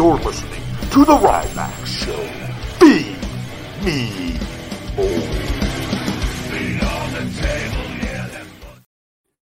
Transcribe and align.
You're 0.00 0.16
listening 0.16 0.62
to 0.92 1.04
The 1.04 1.12
Ryback 1.12 1.84
Show. 1.84 2.16
Be 2.80 3.14
me. 3.84 4.38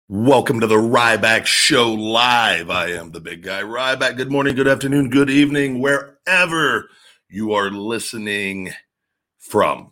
Welcome 0.10 0.62
to 0.62 0.66
the 0.66 0.78
Ryback 0.78 1.46
Show 1.46 1.94
Live. 1.94 2.72
I 2.72 2.88
am 2.88 3.12
the 3.12 3.20
big 3.20 3.44
guy 3.44 3.62
Ryback. 3.62 4.18
Good 4.18 4.32
morning, 4.32 4.56
good 4.56 4.68
afternoon, 4.68 5.12
good 5.12 5.30
evening, 5.30 5.80
wherever 5.80 6.90
you 7.30 7.54
are 7.54 7.70
listening 7.70 8.72
from. 9.38 9.92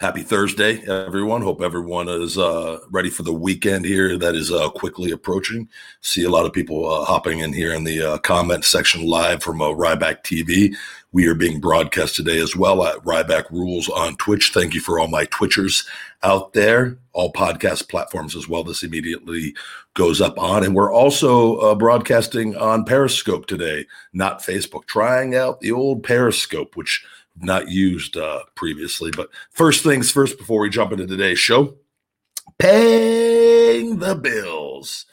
Happy 0.00 0.22
Thursday, 0.22 0.80
everyone. 0.86 1.42
Hope 1.42 1.60
everyone 1.60 2.08
is 2.08 2.38
uh, 2.38 2.78
ready 2.92 3.10
for 3.10 3.24
the 3.24 3.32
weekend 3.32 3.84
here 3.84 4.16
that 4.16 4.36
is 4.36 4.52
uh, 4.52 4.70
quickly 4.70 5.10
approaching. 5.10 5.68
See 6.02 6.22
a 6.22 6.30
lot 6.30 6.46
of 6.46 6.52
people 6.52 6.88
uh, 6.88 7.04
hopping 7.04 7.40
in 7.40 7.52
here 7.52 7.72
in 7.72 7.82
the 7.82 8.12
uh, 8.12 8.18
comment 8.18 8.64
section 8.64 9.04
live 9.04 9.42
from 9.42 9.60
uh, 9.60 9.70
Ryback 9.70 10.22
TV. 10.22 10.72
We 11.10 11.26
are 11.26 11.34
being 11.34 11.58
broadcast 11.58 12.14
today 12.14 12.38
as 12.38 12.54
well 12.54 12.84
at 12.86 13.02
Ryback 13.02 13.50
Rules 13.50 13.88
on 13.88 14.14
Twitch. 14.18 14.52
Thank 14.54 14.72
you 14.72 14.80
for 14.80 15.00
all 15.00 15.08
my 15.08 15.24
Twitchers 15.26 15.84
out 16.22 16.52
there, 16.52 16.96
all 17.12 17.32
podcast 17.32 17.88
platforms 17.88 18.36
as 18.36 18.48
well. 18.48 18.62
This 18.62 18.84
immediately 18.84 19.52
goes 19.94 20.20
up 20.20 20.38
on. 20.38 20.62
And 20.62 20.76
we're 20.76 20.94
also 20.94 21.56
uh, 21.56 21.74
broadcasting 21.74 22.54
on 22.54 22.84
Periscope 22.84 23.46
today, 23.46 23.84
not 24.12 24.42
Facebook, 24.42 24.86
trying 24.86 25.34
out 25.34 25.58
the 25.60 25.72
old 25.72 26.04
Periscope, 26.04 26.76
which 26.76 27.04
not 27.40 27.68
used 27.68 28.16
uh, 28.16 28.40
previously. 28.54 29.10
But 29.10 29.30
first 29.50 29.82
things 29.82 30.10
first, 30.10 30.38
before 30.38 30.60
we 30.60 30.70
jump 30.70 30.92
into 30.92 31.06
today's 31.06 31.38
show, 31.38 31.76
paying 32.58 33.98
the 33.98 34.14
bills. 34.14 35.06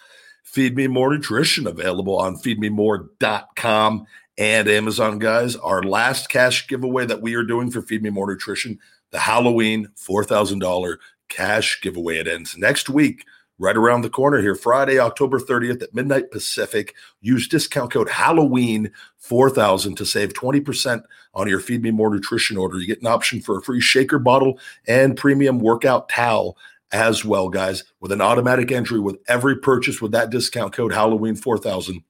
Feed 0.43 0.75
Me 0.77 0.87
More 0.87 1.13
Nutrition 1.13 1.67
available 1.67 2.17
on 2.17 2.37
feedmemore.com 2.37 4.05
and 4.37 4.67
Amazon, 4.69 5.19
guys. 5.19 5.57
Our 5.57 5.83
last 5.83 6.29
cash 6.29 6.67
giveaway 6.67 7.05
that 7.07 7.21
we 7.21 7.35
are 7.35 7.43
doing 7.43 7.69
for 7.69 7.81
Feed 7.81 8.01
Me 8.01 8.09
More 8.09 8.31
Nutrition, 8.31 8.79
the 9.11 9.19
Halloween 9.19 9.89
$4,000 9.97 10.95
cash 11.27 11.81
giveaway. 11.81 12.19
It 12.19 12.27
ends 12.27 12.57
next 12.57 12.89
week 12.89 13.25
right 13.57 13.75
around 13.75 14.01
the 14.01 14.09
corner 14.09 14.41
here, 14.41 14.55
Friday, 14.55 14.99
October 14.99 15.39
30th 15.39 15.81
at 15.81 15.93
midnight 15.93 16.31
Pacific. 16.31 16.93
Use 17.21 17.47
discount 17.47 17.91
code 17.91 18.09
Halloween 18.09 18.91
4000 19.17 19.95
to 19.95 20.05
save 20.05 20.33
20% 20.33 21.03
on 21.33 21.47
your 21.47 21.59
Feed 21.59 21.81
Me 21.81 21.91
More 21.91 22.13
nutrition 22.13 22.57
order. 22.57 22.77
You 22.77 22.87
get 22.87 23.01
an 23.01 23.07
option 23.07 23.41
for 23.41 23.57
a 23.57 23.61
free 23.61 23.81
shaker 23.81 24.19
bottle 24.19 24.59
and 24.87 25.17
premium 25.17 25.59
workout 25.59 26.09
towel 26.09 26.57
as 26.91 27.25
well, 27.25 27.49
guys, 27.49 27.83
with 27.99 28.11
an 28.11 28.21
automatic 28.21 28.71
entry 28.71 28.99
with 28.99 29.17
every 29.27 29.57
purchase 29.57 30.01
with 30.01 30.11
that 30.11 30.29
discount 30.29 30.73
code 30.73 30.93
Halloween 30.93 31.35
4000. 31.35 32.03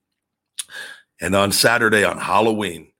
And 1.21 1.35
on 1.35 1.51
Saturday 1.51 2.03
on 2.03 2.17
Halloween, 2.17 2.91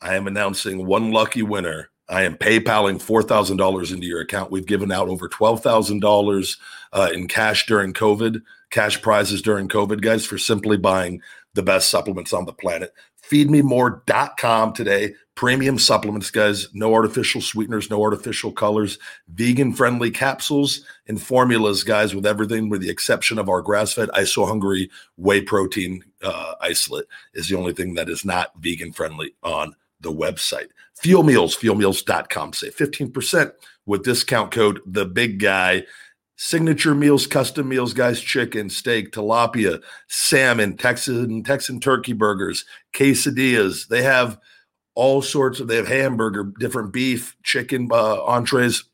I 0.00 0.16
am 0.16 0.26
announcing 0.26 0.86
one 0.86 1.10
lucky 1.10 1.42
winner 1.42 1.90
I 2.08 2.22
am 2.22 2.36
PayPaling 2.36 3.02
$4,000 3.02 3.92
into 3.92 4.06
your 4.06 4.20
account. 4.20 4.50
We've 4.50 4.66
given 4.66 4.92
out 4.92 5.08
over 5.08 5.28
$12,000 5.28 6.58
uh, 6.92 7.10
in 7.14 7.28
cash 7.28 7.66
during 7.66 7.92
COVID, 7.92 8.42
cash 8.70 9.00
prizes 9.00 9.40
during 9.40 9.68
COVID, 9.68 10.02
guys, 10.02 10.26
for 10.26 10.36
simply 10.36 10.76
buying 10.76 11.22
the 11.54 11.62
best 11.62 11.90
supplements 11.90 12.32
on 12.32 12.44
the 12.44 12.52
planet. 12.52 12.92
Feedmemore.com 13.30 14.72
today. 14.72 15.14
Premium 15.34 15.78
supplements, 15.78 16.30
guys. 16.30 16.68
No 16.74 16.92
artificial 16.92 17.40
sweeteners, 17.40 17.88
no 17.88 18.02
artificial 18.02 18.52
colors, 18.52 18.98
vegan 19.28 19.72
friendly 19.72 20.10
capsules 20.10 20.84
and 21.06 21.22
formulas, 21.22 21.84
guys, 21.84 22.14
with 22.14 22.26
everything 22.26 22.68
with 22.68 22.82
the 22.82 22.90
exception 22.90 23.38
of 23.38 23.48
our 23.48 23.62
grass 23.62 23.94
fed 23.94 24.10
ISO 24.10 24.46
hungry 24.46 24.90
whey 25.16 25.40
protein 25.40 26.04
uh, 26.22 26.54
isolate 26.60 27.06
is 27.32 27.48
the 27.48 27.56
only 27.56 27.72
thing 27.72 27.94
that 27.94 28.10
is 28.10 28.24
not 28.24 28.52
vegan 28.60 28.92
friendly 28.92 29.34
on 29.42 29.74
the 30.00 30.12
website. 30.12 30.68
Fuel 31.02 31.24
Meals, 31.24 31.56
fuelmeals.com. 31.56 32.52
Save 32.52 32.76
15% 32.76 33.52
with 33.86 34.04
discount 34.04 34.52
code 34.52 34.80
The 34.86 35.04
Big 35.04 35.40
Guy. 35.40 35.84
Signature 36.36 36.94
meals, 36.94 37.26
custom 37.26 37.68
meals, 37.68 37.92
guys, 37.92 38.20
chicken, 38.20 38.68
steak, 38.68 39.12
tilapia, 39.12 39.82
salmon, 40.08 40.76
Texan, 40.76 41.42
Texan 41.42 41.78
turkey 41.78 42.12
burgers, 42.12 42.64
quesadillas. 42.94 43.86
They 43.88 44.02
have 44.02 44.38
all 44.94 45.22
sorts 45.22 45.60
of, 45.60 45.68
they 45.68 45.76
have 45.76 45.88
hamburger, 45.88 46.52
different 46.58 46.92
beef, 46.92 47.36
chicken 47.42 47.88
uh, 47.92 48.24
entrees, 48.24 48.84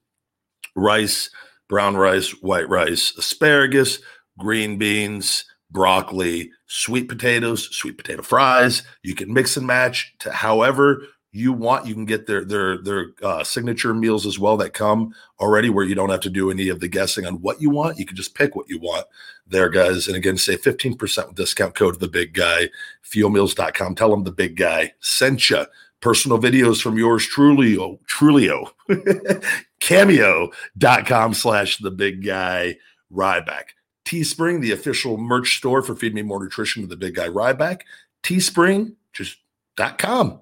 rice, 0.77 1.31
brown 1.69 1.97
rice, 1.97 2.31
white 2.43 2.69
rice, 2.69 3.17
asparagus, 3.17 3.99
green 4.39 4.79
beans, 4.79 5.45
broccoli, 5.71 6.51
sweet 6.67 7.09
potatoes, 7.09 7.69
sweet 7.75 7.99
potato 7.99 8.23
fries. 8.23 8.83
You 9.03 9.15
can 9.15 9.33
mix 9.33 9.57
and 9.57 9.67
match 9.67 10.15
to 10.21 10.33
however 10.33 11.03
you 11.33 11.53
want. 11.53 11.87
You 11.87 11.95
can 11.95 12.05
get 12.05 12.27
their 12.27 12.45
their 12.45 12.79
their 12.79 13.11
uh, 13.23 13.45
signature 13.45 13.95
meals 13.95 14.27
as 14.27 14.39
well 14.39 14.57
that 14.59 14.73
come 14.73 15.15
already, 15.41 15.71
where 15.71 15.85
you 15.85 15.95
don't 15.95 16.11
have 16.11 16.21
to 16.21 16.31
do 16.31 16.51
any 16.51 16.69
of 16.69 16.81
the 16.81 16.89
guessing 16.89 17.27
on 17.27 17.41
what 17.41 17.61
you 17.61 17.71
want. 17.71 17.99
You 17.99 18.07
can 18.07 18.17
just 18.17 18.35
pick 18.35 18.57
what 18.57 18.69
you 18.69 18.79
want 18.79 19.07
there, 19.47 19.69
guys. 19.69 20.09
And 20.09 20.17
again, 20.17 20.39
say 20.39 20.57
15% 20.57 21.27
with 21.27 21.37
discount 21.37 21.75
code 21.75 22.01
the 22.01 22.09
big 22.09 22.35
guy, 22.35 22.69
fuelmeals.com. 23.05 23.95
Tell 23.95 24.11
them 24.11 24.25
the 24.25 24.33
big 24.33 24.57
guy 24.57 24.93
sent 25.01 25.51
you. 25.51 25.65
Personal 26.01 26.39
videos 26.39 26.81
from 26.81 26.97
yours 26.97 27.27
truly, 27.27 27.77
oh, 27.77 27.99
Trulio, 28.07 28.71
cameo.com 29.81 31.35
slash 31.35 31.79
the 31.79 31.91
big 31.91 32.25
guy 32.25 32.77
Ryback. 33.13 33.71
Teespring, 34.05 34.61
the 34.61 34.73
official 34.73 35.19
merch 35.19 35.59
store 35.59 35.83
for 35.83 35.95
Feed 35.95 36.15
Me 36.15 36.23
More 36.23 36.43
Nutrition 36.43 36.83
to 36.83 36.89
the 36.89 36.97
Big 36.97 37.17
Guy 37.17 37.29
Ryback. 37.29 37.83
Teespring, 38.23 38.95
just 39.13 39.37
dot 39.77 39.99
com. 39.99 40.41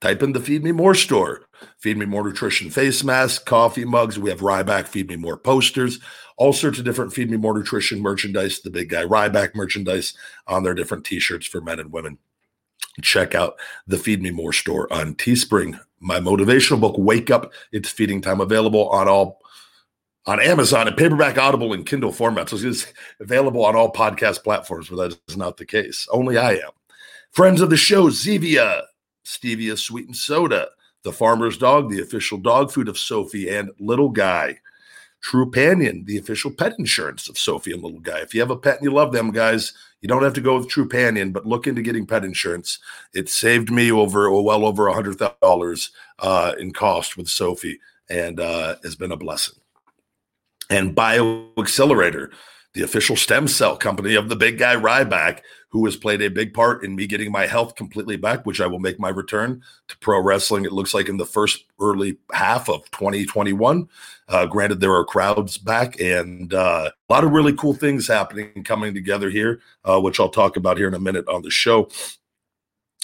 Type 0.00 0.22
in 0.22 0.32
the 0.32 0.40
Feed 0.40 0.64
Me 0.64 0.72
More 0.72 0.94
store. 0.94 1.42
Feed 1.78 1.98
Me 1.98 2.06
More 2.06 2.24
Nutrition 2.24 2.70
face 2.70 3.04
masks, 3.04 3.42
coffee 3.44 3.84
mugs. 3.84 4.18
We 4.18 4.30
have 4.30 4.40
Ryback 4.40 4.86
Feed 4.86 5.08
Me 5.08 5.16
More 5.16 5.36
posters, 5.36 6.00
all 6.38 6.54
sorts 6.54 6.78
of 6.78 6.86
different 6.86 7.12
Feed 7.12 7.30
Me 7.30 7.36
More 7.36 7.56
Nutrition 7.56 8.00
merchandise, 8.00 8.60
the 8.60 8.70
Big 8.70 8.88
Guy 8.88 9.04
Ryback 9.04 9.54
merchandise 9.54 10.14
on 10.46 10.62
their 10.62 10.74
different 10.74 11.04
t 11.04 11.20
shirts 11.20 11.46
for 11.46 11.60
men 11.60 11.78
and 11.78 11.92
women. 11.92 12.16
Check 13.02 13.34
out 13.34 13.56
the 13.86 13.98
Feed 13.98 14.22
Me 14.22 14.30
More 14.30 14.54
store 14.54 14.90
on 14.92 15.14
Teespring. 15.14 15.78
My 16.00 16.18
motivational 16.18 16.80
book, 16.80 16.96
Wake 16.96 17.30
Up, 17.30 17.52
It's 17.72 17.90
Feeding 17.90 18.22
Time, 18.22 18.40
available 18.40 18.88
on 18.88 19.06
all 19.06 19.40
on 20.26 20.40
Amazon 20.40 20.86
and 20.86 20.96
paperback, 20.96 21.36
Audible, 21.38 21.72
and 21.72 21.84
Kindle 21.84 22.12
formats. 22.12 22.52
It's 22.64 22.86
available 23.20 23.64
on 23.64 23.76
all 23.76 23.92
podcast 23.92 24.44
platforms, 24.44 24.88
but 24.88 24.96
that 24.96 25.18
is 25.28 25.36
not 25.36 25.56
the 25.56 25.66
case. 25.66 26.06
Only 26.10 26.38
I 26.38 26.52
am. 26.52 26.70
Friends 27.32 27.60
of 27.60 27.70
the 27.70 27.76
show, 27.76 28.08
Zevia, 28.08 28.82
Stevia 29.24 29.78
Sweetened 29.78 30.16
Soda, 30.16 30.68
The 31.02 31.12
Farmer's 31.12 31.58
Dog, 31.58 31.90
the 31.90 32.02
official 32.02 32.38
dog 32.38 32.70
food 32.70 32.88
of 32.88 32.98
Sophie 32.98 33.48
and 33.48 33.70
Little 33.78 34.08
Guy. 34.08 34.58
Trupanion, 35.22 36.06
the 36.06 36.16
official 36.16 36.50
pet 36.50 36.74
insurance 36.78 37.28
of 37.28 37.36
Sophie 37.36 37.72
and 37.72 37.82
Little 37.82 38.00
Guy. 38.00 38.20
If 38.20 38.32
you 38.32 38.40
have 38.40 38.50
a 38.50 38.56
pet 38.56 38.76
and 38.76 38.84
you 38.84 38.90
love 38.90 39.12
them, 39.12 39.32
guys, 39.32 39.74
you 40.00 40.08
don't 40.08 40.22
have 40.22 40.32
to 40.32 40.40
go 40.40 40.56
with 40.56 40.68
Trupanion, 40.68 41.30
but 41.30 41.44
look 41.44 41.66
into 41.66 41.82
getting 41.82 42.06
pet 42.06 42.24
insurance. 42.24 42.78
It 43.12 43.28
saved 43.28 43.70
me 43.70 43.92
over 43.92 44.30
well 44.30 44.64
over 44.64 44.86
a 44.86 44.94
hundred 44.94 45.18
thousand 45.18 45.36
dollars 45.42 45.90
uh, 46.20 46.54
in 46.58 46.72
cost 46.72 47.18
with 47.18 47.28
Sophie, 47.28 47.80
and 48.08 48.40
uh, 48.40 48.76
has 48.82 48.96
been 48.96 49.12
a 49.12 49.16
blessing 49.16 49.60
and 50.70 50.94
BioAccelerator, 50.94 52.30
the 52.72 52.82
official 52.82 53.16
stem 53.16 53.48
cell 53.48 53.76
company 53.76 54.14
of 54.14 54.28
the 54.28 54.36
big 54.36 54.58
guy 54.58 54.76
Ryback, 54.76 55.40
who 55.70 55.84
has 55.84 55.96
played 55.96 56.22
a 56.22 56.30
big 56.30 56.54
part 56.54 56.84
in 56.84 56.94
me 56.94 57.06
getting 57.06 57.32
my 57.32 57.46
health 57.46 57.74
completely 57.74 58.16
back, 58.16 58.46
which 58.46 58.60
I 58.60 58.66
will 58.66 58.78
make 58.78 58.98
my 58.98 59.08
return 59.08 59.62
to 59.88 59.98
pro 59.98 60.20
wrestling. 60.20 60.64
It 60.64 60.72
looks 60.72 60.94
like 60.94 61.08
in 61.08 61.16
the 61.16 61.26
first 61.26 61.64
early 61.80 62.18
half 62.32 62.68
of 62.68 62.88
2021. 62.92 63.88
Uh, 64.28 64.46
granted, 64.46 64.80
there 64.80 64.94
are 64.94 65.04
crowds 65.04 65.58
back 65.58 66.00
and 66.00 66.54
uh, 66.54 66.90
a 67.08 67.12
lot 67.12 67.24
of 67.24 67.32
really 67.32 67.52
cool 67.54 67.74
things 67.74 68.06
happening 68.06 68.62
coming 68.64 68.94
together 68.94 69.30
here, 69.30 69.60
uh, 69.84 70.00
which 70.00 70.20
I'll 70.20 70.28
talk 70.28 70.56
about 70.56 70.76
here 70.76 70.88
in 70.88 70.94
a 70.94 71.00
minute 71.00 71.28
on 71.28 71.42
the 71.42 71.50
show. 71.50 71.88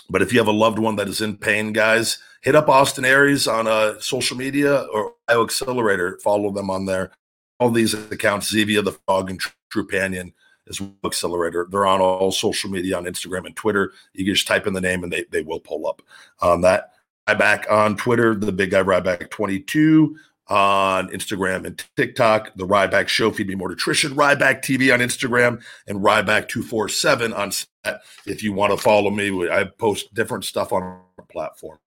But 0.09 0.23
if 0.23 0.33
you 0.33 0.39
have 0.39 0.47
a 0.47 0.53
loved 0.53 0.79
one 0.79 0.95
that 0.97 1.09
is 1.09 1.21
in 1.21 1.37
pain, 1.37 1.73
guys, 1.73 2.19
hit 2.43 2.55
up 2.55 2.69
Austin 2.69 3.05
Aries 3.05 3.49
on 3.49 3.67
uh, 3.67 3.99
social 3.99 4.37
media 4.37 4.83
or 4.93 5.15
BioAccelerator. 5.29 6.21
Follow 6.23 6.53
them 6.53 6.71
on 6.71 6.87
there 6.87 7.11
all 7.59 7.71
these 7.71 7.95
accounts, 7.95 8.53
Zevia, 8.53 8.85
the 8.85 8.93
Frog, 9.07 9.31
and 9.31 9.41
Trupanion 9.73 10.33
as 10.69 10.81
well 10.81 10.93
accelerator. 11.05 11.67
They're 11.71 11.87
on 11.87 12.01
all 12.01 12.33
social 12.33 12.71
media 12.71 12.97
on 12.97 13.05
Instagram 13.05 13.47
and 13.47 13.57
Twitter. 13.57 13.93
You 14.15 14.25
can 14.25 14.35
just 14.35 14.47
type 14.47 14.67
in 14.67 14.75
the 14.75 14.81
name 14.81 15.05
and 15.05 15.13
they, 15.13 15.25
they 15.31 15.43
will 15.43 15.61
pull 15.61 15.87
up 15.87 16.03
on 16.41 16.63
that. 16.63 16.93
Ryback 17.29 17.71
on 17.71 17.97
Twitter, 17.97 18.35
the 18.35 18.53
big 18.53 18.71
guy 18.71 18.83
Ryback 18.83 19.31
22 19.31 20.17
on 20.49 21.09
Instagram 21.09 21.67
and 21.67 21.85
TikTok, 21.97 22.53
the 22.55 22.67
Ryback 22.67 23.09
Show, 23.09 23.33
Feed 23.33 23.49
Me 23.49 23.57
More 23.57 23.69
Nutrition, 23.69 24.15
Ryback 24.15 24.63
TV 24.63 24.95
on 24.95 25.01
Instagram, 25.01 25.61
and 25.89 25.99
Ryback 26.01 26.49
247 26.49 27.33
on 27.33 27.51
set. 27.51 28.01
If 28.27 28.45
you 28.45 28.53
want 28.53 28.73
to 28.73 28.77
follow 28.77 29.11
me, 29.11 29.49
I 29.51 29.65
post 29.65 30.15
different 30.15 30.45
stuff 30.45 30.73
on 30.73 31.01
platforms. 31.29 31.81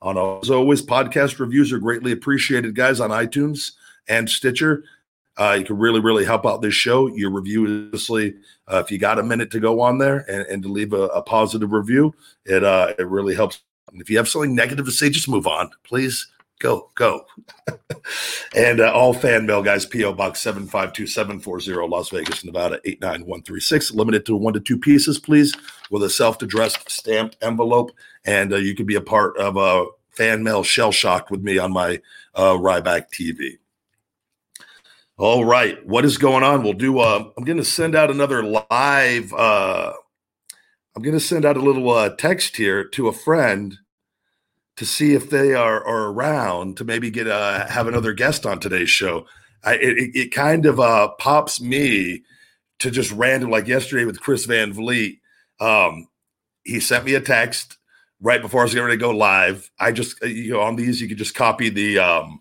On 0.00 0.16
as 0.16 0.50
always, 0.50 0.80
podcast 0.80 1.40
reviews 1.40 1.72
are 1.72 1.80
greatly 1.80 2.12
appreciated, 2.12 2.76
guys, 2.76 3.00
on 3.00 3.10
iTunes 3.10 3.72
and 4.08 4.30
Stitcher. 4.30 4.84
Uh, 5.38 5.56
you 5.58 5.64
can 5.64 5.78
really, 5.78 6.00
really 6.00 6.24
help 6.24 6.44
out 6.44 6.60
this 6.60 6.74
show. 6.74 7.06
Your 7.06 7.30
review 7.30 7.90
is 7.92 8.10
uh, 8.10 8.26
if 8.66 8.90
you 8.90 8.98
got 8.98 9.20
a 9.20 9.22
minute 9.22 9.50
to 9.52 9.60
go 9.60 9.80
on 9.80 9.98
there 9.98 10.24
and, 10.28 10.42
and 10.48 10.62
to 10.64 10.68
leave 10.68 10.92
a, 10.92 11.02
a, 11.02 11.22
positive 11.22 11.72
review, 11.72 12.12
it 12.44 12.64
uh, 12.64 12.92
it 12.98 13.06
really 13.06 13.34
helps. 13.34 13.62
And 13.92 14.02
if 14.02 14.10
you 14.10 14.16
have 14.16 14.28
something 14.28 14.54
negative 14.54 14.84
to 14.86 14.92
say, 14.92 15.10
just 15.10 15.28
move 15.28 15.46
on, 15.46 15.70
please. 15.84 16.26
Go, 16.60 16.90
go. 16.96 17.24
and 18.56 18.80
uh, 18.80 18.92
all 18.92 19.14
fan 19.14 19.46
mail, 19.46 19.62
guys, 19.62 19.86
P.O. 19.86 20.12
Box 20.14 20.42
752-740, 20.42 21.88
Las 21.88 22.08
Vegas, 22.10 22.44
Nevada, 22.44 22.80
89136. 22.84 23.92
Limited 23.92 24.26
to 24.26 24.34
one 24.34 24.54
to 24.54 24.60
two 24.60 24.76
pieces, 24.76 25.20
please, 25.20 25.54
with 25.92 26.02
a 26.02 26.10
self-addressed 26.10 26.90
stamped 26.90 27.36
envelope. 27.42 27.92
And 28.24 28.52
uh, 28.52 28.56
you 28.56 28.74
can 28.74 28.86
be 28.86 28.96
a 28.96 29.00
part 29.00 29.36
of 29.38 29.56
a 29.56 29.86
fan 30.10 30.42
mail 30.42 30.64
shell 30.64 30.90
shocked 30.90 31.30
with 31.30 31.42
me 31.42 31.58
on 31.58 31.72
my 31.72 32.00
uh, 32.34 32.54
Ryback 32.54 33.04
TV. 33.12 33.58
All 35.20 35.44
right, 35.44 35.84
what 35.84 36.04
is 36.04 36.16
going 36.16 36.44
on? 36.44 36.62
We'll 36.62 36.74
do. 36.74 37.00
Uh, 37.00 37.28
I'm 37.36 37.42
going 37.42 37.58
to 37.58 37.64
send 37.64 37.96
out 37.96 38.08
another 38.08 38.44
live. 38.44 39.32
Uh, 39.32 39.92
I'm 40.94 41.02
going 41.02 41.18
to 41.18 41.20
send 41.20 41.44
out 41.44 41.56
a 41.56 41.60
little 41.60 41.90
uh, 41.90 42.10
text 42.10 42.56
here 42.56 42.84
to 42.90 43.08
a 43.08 43.12
friend 43.12 43.76
to 44.76 44.86
see 44.86 45.14
if 45.14 45.28
they 45.28 45.54
are, 45.54 45.84
are 45.84 46.12
around 46.12 46.76
to 46.76 46.84
maybe 46.84 47.10
get 47.10 47.26
uh, 47.26 47.66
have 47.66 47.88
another 47.88 48.12
guest 48.12 48.46
on 48.46 48.60
today's 48.60 48.90
show. 48.90 49.26
I, 49.64 49.74
it, 49.74 50.14
it 50.14 50.32
kind 50.32 50.66
of 50.66 50.78
uh, 50.78 51.08
pops 51.18 51.60
me 51.60 52.22
to 52.78 52.88
just 52.88 53.10
random, 53.10 53.50
like 53.50 53.66
yesterday 53.66 54.04
with 54.04 54.20
Chris 54.20 54.44
Van 54.44 54.72
Vliet. 54.72 55.16
Um, 55.58 56.06
he 56.62 56.78
sent 56.78 57.04
me 57.04 57.14
a 57.14 57.20
text 57.20 57.76
right 58.20 58.40
before 58.40 58.60
I 58.60 58.64
was 58.66 58.72
getting 58.72 58.86
ready 58.86 58.98
to 58.98 59.04
go 59.04 59.10
live. 59.10 59.68
I 59.80 59.90
just, 59.90 60.22
uh, 60.22 60.26
you 60.26 60.52
know, 60.52 60.60
on 60.60 60.76
these, 60.76 61.00
you 61.00 61.08
could 61.08 61.18
just 61.18 61.34
copy 61.34 61.70
the 61.70 61.98
um, 61.98 62.40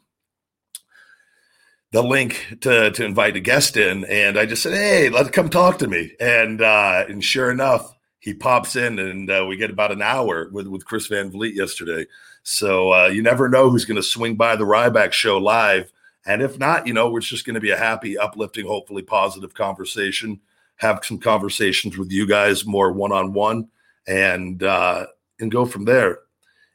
the 1.91 2.03
link 2.03 2.57
to 2.61 2.91
to 2.91 3.05
invite 3.05 3.35
a 3.37 3.39
guest 3.39 3.77
in, 3.77 4.05
and 4.05 4.37
I 4.37 4.45
just 4.45 4.63
said, 4.63 4.73
"Hey, 4.73 5.09
let's 5.09 5.29
come 5.29 5.49
talk 5.49 5.77
to 5.79 5.87
me." 5.87 6.13
And 6.19 6.61
uh, 6.61 7.05
and 7.07 7.23
sure 7.23 7.49
enough, 7.49 7.93
he 8.19 8.33
pops 8.33 8.75
in, 8.75 8.99
and 8.99 9.29
uh, 9.29 9.45
we 9.47 9.57
get 9.57 9.69
about 9.69 9.91
an 9.91 10.01
hour 10.01 10.49
with 10.51 10.67
with 10.67 10.85
Chris 10.85 11.07
Van 11.07 11.31
Vliet 11.31 11.55
yesterday. 11.55 12.05
So 12.43 12.93
uh, 12.93 13.07
you 13.07 13.21
never 13.21 13.49
know 13.49 13.69
who's 13.69 13.85
going 13.85 13.97
to 13.97 14.03
swing 14.03 14.35
by 14.35 14.55
the 14.55 14.65
Ryback 14.65 15.11
show 15.13 15.37
live, 15.37 15.91
and 16.25 16.41
if 16.41 16.59
not, 16.59 16.87
you 16.87 16.93
know, 16.93 17.15
it's 17.15 17.27
just 17.27 17.45
going 17.45 17.55
to 17.55 17.61
be 17.61 17.71
a 17.71 17.77
happy, 17.77 18.17
uplifting, 18.17 18.65
hopefully 18.65 19.01
positive 19.01 19.53
conversation. 19.53 20.41
Have 20.77 21.03
some 21.03 21.19
conversations 21.19 21.97
with 21.97 22.11
you 22.11 22.27
guys 22.27 22.65
more 22.65 22.91
one 22.91 23.11
on 23.11 23.33
one, 23.33 23.69
and 24.07 24.61
uh, 24.61 25.07
and 25.39 25.51
go 25.51 25.65
from 25.65 25.85
there. 25.85 26.19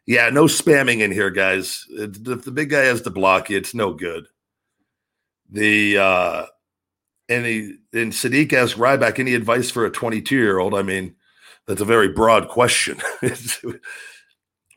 Yeah, 0.06 0.30
no 0.30 0.46
spamming 0.46 0.98
in 1.00 1.12
here, 1.12 1.30
guys. 1.30 1.86
If 1.90 2.24
the 2.24 2.50
big 2.50 2.70
guy 2.70 2.84
has 2.84 3.02
to 3.02 3.10
block 3.10 3.50
you, 3.50 3.58
it's 3.58 3.74
no 3.74 3.92
good. 3.92 4.26
The 5.52 5.98
uh 5.98 6.46
and 7.28 7.46
and 7.92 8.12
Sadiq 8.12 8.52
asked 8.52 8.76
Ryback 8.76 9.18
any 9.18 9.34
advice 9.34 9.70
for 9.70 9.84
a 9.84 9.90
22 9.90 10.34
year 10.34 10.58
old. 10.58 10.74
I 10.74 10.82
mean, 10.82 11.14
that's 11.66 11.80
a 11.80 11.86
very 11.86 12.08
broad 12.08 12.48
question. 12.48 12.98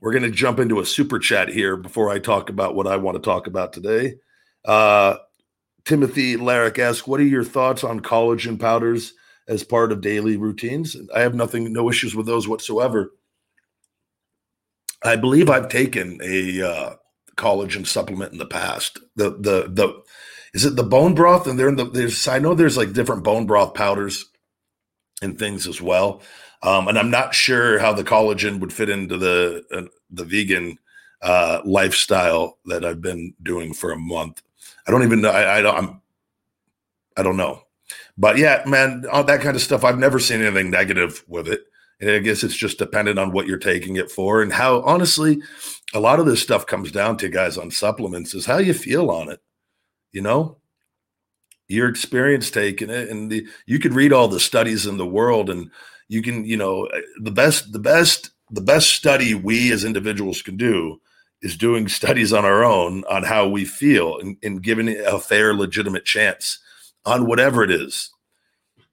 We're 0.01 0.11
going 0.11 0.23
to 0.23 0.31
jump 0.31 0.59
into 0.59 0.79
a 0.79 0.85
super 0.85 1.17
chat 1.17 1.49
here 1.49 1.77
before 1.77 2.09
I 2.09 2.19
talk 2.19 2.49
about 2.49 2.75
what 2.75 2.85
I 2.85 2.97
want 2.97 3.15
to 3.15 3.21
talk 3.21 3.47
about 3.47 3.73
today. 3.73 4.15
Uh, 4.63 5.15
Timothy 5.85 6.35
Larrick 6.35 6.77
asks, 6.77 7.07
"What 7.07 7.19
are 7.19 7.23
your 7.23 7.43
thoughts 7.43 7.83
on 7.83 8.01
collagen 8.01 8.59
powders 8.59 9.13
as 9.47 9.63
part 9.63 9.91
of 9.91 10.01
daily 10.01 10.37
routines?" 10.37 10.97
I 11.15 11.21
have 11.21 11.33
nothing, 11.33 11.71
no 11.71 11.89
issues 11.89 12.15
with 12.15 12.25
those 12.25 12.47
whatsoever. 12.47 13.13
I 15.03 15.15
believe 15.15 15.49
I've 15.49 15.69
taken 15.69 16.19
a 16.21 16.61
uh, 16.61 16.95
collagen 17.37 17.87
supplement 17.87 18.31
in 18.31 18.37
the 18.37 18.45
past. 18.45 18.99
The 19.15 19.31
the 19.31 19.69
the 19.69 20.03
is 20.55 20.63
it 20.63 20.77
the 20.77 20.83
bone 20.83 21.13
broth? 21.13 21.47
And 21.47 21.59
they're 21.59 21.67
in 21.67 21.75
the 21.75 21.83
there's 21.83 22.27
I 22.29 22.39
know 22.39 22.55
there's 22.55 22.77
like 22.77 22.93
different 22.93 23.23
bone 23.23 23.45
broth 23.45 23.73
powders 23.73 24.25
and 25.21 25.37
things 25.37 25.67
as 25.67 25.81
well. 25.81 26.21
Um, 26.63 26.87
and 26.87 26.97
I'm 26.97 27.11
not 27.11 27.35
sure 27.35 27.77
how 27.77 27.91
the 27.91 28.05
collagen 28.05 28.61
would 28.61 28.71
fit 28.71 28.89
into 28.89 29.17
the 29.17 29.63
uh, 29.71 29.81
the 30.09 30.23
vegan 30.23 30.79
uh, 31.21 31.59
lifestyle 31.65 32.57
that 32.65 32.85
I've 32.85 33.01
been 33.01 33.33
doing 33.43 33.73
for 33.73 33.91
a 33.91 33.97
month. 33.97 34.41
I 34.87 34.91
don't 34.91 35.03
even 35.03 35.21
know. 35.21 35.29
I, 35.29 35.57
I 35.57 35.61
don't. 35.61 35.77
I'm. 35.77 36.01
I 37.17 37.23
don't 37.23 37.37
know. 37.37 37.61
But 38.17 38.37
yeah, 38.37 38.63
man, 38.65 39.05
all 39.11 39.25
that 39.25 39.41
kind 39.41 39.57
of 39.57 39.61
stuff. 39.61 39.83
I've 39.83 39.99
never 39.99 40.19
seen 40.19 40.41
anything 40.41 40.71
negative 40.71 41.25
with 41.27 41.49
it. 41.49 41.65
And 41.99 42.11
I 42.11 42.19
guess 42.19 42.43
it's 42.43 42.55
just 42.55 42.77
dependent 42.77 43.19
on 43.19 43.31
what 43.31 43.45
you're 43.45 43.57
taking 43.57 43.97
it 43.97 44.09
for 44.09 44.41
and 44.41 44.53
how. 44.53 44.81
Honestly, 44.83 45.41
a 45.93 45.99
lot 45.99 46.21
of 46.21 46.25
this 46.25 46.41
stuff 46.41 46.65
comes 46.65 46.93
down 46.93 47.17
to 47.17 47.29
guys 47.29 47.57
on 47.57 47.71
supplements 47.71 48.33
is 48.33 48.45
how 48.45 48.57
you 48.57 48.73
feel 48.73 49.11
on 49.11 49.29
it 49.29 49.41
you 50.15 50.21
know? 50.21 50.57
Your 51.67 51.89
experience 51.89 52.49
taking 52.49 52.89
it 52.89 53.09
and 53.09 53.31
the, 53.31 53.45
you 53.65 53.79
could 53.79 53.93
read 53.93 54.13
all 54.13 54.27
the 54.27 54.39
studies 54.39 54.85
in 54.85 54.97
the 54.97 55.05
world 55.05 55.49
and 55.49 55.69
you 56.07 56.21
can 56.21 56.45
you 56.45 56.57
know 56.57 56.85
eh, 56.85 57.01
the 57.21 57.31
best 57.31 57.71
the 57.71 57.79
best 57.79 58.29
the 58.51 58.61
best 58.61 58.91
study 58.91 59.33
we 59.33 59.71
as 59.71 59.83
individuals 59.83 60.43
can 60.43 60.57
do 60.57 61.01
is 61.41 61.57
doing 61.57 61.87
studies 61.99 62.31
on 62.33 62.45
our 62.45 62.63
own 62.63 63.03
on 63.09 63.23
how 63.23 63.47
we 63.47 63.65
feel 63.65 64.19
and, 64.19 64.37
and 64.43 64.61
giving 64.61 64.87
it 64.87 65.03
a 65.07 65.19
fair 65.19 65.55
legitimate 65.55 66.05
chance 66.05 66.59
on 67.03 67.27
whatever 67.27 67.63
it 67.63 67.71
is. 67.71 68.11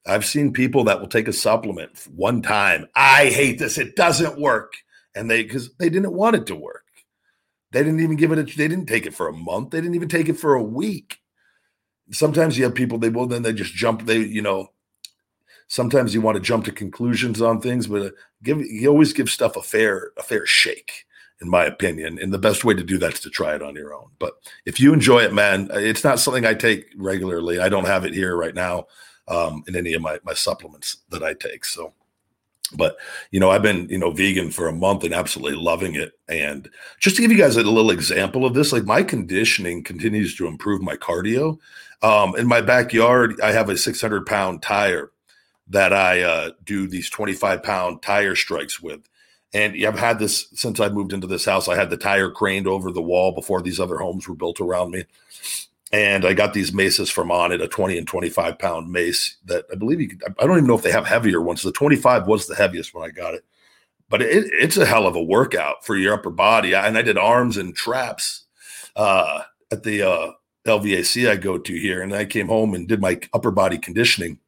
I've 0.07 0.25
seen 0.25 0.53
people 0.53 0.85
that 0.85 0.99
will 0.99 1.09
take 1.09 1.29
a 1.29 1.33
supplement 1.33 2.09
one 2.15 2.43
time 2.43 2.89
i 2.97 3.27
hate 3.27 3.59
this 3.59 3.79
it 3.79 3.95
doesn't 3.95 4.41
work 4.41 4.73
and 5.15 5.31
they 5.31 5.45
because 5.45 5.73
they 5.75 5.89
didn't 5.89 6.15
want 6.15 6.37
it 6.37 6.47
to 6.47 6.57
work 6.57 6.82
they 7.73 7.83
didn't 7.83 8.01
even 8.01 8.17
give 8.17 8.33
it 8.33 8.39
a, 8.39 8.43
they 8.45 8.69
didn't 8.69 8.87
take 8.87 9.07
it 9.07 9.15
for 9.15 9.29
a 9.29 9.33
month. 9.33 9.71
They 9.71 9.81
didn't 9.81 9.95
even 9.95 10.09
take 10.09 10.29
it 10.29 10.39
for 10.39 10.55
a 10.55 10.63
week. 10.63 11.19
Sometimes 12.11 12.57
you 12.57 12.65
have 12.65 12.75
people, 12.75 12.99
they 12.99 13.09
will, 13.09 13.27
then 13.27 13.43
they 13.43 13.53
just 13.53 13.75
jump, 13.75 14.05
they, 14.05 14.19
you 14.19 14.43
know, 14.43 14.71
sometimes 15.69 16.13
you 16.13 16.21
want 16.21 16.37
to 16.37 16.43
jump 16.43 16.67
to 16.67 16.73
conclusions 16.73 17.41
on 17.41 17.61
things, 17.61 17.87
but 17.87 18.03
uh, 18.03 18.11
give, 18.43 18.61
you 18.61 18.89
always 18.89 19.13
give 19.15 19.31
stuff 19.31 19.57
a 19.57 19.63
fair, 19.63 20.13
a 20.19 20.23
fair 20.23 20.45
shake 20.45 21.07
in 21.41 21.49
my 21.49 21.65
opinion. 21.65 22.19
And 22.21 22.33
the 22.33 22.39
best 22.39 22.65
way 22.65 22.75
to 22.75 22.85
do 22.85 22.99
that 22.99 23.15
is 23.15 23.21
to 23.21 23.31
try 23.31 23.55
it 23.55 23.63
on 23.63 23.75
your 23.75 23.95
own. 23.95 24.11
But 24.19 24.35
if 24.65 24.79
you 24.79 24.93
enjoy 24.93 25.23
it, 25.23 25.35
man, 25.35 25.69
it's 25.73 26.05
not 26.05 26.21
something 26.21 26.47
I 26.47 26.55
take 26.55 26.87
regularly. 26.97 27.59
I 27.59 27.69
don't 27.69 27.87
have 27.87 28.05
it 28.05 28.15
here 28.15 28.37
right 28.37 28.55
now 28.55 28.87
um, 29.29 29.65
in 29.67 29.75
any 29.75 29.95
of 29.95 30.03
my, 30.03 30.21
my 30.25 30.35
supplements 30.35 30.99
that 31.09 31.23
I 31.23 31.35
take. 31.35 31.65
So 31.65 31.95
but 32.77 32.97
you 33.31 33.41
know, 33.41 33.51
I've 33.51 33.63
been 33.63 33.89
you 33.89 33.99
know 33.99 34.11
vegan 34.11 34.51
for 34.51 34.69
a 34.69 34.73
month 34.73 35.05
and 35.05 35.15
absolutely 35.15 35.59
loving 35.59 35.95
it. 35.95 36.13
And 36.29 36.71
just 36.99 37.17
to 37.17 37.23
give 37.23 37.31
you 37.31 37.39
guys 37.39 37.57
a 37.57 37.63
little 37.63 37.91
example 37.91 38.45
of 38.45 38.55
this, 38.55 38.73
like 38.73 38.85
my 38.85 39.03
conditioning 39.03 39.83
continues 39.83 40.35
to 40.37 40.47
improve 40.47 40.83
my 40.83 40.97
cardio. 40.97 41.59
Um, 42.03 42.35
in 42.37 42.49
my 42.49 42.61
backyard, 42.61 43.41
I 43.41 43.53
have 43.53 43.69
a 43.69 43.77
600 43.77 44.27
pound 44.27 44.63
tire 44.63 45.11
that 45.69 45.93
I 45.93 46.23
uh, 46.23 46.51
do 46.65 46.87
these 46.87 47.09
25 47.09 47.63
pound 47.63 48.03
tire 48.03 48.35
strikes 48.35 48.83
with. 48.83 49.01
And 49.55 49.77
I've 49.87 49.99
had 49.99 50.19
this 50.19 50.49
since 50.55 50.81
I 50.81 50.89
moved 50.89 51.13
into 51.13 51.27
this 51.27 51.45
house. 51.45 51.69
I 51.69 51.77
had 51.77 51.91
the 51.91 51.97
tire 51.99 52.31
craned 52.31 52.67
over 52.67 52.91
the 52.91 53.03
wall 53.03 53.33
before 53.33 53.61
these 53.61 53.79
other 53.79 53.99
homes 53.99 54.27
were 54.27 54.35
built 54.35 54.61
around 54.61 54.93
me 54.93 55.05
and 55.93 56.25
I 56.25 56.33
got 56.33 56.55
these 56.55 56.73
maces 56.73 57.11
from 57.11 57.29
Onnit, 57.29 57.63
a 57.63 57.69
20 57.69 57.99
and 57.99 58.07
25 58.07 58.59
pound 58.59 58.91
mace 58.91 59.37
that 59.45 59.67
I 59.71 59.77
believe 59.77 60.01
you 60.01 60.09
could, 60.09 60.23
I 60.39 60.47
don't 60.47 60.57
even 60.57 60.67
know 60.67 60.77
if 60.77 60.83
they 60.83 60.93
have 60.93 61.07
heavier 61.07 61.41
ones. 61.43 61.63
The 61.63 61.73
25 61.73 62.27
was 62.27 62.47
the 62.47 62.55
heaviest 62.55 62.95
when 62.95 63.05
I 63.05 63.13
got 63.13 63.35
it, 63.35 63.45
but 64.09 64.23
it, 64.23 64.47
it's 64.53 64.79
a 64.79 64.87
hell 64.87 65.07
of 65.07 65.17
a 65.17 65.23
workout 65.23 65.85
for 65.85 65.97
your 65.97 66.15
upper 66.15 66.31
body. 66.31 66.75
and 66.75 66.97
I 66.97 67.03
did 67.03 67.19
arms 67.19 67.57
and 67.57 67.75
traps 67.75 68.47
uh, 68.97 69.43
at 69.71 69.83
the 69.83 70.03
uh, 70.03 70.33
LVAC 70.67 71.29
I 71.29 71.37
go 71.37 71.59
to 71.59 71.75
here. 71.75 72.03
And 72.03 72.15
I 72.15 72.25
came 72.25 72.49
home 72.49 72.75
and 72.75 72.89
did 72.89 73.01
my 73.01 73.21
upper 73.35 73.51
body 73.51 73.79
conditioning. 73.79 74.39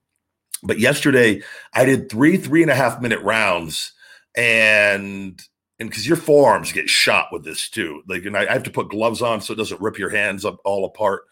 But 0.62 0.78
yesterday 0.78 1.42
I 1.74 1.84
did 1.84 2.10
three, 2.10 2.36
three 2.36 2.62
and 2.62 2.70
a 2.70 2.74
half 2.74 3.00
minute 3.00 3.20
rounds 3.20 3.92
and 4.34 5.40
and 5.80 5.88
because 5.88 6.06
your 6.06 6.16
forearms 6.16 6.72
get 6.72 6.88
shot 6.88 7.28
with 7.32 7.44
this 7.44 7.68
too. 7.68 8.02
Like, 8.06 8.24
and 8.24 8.36
I, 8.36 8.46
I, 8.46 8.52
have 8.52 8.62
to 8.64 8.70
put 8.70 8.90
gloves 8.90 9.22
on 9.22 9.40
so 9.40 9.52
it 9.52 9.56
doesn't 9.56 9.80
rip 9.80 9.98
your 9.98 10.10
hands 10.10 10.44
up 10.44 10.58
all 10.64 10.84
apart. 10.84 11.24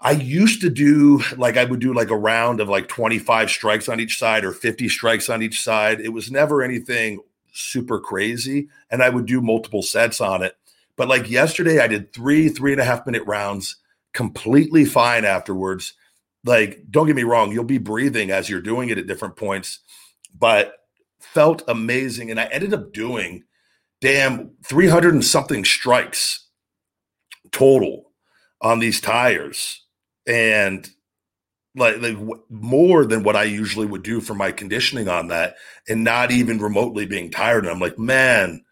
I 0.00 0.12
used 0.12 0.60
to 0.60 0.70
do 0.70 1.22
like 1.36 1.56
I 1.56 1.64
would 1.64 1.80
do 1.80 1.94
like 1.94 2.10
a 2.10 2.16
round 2.16 2.60
of 2.60 2.68
like 2.68 2.88
25 2.88 3.50
strikes 3.50 3.88
on 3.88 3.98
each 3.98 4.18
side 4.18 4.44
or 4.44 4.52
50 4.52 4.88
strikes 4.88 5.28
on 5.28 5.42
each 5.42 5.60
side. 5.60 6.00
It 6.00 6.10
was 6.10 6.30
never 6.30 6.62
anything 6.62 7.20
super 7.52 7.98
crazy. 7.98 8.68
And 8.90 9.02
I 9.02 9.08
would 9.08 9.26
do 9.26 9.40
multiple 9.40 9.82
sets 9.82 10.20
on 10.20 10.42
it. 10.42 10.56
But 10.96 11.08
like 11.08 11.30
yesterday, 11.30 11.80
I 11.80 11.88
did 11.88 12.12
three, 12.12 12.48
three 12.48 12.72
and 12.72 12.80
a 12.80 12.84
half 12.84 13.06
minute 13.06 13.24
rounds, 13.26 13.76
completely 14.12 14.84
fine 14.84 15.24
afterwards. 15.24 15.94
Like, 16.44 16.84
don't 16.90 17.06
get 17.06 17.16
me 17.16 17.24
wrong, 17.24 17.50
you'll 17.50 17.64
be 17.64 17.78
breathing 17.78 18.30
as 18.30 18.48
you're 18.48 18.60
doing 18.60 18.88
it 18.90 18.98
at 18.98 19.06
different 19.06 19.36
points, 19.36 19.80
but 20.38 20.85
felt 21.20 21.62
amazing. 21.68 22.30
And 22.30 22.40
I 22.40 22.44
ended 22.46 22.74
up 22.74 22.92
doing 22.92 23.44
damn 24.00 24.50
300 24.64 25.14
and 25.14 25.24
something 25.24 25.64
strikes 25.64 26.46
total 27.52 28.12
on 28.60 28.78
these 28.78 29.00
tires. 29.00 29.82
And 30.26 30.88
like, 31.74 32.00
like 32.00 32.16
more 32.48 33.04
than 33.04 33.22
what 33.22 33.36
I 33.36 33.44
usually 33.44 33.86
would 33.86 34.02
do 34.02 34.20
for 34.20 34.34
my 34.34 34.50
conditioning 34.50 35.08
on 35.08 35.28
that, 35.28 35.56
and 35.88 36.02
not 36.02 36.30
even 36.30 36.58
remotely 36.58 37.06
being 37.06 37.30
tired. 37.30 37.64
And 37.64 37.72
I'm 37.72 37.80
like, 37.80 37.98
man, 37.98 38.64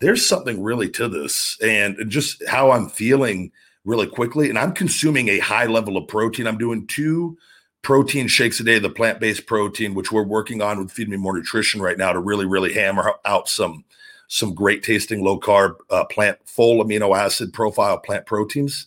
there's 0.00 0.26
something 0.26 0.62
really 0.62 0.90
to 0.90 1.08
this, 1.08 1.56
and 1.62 1.96
just 2.08 2.46
how 2.48 2.72
I'm 2.72 2.88
feeling 2.88 3.52
really 3.84 4.06
quickly. 4.06 4.48
And 4.48 4.58
I'm 4.58 4.72
consuming 4.72 5.28
a 5.28 5.38
high 5.38 5.66
level 5.66 5.96
of 5.96 6.08
protein. 6.08 6.46
I'm 6.46 6.58
doing 6.58 6.86
two 6.86 7.38
protein 7.82 8.28
shakes 8.28 8.60
a 8.60 8.64
day, 8.64 8.78
the 8.78 8.90
plant 8.90 9.20
based 9.20 9.46
protein, 9.46 9.94
which 9.94 10.12
we're 10.12 10.22
working 10.22 10.62
on 10.62 10.78
with 10.78 10.92
Feed 10.92 11.08
Me 11.08 11.16
More 11.16 11.36
Nutrition 11.36 11.80
right 11.80 11.98
now 11.98 12.12
to 12.12 12.20
really, 12.20 12.46
really 12.46 12.72
hammer 12.72 13.14
out 13.24 13.48
some 13.48 13.84
some 14.28 14.54
great 14.54 14.82
tasting 14.82 15.24
low 15.24 15.40
carb 15.40 15.76
uh, 15.90 16.04
plant 16.04 16.38
full 16.44 16.84
amino 16.84 17.16
acid 17.16 17.52
profile 17.52 17.98
plant 17.98 18.26
proteins. 18.26 18.86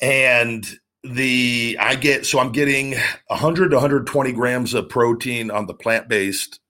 And 0.00 0.66
the 1.02 1.76
I 1.80 1.94
get 1.96 2.26
so 2.26 2.38
I'm 2.38 2.52
getting 2.52 2.94
100 3.28 3.70
to 3.70 3.76
120 3.76 4.32
grams 4.32 4.74
of 4.74 4.88
protein 4.88 5.50
on 5.50 5.66
the 5.66 5.74
plant 5.74 6.08
based 6.08 6.60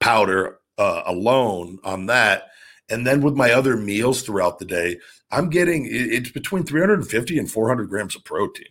powder 0.00 0.58
uh, 0.78 1.02
alone 1.06 1.78
on 1.84 2.06
that. 2.06 2.48
And 2.88 3.06
then 3.06 3.20
with 3.20 3.34
my 3.34 3.52
other 3.52 3.76
meals 3.76 4.22
throughout 4.22 4.58
the 4.58 4.64
day, 4.64 4.98
I'm 5.30 5.50
getting 5.50 5.88
it's 5.90 6.30
between 6.30 6.64
350 6.64 7.38
and 7.38 7.50
400 7.50 7.88
grams 7.88 8.16
of 8.16 8.24
protein. 8.24 8.68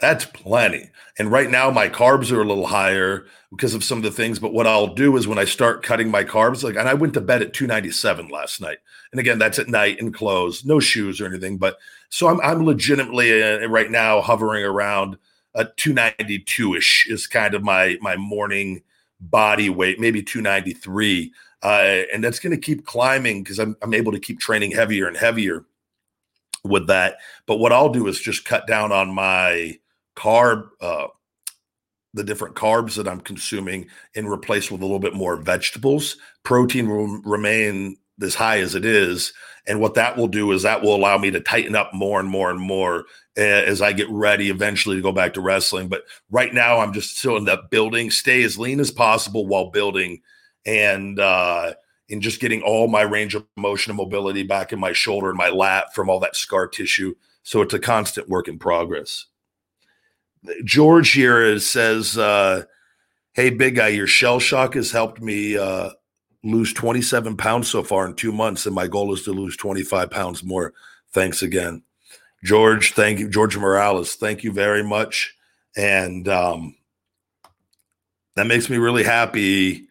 That's 0.00 0.24
plenty. 0.24 0.90
And 1.18 1.30
right 1.30 1.50
now, 1.50 1.70
my 1.70 1.88
carbs 1.88 2.32
are 2.32 2.40
a 2.40 2.46
little 2.46 2.66
higher 2.66 3.26
because 3.50 3.74
of 3.74 3.84
some 3.84 3.98
of 3.98 4.04
the 4.04 4.10
things. 4.10 4.38
But 4.38 4.54
what 4.54 4.66
I'll 4.66 4.94
do 4.94 5.16
is 5.16 5.28
when 5.28 5.38
I 5.38 5.44
start 5.44 5.82
cutting 5.82 6.10
my 6.10 6.24
carbs, 6.24 6.62
like, 6.64 6.76
and 6.76 6.88
I 6.88 6.94
went 6.94 7.14
to 7.14 7.20
bed 7.20 7.42
at 7.42 7.52
297 7.52 8.28
last 8.28 8.60
night. 8.60 8.78
And 9.12 9.20
again, 9.20 9.38
that's 9.38 9.58
at 9.58 9.68
night 9.68 10.00
and 10.00 10.14
clothes, 10.14 10.64
no 10.64 10.80
shoes 10.80 11.20
or 11.20 11.26
anything. 11.26 11.58
But 11.58 11.76
so 12.08 12.28
I'm, 12.28 12.40
I'm 12.40 12.64
legitimately 12.64 13.42
uh, 13.42 13.66
right 13.66 13.90
now 13.90 14.22
hovering 14.22 14.64
around 14.64 15.18
a 15.54 15.64
292 15.64 16.74
ish 16.74 17.06
is 17.10 17.26
kind 17.26 17.54
of 17.54 17.62
my, 17.62 17.98
my 18.00 18.16
morning 18.16 18.82
body 19.20 19.68
weight, 19.68 20.00
maybe 20.00 20.22
293. 20.22 21.32
Uh, 21.62 21.66
and 22.12 22.24
that's 22.24 22.38
going 22.38 22.52
to 22.54 22.60
keep 22.60 22.86
climbing 22.86 23.42
because 23.42 23.58
I'm, 23.58 23.76
I'm 23.82 23.92
able 23.92 24.12
to 24.12 24.20
keep 24.20 24.40
training 24.40 24.70
heavier 24.70 25.06
and 25.06 25.16
heavier 25.16 25.66
with 26.64 26.86
that. 26.86 27.18
But 27.46 27.58
what 27.58 27.72
I'll 27.72 27.90
do 27.90 28.06
is 28.06 28.20
just 28.20 28.44
cut 28.46 28.66
down 28.66 28.92
on 28.92 29.12
my 29.12 29.78
carb, 30.16 30.68
uh, 30.80 31.08
the 32.12 32.24
different 32.24 32.56
carbs 32.56 32.96
that 32.96 33.06
I'm 33.06 33.20
consuming 33.20 33.86
and 34.16 34.28
replace 34.28 34.70
with 34.70 34.80
a 34.80 34.84
little 34.84 34.98
bit 34.98 35.14
more 35.14 35.36
vegetables. 35.36 36.16
Protein 36.42 36.88
will 36.88 37.20
remain 37.22 37.96
as 38.20 38.34
high 38.34 38.58
as 38.58 38.74
it 38.74 38.84
is. 38.84 39.32
And 39.66 39.80
what 39.80 39.94
that 39.94 40.16
will 40.16 40.26
do 40.26 40.50
is 40.52 40.62
that 40.62 40.82
will 40.82 40.96
allow 40.96 41.18
me 41.18 41.30
to 41.30 41.40
tighten 41.40 41.76
up 41.76 41.94
more 41.94 42.18
and 42.18 42.28
more 42.28 42.50
and 42.50 42.60
more 42.60 43.04
as 43.36 43.80
I 43.80 43.92
get 43.92 44.10
ready 44.10 44.50
eventually 44.50 44.96
to 44.96 45.02
go 45.02 45.12
back 45.12 45.34
to 45.34 45.40
wrestling. 45.40 45.88
But 45.88 46.02
right 46.30 46.52
now, 46.52 46.80
I'm 46.80 46.92
just 46.92 47.18
still 47.18 47.36
in 47.36 47.44
that 47.44 47.70
building, 47.70 48.10
stay 48.10 48.42
as 48.42 48.58
lean 48.58 48.80
as 48.80 48.90
possible 48.90 49.46
while 49.46 49.70
building 49.70 50.20
and, 50.66 51.18
uh, 51.20 51.74
and 52.10 52.20
just 52.20 52.40
getting 52.40 52.62
all 52.62 52.88
my 52.88 53.02
range 53.02 53.36
of 53.36 53.46
motion 53.56 53.92
and 53.92 53.96
mobility 53.98 54.42
back 54.42 54.72
in 54.72 54.80
my 54.80 54.92
shoulder 54.92 55.28
and 55.28 55.38
my 55.38 55.48
lat 55.48 55.94
from 55.94 56.10
all 56.10 56.18
that 56.20 56.36
scar 56.36 56.66
tissue. 56.66 57.14
So 57.44 57.62
it's 57.62 57.74
a 57.74 57.78
constant 57.78 58.28
work 58.28 58.48
in 58.48 58.58
progress. 58.58 59.26
George 60.64 61.12
here 61.12 61.58
says, 61.58 62.16
uh, 62.16 62.64
"Hey, 63.32 63.50
big 63.50 63.76
guy, 63.76 63.88
your 63.88 64.06
shell 64.06 64.40
shock 64.40 64.74
has 64.74 64.90
helped 64.90 65.20
me 65.20 65.58
uh, 65.58 65.90
lose 66.42 66.72
27 66.72 67.36
pounds 67.36 67.68
so 67.68 67.82
far 67.82 68.06
in 68.06 68.14
two 68.14 68.32
months, 68.32 68.66
and 68.66 68.74
my 68.74 68.86
goal 68.86 69.12
is 69.12 69.22
to 69.24 69.32
lose 69.32 69.56
25 69.56 70.10
pounds 70.10 70.42
more. 70.42 70.72
Thanks 71.12 71.42
again, 71.42 71.82
George. 72.44 72.92
Thank 72.92 73.18
you, 73.18 73.28
George 73.28 73.56
Morales. 73.56 74.14
Thank 74.16 74.42
you 74.42 74.52
very 74.52 74.82
much, 74.82 75.34
and 75.76 76.26
um, 76.28 76.76
that 78.36 78.46
makes 78.46 78.70
me 78.70 78.78
really 78.78 79.04
happy." 79.04 79.86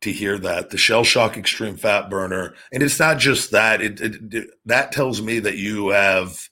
to 0.00 0.12
hear 0.12 0.38
that 0.38 0.70
the 0.70 0.78
shell 0.78 1.02
shock 1.02 1.36
extreme 1.36 1.76
fat 1.76 2.08
burner 2.08 2.54
and 2.70 2.84
it's 2.84 3.00
not 3.00 3.18
just 3.18 3.50
that 3.50 3.82
it, 3.82 4.00
it, 4.00 4.14
it, 4.32 4.50
that 4.64 4.92
tells 4.92 5.20
me 5.20 5.40
that 5.40 5.56
you 5.56 5.88
have 5.88 6.48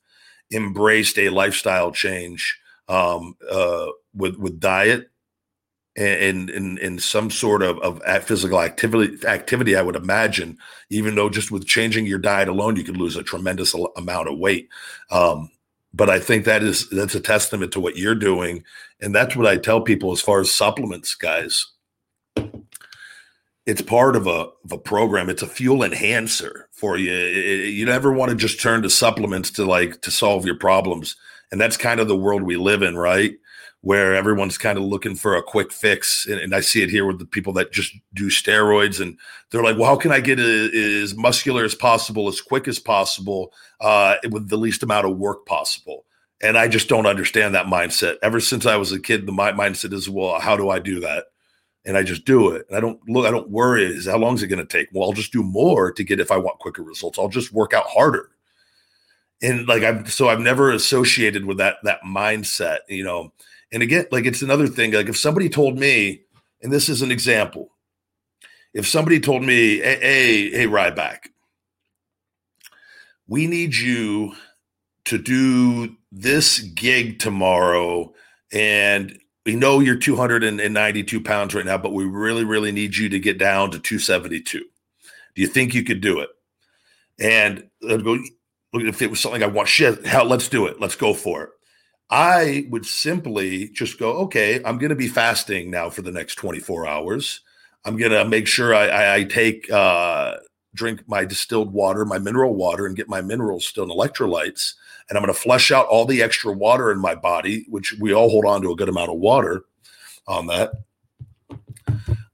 embraced 0.52 1.16
a 1.16 1.28
lifestyle 1.28 1.92
change 1.92 2.58
um, 2.88 3.36
uh, 3.50 3.88
with 4.14 4.36
with 4.36 4.60
diet 4.60 5.10
and 5.96 6.50
in 6.50 6.78
in 6.78 6.98
some 6.98 7.30
sort 7.30 7.62
of 7.62 7.78
of 7.80 8.02
physical 8.24 8.60
activity 8.60 9.26
activity 9.26 9.76
i 9.76 9.82
would 9.82 9.96
imagine 9.96 10.58
even 10.90 11.14
though 11.14 11.30
just 11.30 11.50
with 11.50 11.66
changing 11.66 12.06
your 12.06 12.18
diet 12.18 12.48
alone 12.48 12.76
you 12.76 12.84
could 12.84 12.98
lose 12.98 13.16
a 13.16 13.22
tremendous 13.22 13.74
amount 13.96 14.28
of 14.28 14.38
weight. 14.38 14.68
Um, 15.10 15.50
but 15.94 16.10
i 16.10 16.18
think 16.18 16.44
that 16.44 16.62
is 16.62 16.88
that's 16.90 17.14
a 17.14 17.20
testament 17.20 17.72
to 17.72 17.80
what 17.80 17.96
you're 17.96 18.14
doing 18.14 18.62
and 19.00 19.14
that's 19.14 19.34
what 19.34 19.46
i 19.46 19.56
tell 19.56 19.80
people 19.80 20.12
as 20.12 20.20
far 20.20 20.40
as 20.40 20.50
supplements 20.50 21.14
guys. 21.14 21.66
It's 23.64 23.82
part 23.82 24.14
of 24.14 24.28
a, 24.28 24.50
of 24.64 24.70
a 24.70 24.78
program. 24.78 25.28
It's 25.28 25.42
a 25.42 25.48
fuel 25.48 25.82
enhancer 25.82 26.68
for 26.70 26.96
you. 26.96 27.12
You 27.12 27.84
never 27.84 28.12
want 28.12 28.30
to 28.30 28.36
just 28.36 28.62
turn 28.62 28.82
to 28.82 28.90
supplements 28.90 29.50
to 29.52 29.64
like 29.64 30.02
to 30.02 30.12
solve 30.12 30.46
your 30.46 30.54
problems 30.54 31.16
and 31.52 31.60
that's 31.60 31.76
kind 31.76 32.00
of 32.00 32.08
the 32.08 32.16
world 32.16 32.42
we 32.42 32.56
live 32.56 32.82
in, 32.82 32.96
right? 32.96 33.34
Where 33.82 34.14
everyone's 34.14 34.58
kind 34.58 34.78
of 34.78 34.84
looking 34.84 35.14
for 35.14 35.36
a 35.36 35.42
quick 35.42 35.72
fix. 35.72 36.26
And, 36.26 36.40
and 36.40 36.54
I 36.54 36.60
see 36.60 36.82
it 36.82 36.90
here 36.90 37.06
with 37.06 37.18
the 37.18 37.26
people 37.26 37.52
that 37.54 37.72
just 37.72 37.94
do 38.14 38.28
steroids 38.28 39.00
and 39.00 39.16
they're 39.50 39.62
like, 39.62 39.76
well, 39.76 39.86
how 39.86 39.96
can 39.96 40.10
I 40.10 40.20
get 40.20 40.40
a, 40.40 41.02
as 41.02 41.14
muscular 41.14 41.64
as 41.64 41.74
possible, 41.74 42.26
as 42.28 42.40
quick 42.40 42.66
as 42.66 42.78
possible, 42.78 43.52
uh, 43.80 44.16
with 44.30 44.48
the 44.48 44.56
least 44.56 44.82
amount 44.82 45.06
of 45.06 45.16
work 45.16 45.46
possible? 45.46 46.04
And 46.42 46.58
I 46.58 46.68
just 46.68 46.88
don't 46.88 47.06
understand 47.06 47.54
that 47.54 47.66
mindset. 47.66 48.16
Ever 48.22 48.40
since 48.40 48.66
I 48.66 48.76
was 48.76 48.92
a 48.92 49.00
kid, 49.00 49.26
the 49.26 49.32
my 49.32 49.52
mindset 49.52 49.92
is, 49.92 50.10
well, 50.10 50.38
how 50.40 50.56
do 50.56 50.68
I 50.68 50.78
do 50.78 51.00
that? 51.00 51.26
and 51.86 51.96
I 51.96 52.02
just 52.02 52.24
do 52.24 52.50
it. 52.50 52.66
And 52.68 52.76
I 52.76 52.80
don't 52.80 52.98
look, 53.08 53.26
I 53.26 53.30
don't 53.30 53.48
worry 53.48 53.84
is 53.84 54.08
how 54.08 54.18
long 54.18 54.34
is 54.34 54.42
it 54.42 54.48
going 54.48 54.66
to 54.66 54.66
take? 54.66 54.88
Well, 54.92 55.04
I'll 55.04 55.12
just 55.12 55.32
do 55.32 55.44
more 55.44 55.92
to 55.92 56.04
get 56.04 56.18
if 56.18 56.32
I 56.32 56.36
want 56.36 56.58
quicker 56.58 56.82
results. 56.82 57.16
I'll 57.16 57.28
just 57.28 57.52
work 57.52 57.72
out 57.72 57.86
harder 57.86 58.30
and 59.42 59.66
like 59.68 59.82
I've 59.82 60.12
so 60.12 60.28
I've 60.28 60.40
never 60.40 60.70
associated 60.70 61.44
with 61.44 61.58
that 61.58 61.76
that 61.84 62.00
mindset, 62.06 62.78
you 62.88 63.04
know. 63.04 63.32
And 63.72 63.82
again, 63.82 64.06
like 64.10 64.26
it's 64.26 64.42
another 64.42 64.66
thing. 64.66 64.92
Like 64.92 65.08
if 65.08 65.16
somebody 65.16 65.48
told 65.48 65.78
me, 65.78 66.22
and 66.62 66.72
this 66.72 66.88
is 66.88 67.02
an 67.02 67.10
example, 67.10 67.70
if 68.72 68.86
somebody 68.86 69.20
told 69.20 69.42
me, 69.42 69.78
"Hey, 69.78 69.98
hey, 70.00 70.50
hey 70.50 70.66
Ryback, 70.66 71.28
we 73.26 73.46
need 73.46 73.76
you 73.76 74.34
to 75.06 75.18
do 75.18 75.96
this 76.10 76.60
gig 76.60 77.18
tomorrow, 77.18 78.12
and 78.52 79.18
we 79.44 79.54
know 79.54 79.80
you're 79.80 79.96
292 79.96 81.20
pounds 81.20 81.54
right 81.54 81.66
now, 81.66 81.78
but 81.78 81.92
we 81.92 82.04
really, 82.04 82.44
really 82.44 82.72
need 82.72 82.96
you 82.96 83.08
to 83.08 83.18
get 83.18 83.38
down 83.38 83.70
to 83.70 83.78
272. 83.78 84.60
Do 84.60 85.42
you 85.42 85.46
think 85.46 85.74
you 85.74 85.84
could 85.84 86.00
do 86.00 86.20
it?" 86.20 86.30
And 87.18 87.68
I'd 87.88 88.04
go, 88.04 88.18
if 88.80 89.02
it 89.02 89.10
was 89.10 89.20
something 89.20 89.42
I 89.42 89.46
want, 89.46 89.68
shit, 89.68 90.04
hell, 90.06 90.24
let's 90.24 90.48
do 90.48 90.66
it. 90.66 90.80
Let's 90.80 90.96
go 90.96 91.14
for 91.14 91.44
it. 91.44 91.50
I 92.10 92.66
would 92.70 92.86
simply 92.86 93.68
just 93.70 93.98
go, 93.98 94.12
okay, 94.18 94.62
I'm 94.64 94.78
going 94.78 94.90
to 94.90 94.96
be 94.96 95.08
fasting 95.08 95.70
now 95.70 95.90
for 95.90 96.02
the 96.02 96.12
next 96.12 96.36
24 96.36 96.86
hours. 96.86 97.40
I'm 97.84 97.96
going 97.96 98.12
to 98.12 98.24
make 98.24 98.46
sure 98.46 98.74
I, 98.74 98.86
I, 98.88 99.14
I 99.14 99.24
take, 99.24 99.70
uh, 99.70 100.36
drink 100.74 101.02
my 101.08 101.24
distilled 101.24 101.72
water, 101.72 102.04
my 102.04 102.18
mineral 102.18 102.54
water, 102.54 102.86
and 102.86 102.94
get 102.94 103.08
my 103.08 103.22
minerals 103.22 103.66
still 103.66 103.84
and 103.84 103.92
electrolytes. 103.92 104.74
And 105.08 105.16
I'm 105.16 105.24
going 105.24 105.34
to 105.34 105.40
flush 105.40 105.72
out 105.72 105.86
all 105.86 106.04
the 106.04 106.22
extra 106.22 106.52
water 106.52 106.92
in 106.92 106.98
my 106.98 107.14
body, 107.14 107.64
which 107.68 107.94
we 108.00 108.12
all 108.12 108.28
hold 108.28 108.44
on 108.44 108.62
to 108.62 108.72
a 108.72 108.76
good 108.76 108.88
amount 108.88 109.10
of 109.10 109.18
water 109.18 109.64
on 110.28 110.46
that. 110.48 110.72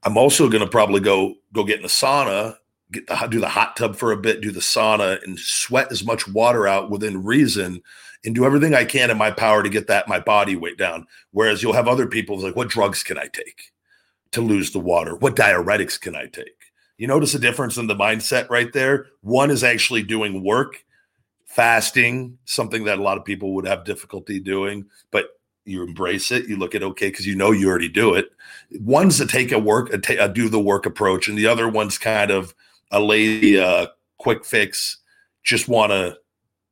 I'm 0.03 0.17
also 0.17 0.49
going 0.49 0.63
to 0.63 0.69
probably 0.69 0.99
go 0.99 1.35
go 1.53 1.63
get 1.63 1.77
in 1.77 1.83
the 1.83 1.87
sauna 1.87 2.55
get 2.93 3.07
the, 3.07 3.27
do 3.27 3.39
the 3.39 3.49
hot 3.49 3.75
tub 3.75 3.95
for 3.95 4.11
a 4.11 4.17
bit, 4.17 4.41
do 4.41 4.51
the 4.51 4.59
sauna, 4.59 5.21
and 5.23 5.39
sweat 5.39 5.91
as 5.91 6.05
much 6.05 6.27
water 6.27 6.67
out 6.67 6.89
within 6.89 7.23
reason, 7.23 7.81
and 8.23 8.33
do 8.33 8.45
everything 8.45 8.73
I 8.73 8.85
can 8.85 9.11
in 9.11 9.17
my 9.17 9.31
power 9.31 9.63
to 9.63 9.69
get 9.69 9.87
that 9.87 10.07
my 10.07 10.19
body 10.19 10.55
weight 10.55 10.77
down. 10.77 11.07
Whereas 11.31 11.61
you'll 11.61 11.73
have 11.73 11.87
other 11.87 12.07
people 12.07 12.39
like, 12.39 12.55
what 12.55 12.69
drugs 12.69 13.03
can 13.03 13.17
I 13.17 13.27
take 13.27 13.71
to 14.31 14.41
lose 14.41 14.71
the 14.71 14.79
water? 14.79 15.15
What 15.15 15.35
diuretics 15.35 15.99
can 15.99 16.15
I 16.15 16.27
take? 16.27 16.71
You 16.97 17.07
notice 17.07 17.33
a 17.33 17.39
difference 17.39 17.77
in 17.77 17.87
the 17.87 17.95
mindset 17.95 18.49
right 18.49 18.71
there. 18.71 19.07
One 19.21 19.51
is 19.51 19.63
actually 19.63 20.03
doing 20.03 20.43
work, 20.43 20.85
fasting, 21.45 22.37
something 22.45 22.85
that 22.85 22.99
a 22.99 23.03
lot 23.03 23.17
of 23.17 23.25
people 23.25 23.53
would 23.55 23.67
have 23.67 23.83
difficulty 23.83 24.39
doing, 24.39 24.85
but 25.11 25.27
you 25.65 25.83
embrace 25.83 26.31
it. 26.31 26.47
You 26.47 26.57
look 26.57 26.75
at 26.75 26.83
okay 26.83 27.07
because 27.09 27.25
you 27.25 27.35
know 27.35 27.51
you 27.51 27.69
already 27.69 27.89
do 27.89 28.13
it. 28.13 28.31
One's 28.79 29.17
to 29.17 29.25
take 29.25 29.51
a 29.51 29.59
work, 29.59 29.91
a, 29.93 30.15
a 30.17 30.29
do 30.29 30.49
the 30.49 30.59
work 30.59 30.85
approach, 30.85 31.27
and 31.27 31.37
the 31.37 31.47
other 31.47 31.67
one's 31.67 31.97
kind 31.97 32.31
of 32.31 32.53
a 32.93 33.01
lady 33.01 33.59
uh, 33.59 33.87
quick 34.17 34.45
fix, 34.45 34.99
just 35.43 35.67
want 35.67 35.91
to 35.91 36.17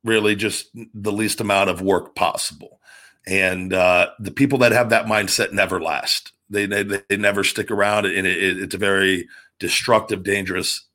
really 0.06 0.36
just 0.36 0.70
the 0.94 1.12
least 1.12 1.42
amount 1.42 1.70
of 1.70 1.82
work 1.82 2.16
possible. 2.16 2.80
And 3.28 3.74
uh, 3.74 4.12
the 4.20 4.32
people 4.32 4.60
that 4.60 4.72
have 4.72 4.90
that 4.92 5.06
mindset 5.06 5.52
never 5.52 5.82
last. 5.82 6.32
They 6.50 6.66
they, 6.66 6.84
they 6.84 7.18
never 7.18 7.44
stick 7.44 7.72
around, 7.72 8.06
and 8.06 8.26
it, 8.28 8.44
it, 8.44 8.60
it's 8.64 8.76
a 8.76 8.80
very 8.80 9.28
destructive, 9.60 10.24
dangerous 10.24 10.88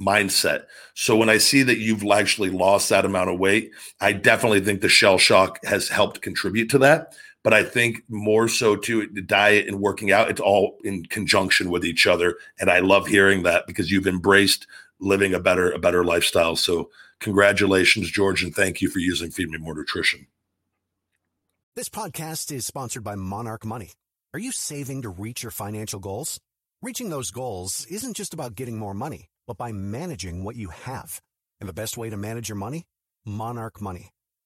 mindset. 0.00 0.64
So 0.94 1.16
when 1.16 1.30
I 1.30 1.38
see 1.38 1.62
that 1.62 1.78
you've 1.78 2.04
actually 2.10 2.50
lost 2.50 2.88
that 2.88 3.04
amount 3.04 3.30
of 3.30 3.38
weight, 3.38 3.70
I 4.00 4.12
definitely 4.12 4.60
think 4.60 4.80
the 4.80 4.88
shell 4.88 5.18
shock 5.18 5.58
has 5.64 5.88
helped 5.88 6.22
contribute 6.22 6.68
to 6.70 6.78
that. 6.78 7.14
But 7.44 7.54
I 7.54 7.64
think 7.64 8.02
more 8.08 8.46
so 8.46 8.76
to 8.76 9.08
the 9.08 9.20
diet 9.20 9.66
and 9.66 9.80
working 9.80 10.12
out, 10.12 10.30
it's 10.30 10.40
all 10.40 10.78
in 10.84 11.04
conjunction 11.06 11.70
with 11.70 11.84
each 11.84 12.06
other. 12.06 12.36
And 12.60 12.70
I 12.70 12.78
love 12.78 13.06
hearing 13.08 13.42
that 13.42 13.66
because 13.66 13.90
you've 13.90 14.06
embraced 14.06 14.66
living 15.00 15.34
a 15.34 15.40
better, 15.40 15.72
a 15.72 15.78
better 15.78 16.04
lifestyle. 16.04 16.54
So 16.54 16.90
Congratulations, 17.22 18.10
George, 18.10 18.42
and 18.42 18.52
thank 18.52 18.82
you 18.82 18.88
for 18.88 18.98
using 18.98 19.30
Feed 19.30 19.48
Me 19.48 19.56
More 19.56 19.76
Nutrition. 19.76 20.26
This 21.76 21.88
podcast 21.88 22.50
is 22.50 22.66
sponsored 22.66 23.04
by 23.04 23.14
Monarch 23.14 23.64
Money. 23.64 23.92
Are 24.34 24.40
you 24.40 24.50
saving 24.50 25.02
to 25.02 25.08
reach 25.08 25.44
your 25.44 25.52
financial 25.52 26.00
goals? 26.00 26.40
Reaching 26.82 27.10
those 27.10 27.30
goals 27.30 27.86
isn't 27.88 28.16
just 28.16 28.34
about 28.34 28.56
getting 28.56 28.76
more 28.76 28.92
money, 28.92 29.28
but 29.46 29.56
by 29.56 29.70
managing 29.70 30.42
what 30.42 30.56
you 30.56 30.70
have. 30.70 31.20
And 31.60 31.68
the 31.68 31.72
best 31.72 31.96
way 31.96 32.10
to 32.10 32.16
manage 32.16 32.48
your 32.48 32.56
money? 32.56 32.82
Monarch 33.24 33.80
Money. 33.80 34.10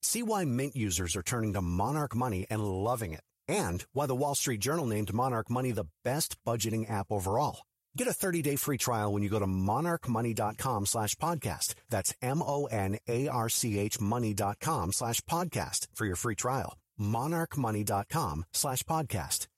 See 0.00 0.22
why 0.22 0.44
Mint 0.44 0.74
users 0.76 1.14
are 1.14 1.22
turning 1.22 1.52
to 1.52 1.60
Monarch 1.60 2.16
Money 2.16 2.46
and 2.50 2.64
loving 2.64 3.12
it, 3.12 3.22
and 3.46 3.84
why 3.92 4.06
the 4.06 4.14
Wall 4.14 4.34
Street 4.34 4.60
Journal 4.60 4.86
named 4.86 5.12
Monarch 5.14 5.50
Money 5.50 5.70
the 5.72 5.86
best 6.04 6.36
budgeting 6.44 6.90
app 6.90 7.06
overall. 7.10 7.60
Get 7.96 8.06
a 8.08 8.12
30-day 8.12 8.56
free 8.56 8.78
trial 8.78 9.12
when 9.12 9.22
you 9.22 9.28
go 9.28 9.38
to 9.38 9.46
monarchmoney.com 9.46 10.86
slash 10.86 11.16
podcast. 11.16 11.74
That's 11.88 12.14
M-O-N-A-R-C-H 12.22 14.00
money.com 14.00 14.92
slash 14.92 15.20
podcast 15.22 15.88
for 15.94 16.06
your 16.06 16.16
free 16.16 16.36
trial. 16.36 16.76
monarchmoney.com 16.98 18.44
slash 18.52 18.84
podcast. 18.84 19.48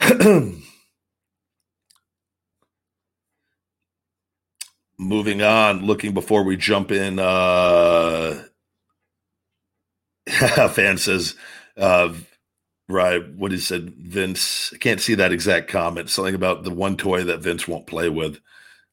Moving 4.96 5.42
on, 5.42 5.84
looking 5.84 6.14
before 6.14 6.44
we 6.44 6.56
jump 6.56 6.90
in, 6.92 7.18
uh, 7.18 8.44
fan 10.70 10.96
says, 10.96 11.34
uh, 11.76 12.12
right, 12.88 13.28
what 13.34 13.52
he 13.52 13.58
said, 13.58 13.94
Vince, 13.94 14.72
I 14.74 14.78
can't 14.78 15.00
see 15.00 15.14
that 15.14 15.32
exact 15.32 15.68
comment, 15.68 16.10
something 16.10 16.34
about 16.34 16.64
the 16.64 16.70
one 16.74 16.96
toy 16.96 17.24
that 17.24 17.40
Vince 17.40 17.68
won't 17.68 17.86
play 17.86 18.08
with. 18.08 18.38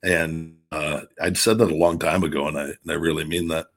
And 0.04 0.58
uh, 0.72 1.02
I'd 1.22 1.38
said 1.38 1.58
that 1.60 1.72
a 1.72 1.76
long 1.76 2.00
time 2.00 2.24
ago, 2.24 2.48
and 2.48 2.58
I, 2.58 2.64
and 2.64 2.90
I 2.90 2.94
really 2.94 3.24
mean 3.24 3.50
that. 3.50 3.68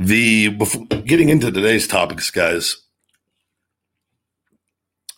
The 0.00 0.48
before, 0.48 0.86
getting 0.86 1.28
into 1.28 1.50
today's 1.50 1.88
topics, 1.88 2.30
guys, 2.30 2.76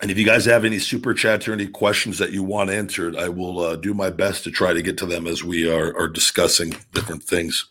and 0.01 0.11
if 0.11 0.19
you 0.19 0.25
guys 0.25 0.47
have 0.47 0.65
any 0.65 0.79
super 0.79 1.13
chats 1.13 1.47
or 1.47 1.53
any 1.53 1.67
questions 1.67 2.19
that 2.19 2.33
you 2.33 2.43
want 2.43 2.71
answered, 2.71 3.17
I 3.17 3.29
will 3.29 3.61
uh, 3.61 3.77
do 3.77 3.93
my 3.93 4.09
best 4.09 4.45
to 4.45 4.51
try 4.51 4.73
to 4.73 4.81
get 4.81 4.97
to 4.99 5.07
them 5.07 5.27
as 5.27 5.45
we 5.45 5.71
are, 5.71 5.95
are 5.99 6.09
discussing 6.09 6.75
different 6.95 7.23
things. 7.23 7.67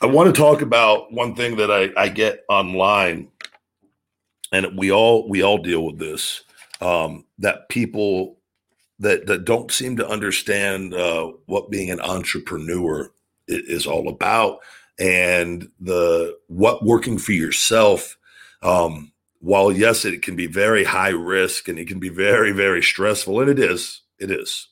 I 0.00 0.06
want 0.06 0.32
to 0.32 0.40
talk 0.40 0.62
about 0.62 1.12
one 1.12 1.34
thing 1.34 1.56
that 1.56 1.72
I, 1.72 1.90
I 2.00 2.08
get 2.08 2.44
online, 2.48 3.28
and 4.52 4.78
we 4.78 4.92
all 4.92 5.28
we 5.28 5.42
all 5.42 5.58
deal 5.58 5.84
with 5.84 5.98
this. 5.98 6.42
Um, 6.80 7.24
that 7.38 7.68
people 7.68 8.38
that 9.00 9.26
that 9.26 9.44
don't 9.44 9.72
seem 9.72 9.96
to 9.96 10.08
understand 10.08 10.94
uh, 10.94 11.32
what 11.46 11.70
being 11.70 11.90
an 11.90 12.00
entrepreneur 12.00 13.10
is 13.48 13.88
all 13.88 14.08
about, 14.08 14.60
and 15.00 15.68
the 15.80 16.38
what 16.46 16.84
working 16.84 17.18
for 17.18 17.32
yourself. 17.32 18.16
Um, 18.62 19.12
while 19.40 19.72
yes, 19.72 20.04
it 20.04 20.22
can 20.22 20.36
be 20.36 20.46
very 20.46 20.84
high 20.84 21.10
risk 21.10 21.68
and 21.68 21.78
it 21.78 21.86
can 21.86 22.00
be 22.00 22.08
very, 22.08 22.52
very 22.52 22.82
stressful, 22.82 23.40
and 23.40 23.50
it 23.50 23.58
is, 23.58 24.02
it 24.18 24.30
is. 24.30 24.68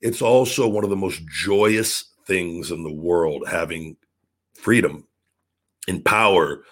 It's 0.00 0.22
also 0.22 0.68
one 0.68 0.84
of 0.84 0.90
the 0.90 0.96
most 0.96 1.22
joyous 1.26 2.04
things 2.26 2.70
in 2.70 2.82
the 2.82 2.92
world 2.92 3.44
having 3.48 3.96
freedom 4.64 5.06
and 5.86 6.04
power, 6.04 6.64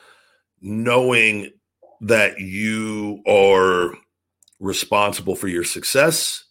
knowing 0.61 1.51
that 2.01 2.41
you 2.41 3.23
are 3.29 3.95
responsible 4.59 5.37
for 5.37 5.49
your 5.49 5.65
success 5.65 6.45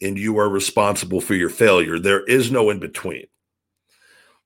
and 0.00 0.18
you 0.18 0.38
are 0.38 0.48
responsible 0.48 1.20
for 1.20 1.34
your 1.34 1.50
failure. 1.50 1.98
There 1.98 2.24
is 2.24 2.50
no 2.50 2.70
in 2.70 2.80
between. 2.80 3.26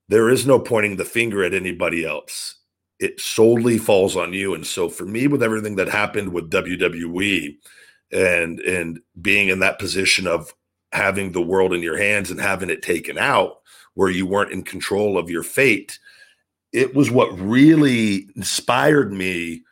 There 0.09 0.29
is 0.29 0.47
no 0.47 0.59
pointing 0.59 0.97
the 0.97 1.05
finger 1.05 1.45
at 1.45 1.55
anybody 1.55 2.05
else 2.05 2.57
it 3.03 3.21
solely 3.21 3.79
falls 3.79 4.17
on 4.17 4.33
you. 4.33 4.55
And 4.55 4.65
so 4.65 4.89
for 4.89 5.05
me, 5.05 5.27
with 5.27 5.43
everything 5.43 5.75
that 5.77 5.89
happened 5.89 6.33
with 6.33 6.51
WWE 6.51 7.57
and 8.13 8.61
and 8.61 9.01
being 9.21 9.49
in 9.49 9.59
that 9.59 9.81
position 9.81 10.29
of 10.29 10.55
having 10.93 11.33
the 11.33 11.43
world 11.43 11.75
in 11.75 11.83
your 11.83 11.97
hands 11.97 12.31
and 12.31 12.41
having 12.41 12.71
it 12.71 12.81
taken 12.81 13.19
out 13.19 13.57
where 13.95 14.09
you 14.09 14.25
weren't 14.25 14.53
in 14.53 14.63
control 14.63 15.19
of 15.19 15.29
your 15.29 15.43
fate, 15.43 15.99
it 16.73 16.95
was 16.95 17.11
what 17.11 17.39
really 17.39 18.29
inspired 18.35 19.13
me 19.13 19.63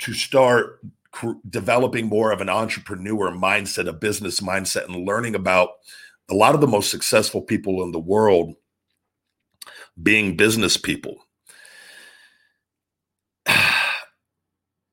to 0.00 0.12
start 0.12 0.80
cr- 1.10 1.32
developing 1.48 2.06
more 2.06 2.30
of 2.30 2.40
an 2.40 2.48
entrepreneur 2.48 3.30
mindset, 3.30 3.88
a 3.88 3.92
business 3.92 4.40
mindset, 4.40 4.84
and 4.86 5.06
learning 5.06 5.34
about 5.34 5.70
a 6.30 6.34
lot 6.34 6.54
of 6.54 6.60
the 6.60 6.66
most 6.66 6.90
successful 6.90 7.42
people 7.42 7.82
in 7.82 7.90
the 7.92 7.98
world 7.98 8.54
being 10.00 10.36
business 10.36 10.76
people. 10.76 11.16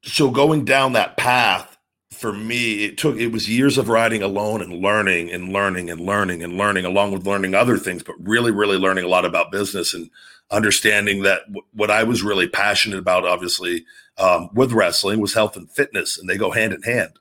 So 0.07 0.29
going 0.29 0.65
down 0.65 0.93
that 0.93 1.17
path 1.17 1.75
for 2.11 2.31
me 2.31 2.85
it 2.85 2.97
took 2.97 3.17
it 3.17 3.27
was 3.27 3.49
years 3.49 3.77
of 3.77 3.89
riding 3.89 4.21
alone 4.21 4.61
and 4.61 4.81
learning 4.81 5.31
and 5.31 5.51
learning 5.51 5.89
and 5.89 5.99
learning 5.99 6.43
and 6.43 6.57
learning 6.57 6.85
along 6.85 7.11
with 7.11 7.27
learning 7.27 7.53
other 7.53 7.77
things 7.77 8.03
but 8.03 8.15
really 8.19 8.51
really 8.51 8.77
learning 8.77 9.03
a 9.03 9.07
lot 9.07 9.25
about 9.25 9.51
business 9.51 9.93
and 9.93 10.09
understanding 10.51 11.23
that 11.23 11.41
w- 11.47 11.65
what 11.73 11.91
i 11.91 12.03
was 12.03 12.23
really 12.23 12.47
passionate 12.47 12.99
about 12.99 13.25
obviously 13.25 13.85
um, 14.17 14.49
with 14.53 14.71
wrestling 14.71 15.19
was 15.19 15.33
health 15.33 15.57
and 15.57 15.71
fitness 15.71 16.17
and 16.17 16.29
they 16.29 16.37
go 16.37 16.51
hand 16.51 16.73
in 16.73 16.81
hand 16.83 17.11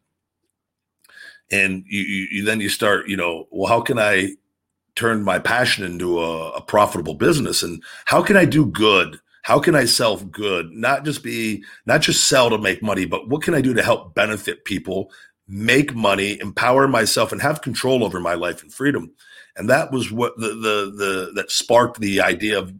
and 1.50 1.84
you, 1.88 2.02
you, 2.02 2.28
you 2.30 2.44
then 2.44 2.60
you 2.60 2.68
start 2.68 3.08
you 3.08 3.16
know 3.16 3.46
well 3.50 3.68
how 3.68 3.80
can 3.80 3.98
i 3.98 4.30
turn 4.94 5.24
my 5.24 5.38
passion 5.38 5.84
into 5.84 6.20
a, 6.20 6.50
a 6.52 6.60
profitable 6.60 7.14
business 7.14 7.62
and 7.62 7.82
how 8.04 8.22
can 8.22 8.37
i 8.37 8.44
do 8.44 8.66
good 8.66 9.18
how 9.44 9.60
can 9.60 9.74
I 9.74 9.84
sell 9.84 10.16
good? 10.16 10.72
Not 10.72 11.04
just 11.04 11.22
be, 11.22 11.64
not 11.84 12.00
just 12.00 12.28
sell 12.28 12.48
to 12.48 12.56
make 12.56 12.82
money, 12.82 13.04
but 13.04 13.28
what 13.28 13.42
can 13.42 13.52
I 13.52 13.60
do 13.60 13.74
to 13.74 13.82
help 13.82 14.14
benefit 14.14 14.64
people, 14.64 15.12
make 15.46 15.94
money, 15.94 16.40
empower 16.40 16.88
myself, 16.88 17.30
and 17.30 17.42
have 17.42 17.60
control 17.60 18.02
over 18.02 18.20
my 18.20 18.32
life 18.32 18.62
and 18.62 18.72
freedom? 18.72 19.12
And 19.54 19.68
that 19.68 19.92
was 19.92 20.10
what 20.10 20.34
the 20.38 20.48
the 20.48 20.94
the 20.96 21.32
that 21.34 21.50
sparked 21.50 22.00
the 22.00 22.22
idea 22.22 22.58
of 22.58 22.72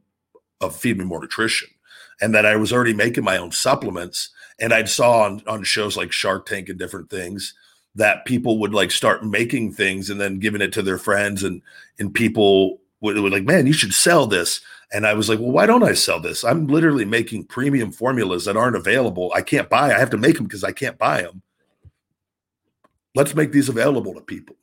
of 0.67 0.77
feed 0.77 0.99
me 0.99 1.05
more 1.05 1.21
nutrition, 1.21 1.69
and 2.21 2.35
that 2.35 2.47
I 2.47 2.57
was 2.57 2.73
already 2.73 2.95
making 2.95 3.25
my 3.25 3.37
own 3.37 3.53
supplements, 3.53 4.31
and 4.59 4.73
I'd 4.73 4.89
saw 4.89 5.23
on 5.23 5.43
on 5.47 5.65
shows 5.65 5.97
like 5.97 6.13
Shark 6.13 6.47
Tank 6.47 6.69
and 6.69 6.79
different 6.79 7.11
things 7.11 7.55
that 7.95 8.25
people 8.25 8.59
would 8.59 8.75
like 8.75 8.91
start 8.91 9.25
making 9.25 9.73
things 9.73 10.11
and 10.11 10.21
then 10.21 10.41
giving 10.41 10.61
it 10.61 10.73
to 10.73 10.83
their 10.83 10.99
friends 10.99 11.43
and 11.45 11.63
and 11.99 12.13
people 12.13 12.81
would, 13.01 13.19
would 13.19 13.33
like, 13.33 13.45
man, 13.45 13.67
you 13.67 13.73
should 13.73 13.93
sell 13.93 14.27
this. 14.27 14.61
And 14.93 15.07
I 15.07 15.15
was 15.15 15.29
like, 15.29 15.39
well, 15.39 15.51
why 15.51 15.67
don't 15.67 15.83
I 15.83 15.93
sell 15.93 16.21
this? 16.21 16.43
I'm 16.45 16.67
literally 16.67 17.05
making 17.05 17.45
premium 17.47 17.93
formulas 17.93 18.45
that 18.47 18.57
aren't 18.57 18.77
available. 18.77 19.33
I 19.35 19.43
can't 19.43 19.69
buy. 19.69 19.93
I 19.93 19.99
have 19.99 20.11
to 20.11 20.17
make 20.17 20.37
them 20.37 20.45
because 20.45 20.65
I 20.65 20.73
can't 20.73 20.99
buy 20.99 21.23
them. 21.23 21.43
Let's 23.15 23.35
make 23.35 23.53
these 23.53 23.69
available 23.69 24.15
to 24.15 24.21
people. 24.21 24.57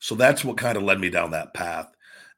So 0.00 0.14
that's 0.14 0.44
what 0.44 0.56
kind 0.56 0.76
of 0.76 0.82
led 0.82 1.00
me 1.00 1.10
down 1.10 1.30
that 1.30 1.54
path. 1.54 1.91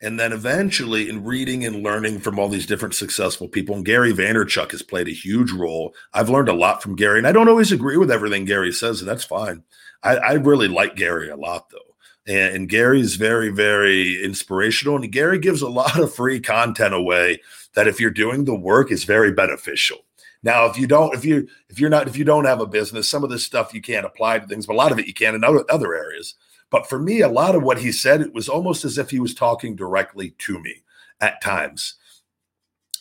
And 0.04 0.20
then 0.20 0.32
eventually, 0.32 1.08
in 1.08 1.24
reading 1.24 1.64
and 1.64 1.82
learning 1.82 2.20
from 2.20 2.38
all 2.38 2.48
these 2.48 2.66
different 2.66 2.94
successful 2.94 3.48
people, 3.48 3.74
and 3.74 3.84
Gary 3.84 4.12
Vaynerchuk 4.12 4.70
has 4.72 4.82
played 4.82 5.08
a 5.08 5.12
huge 5.12 5.50
role. 5.50 5.94
I've 6.12 6.28
learned 6.28 6.48
a 6.48 6.54
lot 6.54 6.82
from 6.82 6.94
Gary, 6.94 7.18
and 7.18 7.26
I 7.26 7.32
don't 7.32 7.48
always 7.48 7.72
agree 7.72 7.96
with 7.96 8.10
everything 8.10 8.44
Gary 8.44 8.72
says, 8.72 9.00
and 9.00 9.08
that's 9.08 9.24
fine. 9.24 9.62
I, 10.02 10.16
I 10.16 10.32
really 10.34 10.68
like 10.68 10.94
Gary 10.96 11.30
a 11.30 11.36
lot, 11.36 11.70
though 11.70 11.94
and, 12.26 12.56
and 12.56 12.68
Gary's 12.68 13.16
very, 13.16 13.50
very 13.50 14.22
inspirational. 14.22 14.96
And 14.96 15.12
Gary 15.12 15.38
gives 15.38 15.62
a 15.62 15.68
lot 15.70 15.98
of 15.98 16.14
free 16.14 16.40
content 16.40 16.94
away 16.94 17.40
that 17.74 17.88
if 17.88 18.00
you're 18.00 18.10
doing 18.10 18.44
the 18.44 18.54
work 18.54 18.90
is 18.90 19.04
very 19.04 19.32
beneficial. 19.32 19.98
Now, 20.42 20.66
if 20.66 20.78
you 20.78 20.86
don't, 20.86 21.14
if 21.14 21.24
you 21.24 21.48
if 21.70 21.80
you're 21.80 21.90
not, 21.90 22.06
if 22.06 22.18
you 22.18 22.24
don't 22.24 22.44
have 22.44 22.60
a 22.60 22.66
business, 22.66 23.08
some 23.08 23.24
of 23.24 23.30
this 23.30 23.46
stuff 23.46 23.72
you 23.72 23.80
can't 23.80 24.04
apply 24.04 24.38
to 24.38 24.46
things, 24.46 24.66
but 24.66 24.74
a 24.74 24.76
lot 24.76 24.92
of 24.92 24.98
it 24.98 25.06
you 25.06 25.14
can 25.14 25.34
in 25.34 25.42
other 25.42 25.64
other 25.70 25.94
areas. 25.94 26.34
But 26.70 26.88
for 26.88 26.98
me, 26.98 27.20
a 27.20 27.28
lot 27.28 27.54
of 27.54 27.62
what 27.62 27.78
he 27.78 27.92
said, 27.92 28.20
it 28.20 28.34
was 28.34 28.48
almost 28.48 28.84
as 28.84 28.98
if 28.98 29.10
he 29.10 29.20
was 29.20 29.34
talking 29.34 29.76
directly 29.76 30.34
to 30.38 30.58
me 30.58 30.82
at 31.20 31.42
times. 31.42 31.94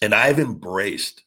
And 0.02 0.14
I've 0.14 0.40
embraced 0.40 1.24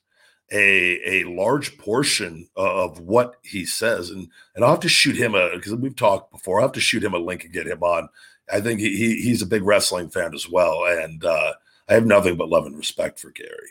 a 0.53 1.23
a 1.23 1.25
large 1.25 1.77
portion 1.77 2.49
of 2.57 3.01
what 3.01 3.37
he 3.43 3.65
says, 3.65 4.11
and 4.11 4.29
and 4.55 4.65
I'll 4.65 4.73
have 4.73 4.81
to 4.81 4.89
shoot 4.89 5.17
him 5.17 5.35
a 5.35 5.51
because 5.55 5.75
we've 5.75 5.97
talked 5.97 6.31
before. 6.31 6.61
I'll 6.61 6.69
have 6.69 6.73
to 6.75 6.81
shoot 6.81 7.03
him 7.03 7.15
a 7.15 7.19
link 7.19 7.45
and 7.45 7.53
get 7.53 7.67
him 7.67 7.83
on. 7.83 8.09
I 8.53 8.61
think 8.61 8.81
he, 8.81 8.97
he 8.97 9.23
he's 9.23 9.43
a 9.43 9.47
big 9.47 9.65
wrestling 9.65 10.11
fan 10.11 10.35
as 10.35 10.49
well, 10.49 10.85
and 10.85 11.25
uh, 11.25 11.55
I 11.89 11.95
have 11.95 12.07
nothing 12.07 12.37
but 12.37 12.49
love 12.49 12.67
and 12.67 12.77
respect 12.77 13.19
for 13.19 13.31
Gary. 13.31 13.71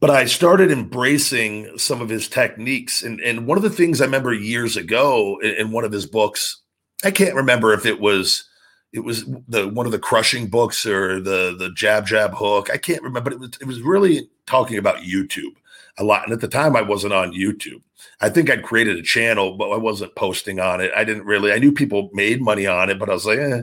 But 0.00 0.10
I 0.10 0.24
started 0.24 0.70
embracing 0.70 1.78
some 1.78 2.00
of 2.00 2.08
his 2.08 2.28
techniques. 2.28 3.02
And, 3.02 3.20
and 3.20 3.46
one 3.46 3.56
of 3.56 3.62
the 3.62 3.70
things 3.70 4.00
I 4.00 4.06
remember 4.06 4.34
years 4.34 4.76
ago 4.76 5.38
in, 5.40 5.50
in 5.54 5.70
one 5.70 5.84
of 5.84 5.92
his 5.92 6.06
books, 6.06 6.62
I 7.04 7.10
can't 7.10 7.34
remember 7.34 7.72
if 7.72 7.86
it 7.86 8.00
was 8.00 8.44
it 8.92 9.00
was 9.00 9.24
the 9.48 9.68
one 9.68 9.86
of 9.86 9.92
the 9.92 9.98
crushing 9.98 10.48
books 10.48 10.86
or 10.86 11.20
the 11.20 11.54
the 11.58 11.70
jab 11.74 12.06
jab 12.06 12.32
hook. 12.34 12.70
I 12.72 12.78
can't 12.78 13.02
remember, 13.02 13.30
but 13.30 13.32
it 13.34 13.40
was 13.40 13.50
it 13.60 13.66
was 13.66 13.82
really 13.82 14.28
talking 14.46 14.78
about 14.78 14.98
YouTube 14.98 15.54
a 15.98 16.04
lot. 16.04 16.24
And 16.24 16.32
at 16.32 16.40
the 16.40 16.48
time, 16.48 16.76
I 16.76 16.82
wasn't 16.82 17.12
on 17.12 17.32
YouTube. 17.32 17.82
I 18.20 18.28
think 18.28 18.50
I'd 18.50 18.62
created 18.62 18.96
a 18.96 19.02
channel, 19.02 19.56
but 19.56 19.70
I 19.70 19.76
wasn't 19.76 20.14
posting 20.14 20.60
on 20.60 20.80
it. 20.80 20.92
I 20.96 21.04
didn't 21.04 21.24
really. 21.24 21.52
I 21.52 21.58
knew 21.58 21.72
people 21.72 22.10
made 22.12 22.40
money 22.40 22.66
on 22.66 22.90
it, 22.90 22.98
but 22.98 23.10
I 23.10 23.14
was 23.14 23.26
like, 23.26 23.38
eh, 23.38 23.62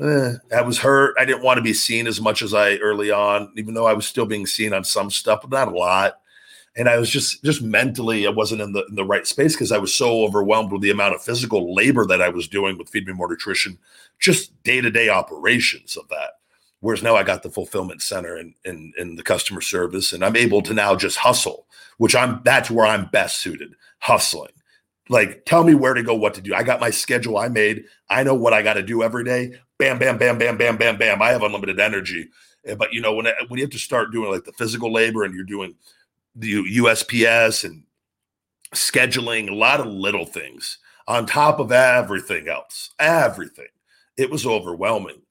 eh. 0.00 0.32
I 0.54 0.62
was 0.62 0.78
hurt. 0.78 1.14
I 1.18 1.24
didn't 1.24 1.42
want 1.44 1.58
to 1.58 1.62
be 1.62 1.72
seen 1.72 2.06
as 2.06 2.20
much 2.20 2.42
as 2.42 2.52
I 2.52 2.76
early 2.76 3.10
on, 3.10 3.52
even 3.56 3.74
though 3.74 3.86
I 3.86 3.94
was 3.94 4.06
still 4.06 4.26
being 4.26 4.46
seen 4.46 4.72
on 4.72 4.84
some 4.84 5.10
stuff, 5.10 5.40
but 5.42 5.50
not 5.50 5.68
a 5.72 5.76
lot. 5.76 6.20
And 6.76 6.88
I 6.88 6.98
was 6.98 7.08
just 7.08 7.42
just 7.42 7.62
mentally, 7.62 8.26
I 8.26 8.30
wasn't 8.30 8.60
in 8.60 8.72
the 8.72 8.84
in 8.86 8.94
the 8.94 9.04
right 9.04 9.26
space 9.26 9.54
because 9.54 9.72
I 9.72 9.78
was 9.78 9.94
so 9.94 10.24
overwhelmed 10.24 10.72
with 10.72 10.82
the 10.82 10.90
amount 10.90 11.14
of 11.14 11.22
physical 11.22 11.74
labor 11.74 12.04
that 12.06 12.20
I 12.20 12.28
was 12.28 12.48
doing 12.48 12.76
with 12.76 12.90
Feed 12.90 13.06
Me 13.06 13.14
More 13.14 13.28
Nutrition, 13.28 13.78
just 14.18 14.62
day 14.62 14.80
to 14.80 14.90
day 14.90 15.08
operations 15.08 15.96
of 15.96 16.08
that. 16.08 16.32
Whereas 16.80 17.02
now 17.02 17.16
I 17.16 17.22
got 17.22 17.42
the 17.42 17.50
fulfillment 17.50 18.02
center 18.02 18.36
and, 18.36 18.54
and 18.64 18.92
and 18.98 19.18
the 19.18 19.22
customer 19.22 19.62
service, 19.62 20.12
and 20.12 20.22
I'm 20.24 20.36
able 20.36 20.60
to 20.62 20.74
now 20.74 20.94
just 20.94 21.16
hustle, 21.16 21.66
which 21.96 22.14
I'm 22.14 22.42
that's 22.44 22.70
where 22.70 22.86
I'm 22.86 23.06
best 23.06 23.40
suited, 23.40 23.74
hustling. 24.00 24.52
Like, 25.08 25.44
tell 25.46 25.64
me 25.64 25.74
where 25.74 25.94
to 25.94 26.02
go, 26.02 26.14
what 26.14 26.34
to 26.34 26.40
do. 26.40 26.54
I 26.54 26.62
got 26.62 26.80
my 26.80 26.90
schedule 26.90 27.38
I 27.38 27.48
made. 27.48 27.84
I 28.10 28.24
know 28.24 28.34
what 28.34 28.52
I 28.52 28.62
got 28.62 28.74
to 28.74 28.82
do 28.82 29.02
every 29.02 29.24
day. 29.24 29.52
Bam, 29.78 29.98
bam, 29.98 30.18
bam, 30.18 30.36
bam, 30.36 30.58
bam, 30.58 30.76
bam, 30.76 30.96
bam. 30.96 31.22
I 31.22 31.30
have 31.30 31.42
unlimited 31.42 31.78
energy. 31.78 32.28
Eh, 32.66 32.74
but 32.74 32.92
you 32.92 33.00
know, 33.00 33.14
when 33.14 33.26
when 33.48 33.58
you 33.58 33.64
have 33.64 33.72
to 33.72 33.78
start 33.78 34.12
doing 34.12 34.30
like 34.30 34.44
the 34.44 34.52
physical 34.52 34.92
labor 34.92 35.24
and 35.24 35.34
you're 35.34 35.44
doing 35.44 35.74
the 36.36 36.62
USPS 36.78 37.64
and 37.64 37.82
scheduling, 38.74 39.48
a 39.48 39.54
lot 39.54 39.80
of 39.80 39.86
little 39.86 40.26
things 40.26 40.78
on 41.08 41.26
top 41.26 41.58
of 41.58 41.72
everything 41.72 42.48
else, 42.48 42.90
everything, 42.98 43.68
it 44.16 44.30
was 44.30 44.46
overwhelming. 44.46 45.22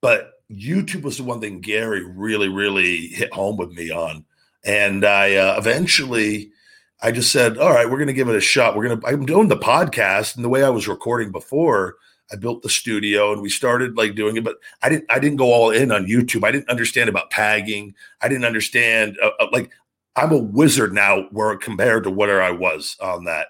But 0.00 0.32
YouTube 0.50 1.02
was 1.02 1.16
the 1.16 1.24
one 1.24 1.40
thing 1.40 1.60
Gary 1.60 2.04
really, 2.04 2.48
really 2.48 3.08
hit 3.08 3.32
home 3.32 3.56
with 3.56 3.70
me 3.70 3.90
on. 3.90 4.24
And 4.64 5.04
I 5.04 5.36
uh, 5.36 5.56
eventually, 5.58 6.50
I 7.02 7.10
just 7.10 7.32
said, 7.32 7.58
all 7.58 7.72
right, 7.72 7.88
we're 7.88 7.96
going 7.96 8.08
to 8.08 8.12
give 8.12 8.28
it 8.28 8.36
a 8.36 8.40
shot. 8.40 8.76
We're 8.76 8.88
going 8.88 9.00
to, 9.00 9.06
I'm 9.06 9.26
doing 9.26 9.48
the 9.48 9.56
podcast. 9.56 10.36
And 10.36 10.44
the 10.44 10.48
way 10.48 10.62
I 10.62 10.70
was 10.70 10.88
recording 10.88 11.32
before, 11.32 11.96
I 12.30 12.36
built 12.36 12.62
the 12.62 12.68
studio 12.68 13.32
and 13.32 13.40
we 13.40 13.48
started 13.48 13.96
like 13.96 14.14
doing 14.14 14.36
it, 14.36 14.44
but 14.44 14.56
I 14.82 14.88
didn't, 14.88 15.06
I 15.08 15.18
didn't 15.18 15.38
go 15.38 15.52
all 15.52 15.70
in 15.70 15.90
on 15.90 16.06
YouTube. 16.06 16.44
I 16.44 16.52
didn't 16.52 16.68
understand 16.68 17.08
about 17.08 17.30
tagging. 17.30 17.94
I 18.20 18.28
didn't 18.28 18.44
understand, 18.44 19.16
uh, 19.22 19.30
uh, 19.40 19.46
like, 19.52 19.70
I'm 20.18 20.32
a 20.32 20.38
wizard 20.38 20.92
now 20.92 21.28
where 21.30 21.56
compared 21.56 22.02
to 22.02 22.10
where 22.10 22.42
I 22.42 22.50
was 22.50 22.96
on 23.00 23.24
that. 23.24 23.48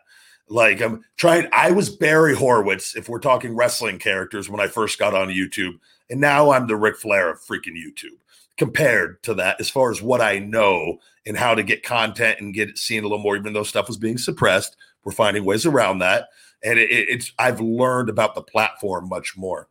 Like 0.50 0.82
I'm 0.82 1.02
trying, 1.16 1.48
I 1.50 1.70
was 1.70 1.88
Barry 1.88 2.34
Horowitz, 2.34 2.94
if 2.94 3.08
we're 3.08 3.20
talking 3.20 3.56
wrestling 3.56 3.98
characters, 3.98 4.50
when 4.50 4.60
I 4.60 4.68
first 4.68 4.98
got 4.98 5.14
on 5.14 5.28
YouTube. 5.28 5.78
And 6.10 6.20
now 6.20 6.50
I'm 6.50 6.66
the 6.66 6.76
Ric 6.76 6.96
Flair 6.96 7.30
of 7.30 7.40
freaking 7.40 7.74
YouTube 7.74 8.18
compared 8.58 9.22
to 9.22 9.34
that, 9.34 9.60
as 9.60 9.70
far 9.70 9.90
as 9.90 10.02
what 10.02 10.20
I 10.20 10.40
know 10.40 10.98
and 11.26 11.38
how 11.38 11.54
to 11.54 11.62
get 11.62 11.82
content 11.82 12.40
and 12.40 12.52
get 12.52 12.68
it 12.68 12.76
seen 12.76 13.00
a 13.00 13.02
little 13.08 13.18
more, 13.22 13.36
even 13.36 13.54
though 13.54 13.62
stuff 13.62 13.88
was 13.88 13.96
being 13.96 14.18
suppressed. 14.18 14.76
We're 15.04 15.12
finding 15.12 15.46
ways 15.46 15.64
around 15.64 16.00
that. 16.00 16.28
And 16.62 16.78
it, 16.78 16.90
it's, 16.90 17.32
I've 17.38 17.60
learned 17.60 18.10
about 18.10 18.34
the 18.34 18.42
platform 18.42 19.08
much 19.08 19.38
more 19.38 19.68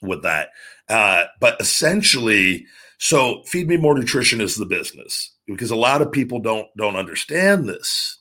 with 0.00 0.22
that. 0.22 0.50
Uh, 0.88 1.24
but 1.38 1.60
essentially, 1.60 2.64
so 2.96 3.42
feed 3.44 3.68
me 3.68 3.76
more 3.76 3.94
nutrition 3.94 4.40
is 4.40 4.56
the 4.56 4.64
business 4.64 5.32
because 5.48 5.70
a 5.70 5.76
lot 5.76 6.02
of 6.02 6.12
people 6.12 6.38
don't 6.38 6.68
don't 6.76 6.96
understand 6.96 7.68
this. 7.68 8.18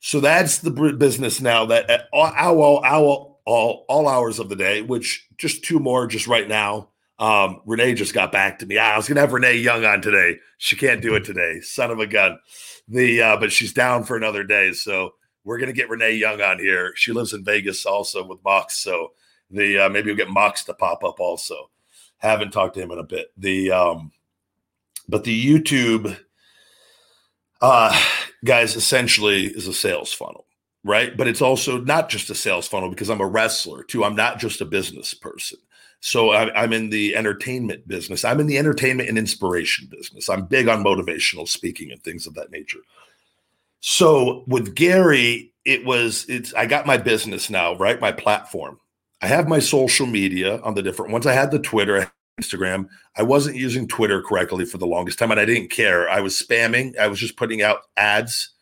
So 0.00 0.18
that's 0.18 0.58
the 0.58 0.70
business 0.70 1.40
now 1.40 1.66
that 1.66 1.88
at 1.88 2.08
all, 2.12 2.32
all, 2.36 2.84
all, 2.84 3.40
all, 3.44 3.84
all 3.88 4.08
hours 4.08 4.40
of 4.40 4.48
the 4.48 4.56
day, 4.56 4.82
which 4.82 5.28
just 5.36 5.62
two 5.62 5.78
more 5.78 6.08
just 6.08 6.26
right 6.26 6.48
now. 6.48 6.88
Um, 7.20 7.60
Renee 7.66 7.94
just 7.94 8.12
got 8.12 8.32
back 8.32 8.58
to 8.58 8.66
me. 8.66 8.78
Ah, 8.78 8.94
I 8.94 8.96
was 8.96 9.06
gonna 9.06 9.20
have 9.20 9.32
Renee 9.32 9.58
Young 9.58 9.84
on 9.84 10.02
today. 10.02 10.38
She 10.58 10.74
can't 10.74 11.00
do 11.02 11.14
it 11.14 11.24
today. 11.24 11.60
Son 11.60 11.92
of 11.92 12.00
a 12.00 12.06
gun. 12.06 12.38
The 12.88 13.22
uh, 13.22 13.36
but 13.36 13.52
she's 13.52 13.72
down 13.72 14.02
for 14.02 14.16
another 14.16 14.42
day. 14.42 14.72
So 14.72 15.12
we're 15.44 15.58
gonna 15.58 15.72
get 15.72 15.88
Renee 15.88 16.14
Young 16.16 16.40
on 16.40 16.58
here. 16.58 16.92
She 16.96 17.12
lives 17.12 17.32
in 17.32 17.44
Vegas 17.44 17.86
also 17.86 18.26
with 18.26 18.42
Mox. 18.44 18.78
So 18.78 19.12
the 19.50 19.86
uh, 19.86 19.88
maybe 19.88 20.06
we'll 20.06 20.16
get 20.16 20.30
Mox 20.30 20.64
to 20.64 20.74
pop 20.74 21.04
up 21.04 21.20
also. 21.20 21.70
Haven't 22.18 22.50
talked 22.50 22.74
to 22.74 22.80
him 22.80 22.90
in 22.90 22.98
a 22.98 23.04
bit. 23.04 23.28
The 23.36 23.70
um, 23.70 24.10
but 25.12 25.24
the 25.24 25.46
YouTube 25.46 26.18
uh 27.60 27.96
guys 28.44 28.74
essentially 28.74 29.46
is 29.46 29.68
a 29.68 29.72
sales 29.72 30.12
funnel 30.12 30.46
right? 30.84 31.16
But 31.16 31.28
it's 31.28 31.42
also 31.42 31.78
not 31.78 32.08
just 32.08 32.30
a 32.30 32.34
sales 32.34 32.68
funnel 32.68 32.90
because 32.90 33.08
I'm 33.10 33.20
a 33.20 33.26
wrestler 33.26 33.82
too. 33.84 34.04
I'm 34.04 34.16
not 34.16 34.38
just 34.38 34.60
a 34.60 34.64
business 34.64 35.14
person. 35.14 35.58
So 36.00 36.32
I'm 36.32 36.72
in 36.72 36.90
the 36.90 37.14
entertainment 37.14 37.86
business. 37.86 38.24
I'm 38.24 38.40
in 38.40 38.48
the 38.48 38.58
entertainment 38.58 39.08
and 39.08 39.16
inspiration 39.16 39.86
business. 39.88 40.28
I'm 40.28 40.46
big 40.46 40.66
on 40.66 40.82
motivational 40.82 41.46
speaking 41.46 41.92
and 41.92 42.02
things 42.02 42.26
of 42.26 42.34
that 42.34 42.50
nature. 42.50 42.80
So 43.78 44.42
with 44.48 44.74
Gary, 44.74 45.52
it 45.64 45.84
was 45.84 46.26
it's 46.28 46.52
I 46.54 46.66
got 46.66 46.86
my 46.86 46.96
business 46.96 47.48
now, 47.48 47.76
right? 47.76 48.00
My 48.00 48.10
platform. 48.10 48.80
I 49.20 49.28
have 49.28 49.46
my 49.46 49.60
social 49.60 50.06
media 50.06 50.60
on 50.62 50.74
the 50.74 50.82
different 50.82 51.12
ones. 51.12 51.24
I 51.24 51.34
had 51.34 51.52
the 51.52 51.60
Twitter, 51.60 52.10
Instagram. 52.40 52.88
I 53.16 53.22
wasn't 53.22 53.56
using 53.56 53.86
Twitter 53.86 54.22
correctly 54.22 54.64
for 54.64 54.78
the 54.78 54.86
longest 54.86 55.18
time, 55.18 55.30
and 55.30 55.40
I 55.40 55.44
didn't 55.44 55.70
care. 55.70 56.08
I 56.08 56.20
was 56.20 56.40
spamming. 56.40 56.98
I 56.98 57.06
was 57.06 57.18
just 57.18 57.36
putting 57.36 57.62
out 57.62 57.82
ads 57.96 58.52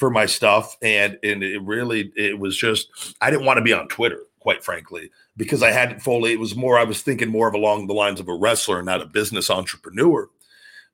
for 0.00 0.08
my 0.08 0.24
stuff 0.24 0.78
and 0.80 1.18
and 1.22 1.44
it 1.44 1.62
really 1.62 2.10
it 2.16 2.38
was 2.38 2.56
just 2.56 2.88
I 3.20 3.30
didn't 3.30 3.44
want 3.44 3.58
to 3.58 3.62
be 3.62 3.74
on 3.74 3.86
Twitter 3.86 4.22
quite 4.38 4.64
frankly 4.64 5.10
because 5.36 5.62
I 5.62 5.72
hadn't 5.72 6.00
fully 6.00 6.32
it 6.32 6.40
was 6.40 6.56
more 6.56 6.78
I 6.78 6.84
was 6.84 7.02
thinking 7.02 7.28
more 7.28 7.46
of 7.46 7.54
along 7.54 7.86
the 7.86 7.92
lines 7.92 8.18
of 8.18 8.26
a 8.26 8.34
wrestler 8.34 8.82
not 8.82 9.02
a 9.02 9.06
business 9.06 9.50
entrepreneur 9.50 10.30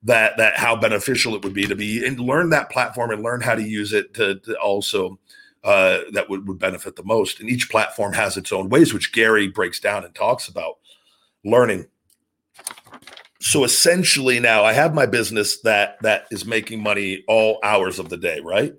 that 0.03 0.35
that 0.35 0.57
how 0.57 0.75
beneficial 0.75 1.35
it 1.35 1.43
would 1.45 1.53
be 1.53 1.65
to 1.67 1.75
be 1.75 2.05
and 2.05 2.19
learn 2.19 2.49
that 2.49 2.69
platform 2.69 3.09
and 3.11 3.23
learn 3.23 3.39
how 3.39 3.55
to 3.55 3.63
use 3.63 3.93
it 3.93 4.13
to, 4.15 4.39
to 4.41 4.59
also 4.59 5.17
uh, 5.63 5.99
that 6.11 6.29
would, 6.29 6.45
would 6.45 6.59
benefit 6.59 6.97
the 6.97 7.03
most 7.03 7.39
and 7.39 7.49
each 7.49 7.69
platform 7.69 8.11
has 8.11 8.35
its 8.35 8.51
own 8.51 8.67
ways 8.67 8.93
which 8.93 9.13
Gary 9.13 9.47
breaks 9.47 9.79
down 9.79 10.03
and 10.03 10.13
talks 10.13 10.49
about 10.49 10.79
learning 11.45 11.87
so 13.39 13.63
essentially 13.63 14.39
now 14.39 14.63
I 14.63 14.73
have 14.73 14.93
my 14.93 15.05
business 15.05 15.61
that 15.61 15.97
that 16.01 16.25
is 16.31 16.45
making 16.45 16.81
money 16.81 17.23
all 17.27 17.59
hours 17.63 17.99
of 17.99 18.09
the 18.09 18.17
day 18.17 18.39
right 18.39 18.73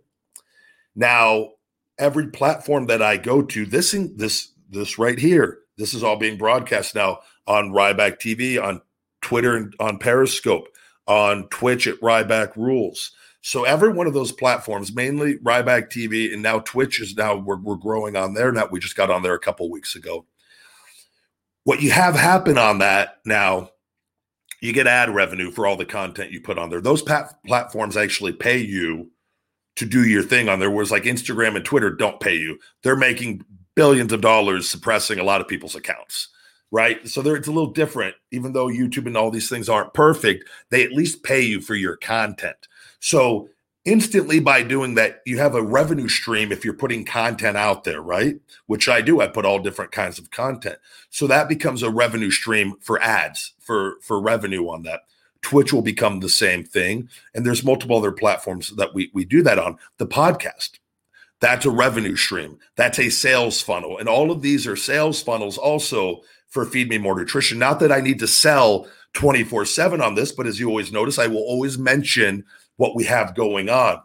now, 0.99 1.51
every 1.97 2.27
platform 2.27 2.87
that 2.87 3.01
I 3.01 3.19
go 3.19 3.41
to, 3.41 3.65
this 3.65 3.93
this 4.17 4.53
this 4.69 4.99
right 4.99 5.19
here, 5.19 5.61
this 5.79 5.95
is 5.95 6.03
all 6.03 6.17
being 6.17 6.37
broadcast 6.37 6.97
now 6.97 7.21
on 7.47 7.71
Ryback 7.71 8.19
TV, 8.19 8.61
on 8.63 8.83
Twitter, 9.23 9.57
and 9.57 9.73
on 9.79 9.99
Periscope, 9.99 10.67
on 11.07 11.49
Twitch 11.51 11.87
at 11.87 12.01
Ryback 12.01 12.57
Rules. 12.57 13.13
So 13.43 13.63
every 13.63 13.93
one 13.93 14.09
of 14.09 14.13
those 14.13 14.33
platforms, 14.33 14.93
mainly 14.93 15.39
Ryback 15.39 15.89
TV, 15.89 16.33
and 16.33 16.43
now 16.43 16.59
Twitch 16.59 17.01
is 17.01 17.17
now 17.17 17.37
we're, 17.37 17.61
we're 17.61 17.77
growing 17.77 18.17
on 18.17 18.35
there. 18.35 18.51
Now 18.51 18.67
we 18.69 18.81
just 18.81 18.97
got 18.97 19.09
on 19.09 19.23
there 19.23 19.35
a 19.35 19.41
couple 19.41 19.71
weeks 19.71 19.95
ago. 19.95 20.27
What 21.63 21.81
you 21.81 21.93
have 21.93 22.17
happen 22.17 22.59
on 22.59 22.79
that 22.79 23.19
now, 23.25 23.71
you 24.61 24.73
get 24.73 24.87
ad 24.87 25.15
revenue 25.15 25.51
for 25.51 25.67
all 25.67 25.77
the 25.77 25.85
content 25.85 26.33
you 26.33 26.41
put 26.41 26.59
on 26.59 26.71
there. 26.71 26.81
Those 26.81 27.03
pat- 27.03 27.35
platforms 27.47 27.97
actually 27.97 28.33
pay 28.33 28.59
you 28.59 29.11
to 29.77 29.87
do 29.87 30.05
your 30.05 30.23
thing 30.23 30.49
on 30.49 30.59
there. 30.59 30.71
Whereas 30.71 30.91
like 30.91 31.05
Instagram 31.05 31.57
and 31.57 31.65
Twitter 31.65 31.91
don't 31.91 32.21
pay 32.21 32.35
you. 32.35 32.59
They're 32.83 32.97
making 32.97 33.45
billions 33.77 34.13
of 34.13 34.21
dollars 34.21 34.69
suppressing 34.69 35.19
a 35.19 35.25
lot 35.25 35.41
of 35.41 35.49
people's 35.49 35.77
accounts. 35.77 36.29
Right. 36.71 37.07
So 37.09 37.23
there 37.23 37.37
it's 37.37 37.49
a 37.49 37.53
little 37.53 37.71
different. 37.71 38.15
Even 38.31 38.53
though 38.53 38.67
YouTube 38.67 39.07
and 39.07 39.17
all 39.17 39.31
these 39.31 39.49
things 39.49 39.69
aren't 39.69 39.95
perfect, 39.95 40.49
they 40.71 40.85
at 40.85 40.93
least 40.93 41.23
pay 41.23 41.41
you 41.41 41.61
for 41.61 41.75
your 41.75 41.97
content. 41.97 42.69
So 43.01 43.49
instantly 43.85 44.41
by 44.41 44.63
doing 44.63 44.95
that, 44.95 45.23
you 45.25 45.39
have 45.39 45.55
a 45.55 45.63
revenue 45.63 46.09
stream 46.09 46.53
if 46.53 46.65
you're 46.65 46.75
putting 46.75 47.05
content 47.05 47.57
out 47.57 47.85
there, 47.85 48.03
right? 48.03 48.37
Which 48.67 48.89
I 48.89 49.01
do. 49.01 49.21
I 49.21 49.29
put 49.29 49.45
all 49.45 49.59
different 49.59 49.93
kinds 49.93 50.19
of 50.19 50.31
content. 50.31 50.79
So 51.11 51.27
that 51.27 51.49
becomes 51.49 51.83
a 51.83 51.91
revenue 51.91 52.31
stream 52.31 52.75
for 52.81 53.01
ads, 53.03 53.55
for 53.61 53.97
for 54.03 54.21
revenue 54.21 54.69
on 54.69 54.83
that. 54.83 55.03
Twitch 55.43 55.73
will 55.73 55.83
become 55.83 56.21
the 56.21 56.29
same 56.29 56.65
thing. 56.65 57.09
And 57.35 57.47
there's 57.47 57.65
multiple 57.65 57.97
other 57.97 58.13
platforms 58.13 58.71
that 58.77 58.95
we, 58.95 59.11
we 59.15 59.25
do 59.25 59.43
that 59.43 59.59
on. 59.59 59.79
The 59.99 60.07
podcast, 60.07 60.79
that's 61.41 61.65
a 61.65 61.71
revenue 61.71 62.17
stream, 62.17 62.59
that's 62.77 62.99
a 62.99 63.11
sales 63.11 63.61
funnel. 63.61 63.99
And 63.99 64.09
all 64.09 64.31
of 64.31 64.43
these 64.43 64.67
are 64.67 64.77
sales 64.77 65.23
funnels 65.23 65.57
also 65.57 66.23
for 66.49 66.65
Feed 66.65 66.89
Me 66.89 66.99
More 66.99 67.17
Nutrition. 67.17 67.59
Not 67.59 67.81
that 67.81 67.93
I 67.93 68.01
need 68.01 68.19
to 68.19 68.27
sell 68.27 68.89
24 69.15 69.65
7 69.65 70.01
on 70.01 70.15
this, 70.15 70.33
but 70.33 70.47
as 70.47 70.59
you 70.59 70.69
always 70.69 70.93
notice, 70.93 71.19
I 71.19 71.27
will 71.27 71.43
always 71.43 71.79
mention 71.79 72.45
what 72.79 72.97
we 72.97 73.05
have 73.05 73.37
going 73.37 73.69
on. 73.69 74.01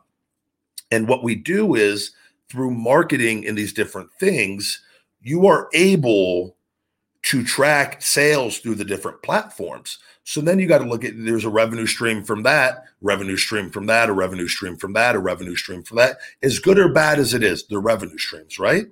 And 0.92 1.08
what 1.08 1.24
we 1.24 1.36
do 1.36 1.74
is 1.74 2.12
through 2.50 2.72
marketing 2.72 3.44
in 3.44 3.56
these 3.56 3.74
different 3.74 4.12
things, 4.20 4.84
you 5.22 5.48
are 5.48 5.70
able 5.74 6.58
to 7.24 7.44
track 7.44 8.02
sales 8.02 8.60
through 8.60 8.76
the 8.76 8.84
different 8.84 9.24
platforms. 9.24 9.98
So 10.26 10.42
then 10.42 10.60
you 10.60 10.68
got 10.68 10.80
to 10.80 10.88
look 10.88 11.06
at 11.06 11.14
there's 11.16 11.46
a 11.46 11.50
revenue 11.50 11.88
stream 11.88 12.24
from 12.24 12.44
that, 12.44 12.84
revenue 13.02 13.38
stream 13.38 13.70
from 13.70 13.86
that, 13.88 14.10
a 14.10 14.14
revenue 14.14 14.48
stream 14.48 14.76
from 14.76 14.94
that, 14.94 15.16
a 15.16 15.20
revenue 15.20 15.56
stream 15.56 15.84
from 15.84 15.98
that. 15.98 16.18
As 16.42 16.60
good 16.60 16.78
or 16.78 16.90
bad 16.90 17.20
as 17.20 17.34
it 17.34 17.44
is, 17.44 17.66
the 17.68 17.80
revenue 17.80 18.18
streams, 18.18 18.60
right? 18.60 18.88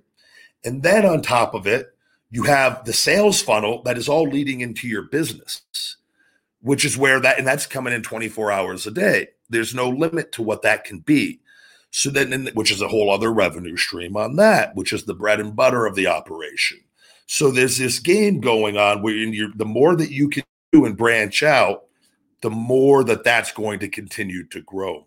And 0.63 0.81
then 0.81 1.05
on 1.05 1.21
top 1.21 1.53
of 1.53 1.67
it, 1.67 1.93
you 2.29 2.43
have 2.43 2.85
the 2.85 2.93
sales 2.93 3.41
funnel 3.41 3.81
that 3.83 3.97
is 3.97 4.07
all 4.07 4.23
leading 4.23 4.61
into 4.61 4.87
your 4.87 5.03
business, 5.03 5.97
which 6.61 6.85
is 6.85 6.97
where 6.97 7.19
that, 7.19 7.37
and 7.37 7.45
that's 7.45 7.65
coming 7.65 7.93
in 7.93 8.01
24 8.01 8.51
hours 8.51 8.87
a 8.87 8.91
day. 8.91 9.27
There's 9.51 9.75
no 9.75 9.89
limit 9.89 10.31
to 10.33 10.41
what 10.41 10.61
that 10.63 10.83
can 10.83 10.99
be. 10.99 11.39
So 11.91 12.09
then, 12.09 12.49
which 12.53 12.71
is 12.71 12.81
a 12.81 12.87
whole 12.87 13.11
other 13.11 13.31
revenue 13.31 13.75
stream 13.75 14.15
on 14.15 14.37
that, 14.37 14.75
which 14.75 14.93
is 14.93 15.03
the 15.03 15.13
bread 15.13 15.39
and 15.39 15.55
butter 15.55 15.85
of 15.85 15.95
the 15.95 16.07
operation. 16.07 16.79
So 17.27 17.51
there's 17.51 17.77
this 17.77 17.99
game 17.99 18.39
going 18.39 18.77
on 18.77 19.01
where 19.01 19.13
the 19.13 19.65
more 19.65 19.95
that 19.95 20.11
you 20.11 20.29
can 20.29 20.43
do 20.71 20.85
and 20.85 20.97
branch 20.97 21.43
out, 21.43 21.83
the 22.41 22.49
more 22.49 23.03
that 23.03 23.23
that's 23.23 23.51
going 23.51 23.79
to 23.79 23.89
continue 23.89 24.45
to 24.47 24.61
grow. 24.61 25.05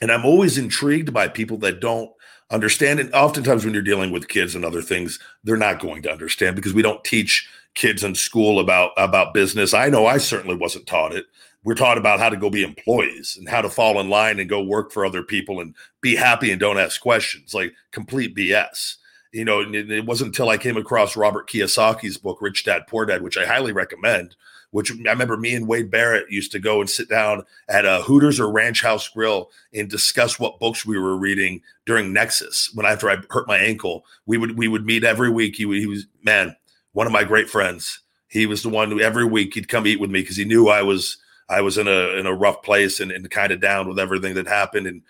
And 0.00 0.12
I'm 0.12 0.24
always 0.24 0.58
intrigued 0.58 1.12
by 1.12 1.28
people 1.28 1.56
that 1.58 1.80
don't 1.80 2.10
understand. 2.50 3.00
And 3.00 3.12
oftentimes, 3.14 3.64
when 3.64 3.74
you're 3.74 3.82
dealing 3.82 4.12
with 4.12 4.28
kids 4.28 4.54
and 4.54 4.64
other 4.64 4.82
things, 4.82 5.18
they're 5.42 5.56
not 5.56 5.80
going 5.80 6.02
to 6.02 6.12
understand 6.12 6.56
because 6.56 6.74
we 6.74 6.82
don't 6.82 7.04
teach 7.04 7.48
kids 7.74 8.04
in 8.04 8.14
school 8.14 8.60
about 8.60 8.92
about 8.96 9.34
business. 9.34 9.74
I 9.74 9.88
know 9.88 10.06
I 10.06 10.18
certainly 10.18 10.56
wasn't 10.56 10.86
taught 10.86 11.14
it. 11.14 11.26
We're 11.64 11.74
taught 11.74 11.98
about 11.98 12.20
how 12.20 12.28
to 12.28 12.36
go 12.36 12.50
be 12.50 12.62
employees 12.62 13.36
and 13.38 13.48
how 13.48 13.62
to 13.62 13.70
fall 13.70 13.98
in 13.98 14.10
line 14.10 14.38
and 14.38 14.48
go 14.48 14.62
work 14.62 14.92
for 14.92 15.04
other 15.04 15.22
people 15.22 15.60
and 15.60 15.74
be 16.00 16.14
happy 16.14 16.50
and 16.50 16.60
don't 16.60 16.78
ask 16.78 17.00
questions. 17.00 17.54
Like 17.54 17.72
complete 17.90 18.36
BS. 18.36 18.96
You 19.32 19.44
know, 19.44 19.60
it 19.60 20.06
wasn't 20.06 20.28
until 20.28 20.50
I 20.50 20.58
came 20.58 20.76
across 20.76 21.16
Robert 21.16 21.48
Kiyosaki's 21.48 22.18
book, 22.18 22.38
Rich 22.40 22.64
Dad 22.64 22.86
Poor 22.86 23.04
Dad, 23.04 23.22
which 23.22 23.36
I 23.36 23.46
highly 23.46 23.72
recommend 23.72 24.36
which 24.74 24.90
I 24.90 25.12
remember 25.12 25.36
me 25.36 25.54
and 25.54 25.68
Wade 25.68 25.88
Barrett 25.88 26.32
used 26.32 26.50
to 26.50 26.58
go 26.58 26.80
and 26.80 26.90
sit 26.90 27.08
down 27.08 27.44
at 27.68 27.84
a 27.84 28.02
Hooters 28.02 28.40
or 28.40 28.50
Ranch 28.50 28.82
House 28.82 29.08
Grill 29.08 29.48
and 29.72 29.88
discuss 29.88 30.40
what 30.40 30.58
books 30.58 30.84
we 30.84 30.98
were 30.98 31.16
reading 31.16 31.62
during 31.86 32.12
Nexus. 32.12 32.72
When 32.74 32.84
after 32.84 33.08
I 33.08 33.18
hurt 33.30 33.46
my 33.46 33.56
ankle, 33.56 34.04
we 34.26 34.36
would 34.36 34.58
we 34.58 34.66
would 34.66 34.84
meet 34.84 35.04
every 35.04 35.30
week. 35.30 35.54
He, 35.54 35.62
he 35.78 35.86
was 35.86 36.08
man, 36.24 36.56
one 36.90 37.06
of 37.06 37.12
my 37.12 37.22
great 37.22 37.48
friends. 37.48 38.00
He 38.26 38.46
was 38.46 38.64
the 38.64 38.68
one 38.68 38.90
who 38.90 38.98
every 39.00 39.24
week 39.24 39.54
he'd 39.54 39.68
come 39.68 39.86
eat 39.86 40.00
with 40.00 40.10
me 40.10 40.22
because 40.22 40.38
he 40.38 40.44
knew 40.44 40.66
I 40.66 40.82
was 40.82 41.18
I 41.48 41.60
was 41.60 41.78
in 41.78 41.88
a 41.88 42.18
in 42.18 42.26
a 42.26 42.34
rough 42.34 42.62
place 42.62 43.00
and, 43.00 43.10
and 43.10 43.30
kind 43.30 43.52
of 43.52 43.60
down 43.60 43.88
with 43.88 43.98
everything 43.98 44.34
that 44.34 44.46
happened 44.46 44.86
and 44.86 45.02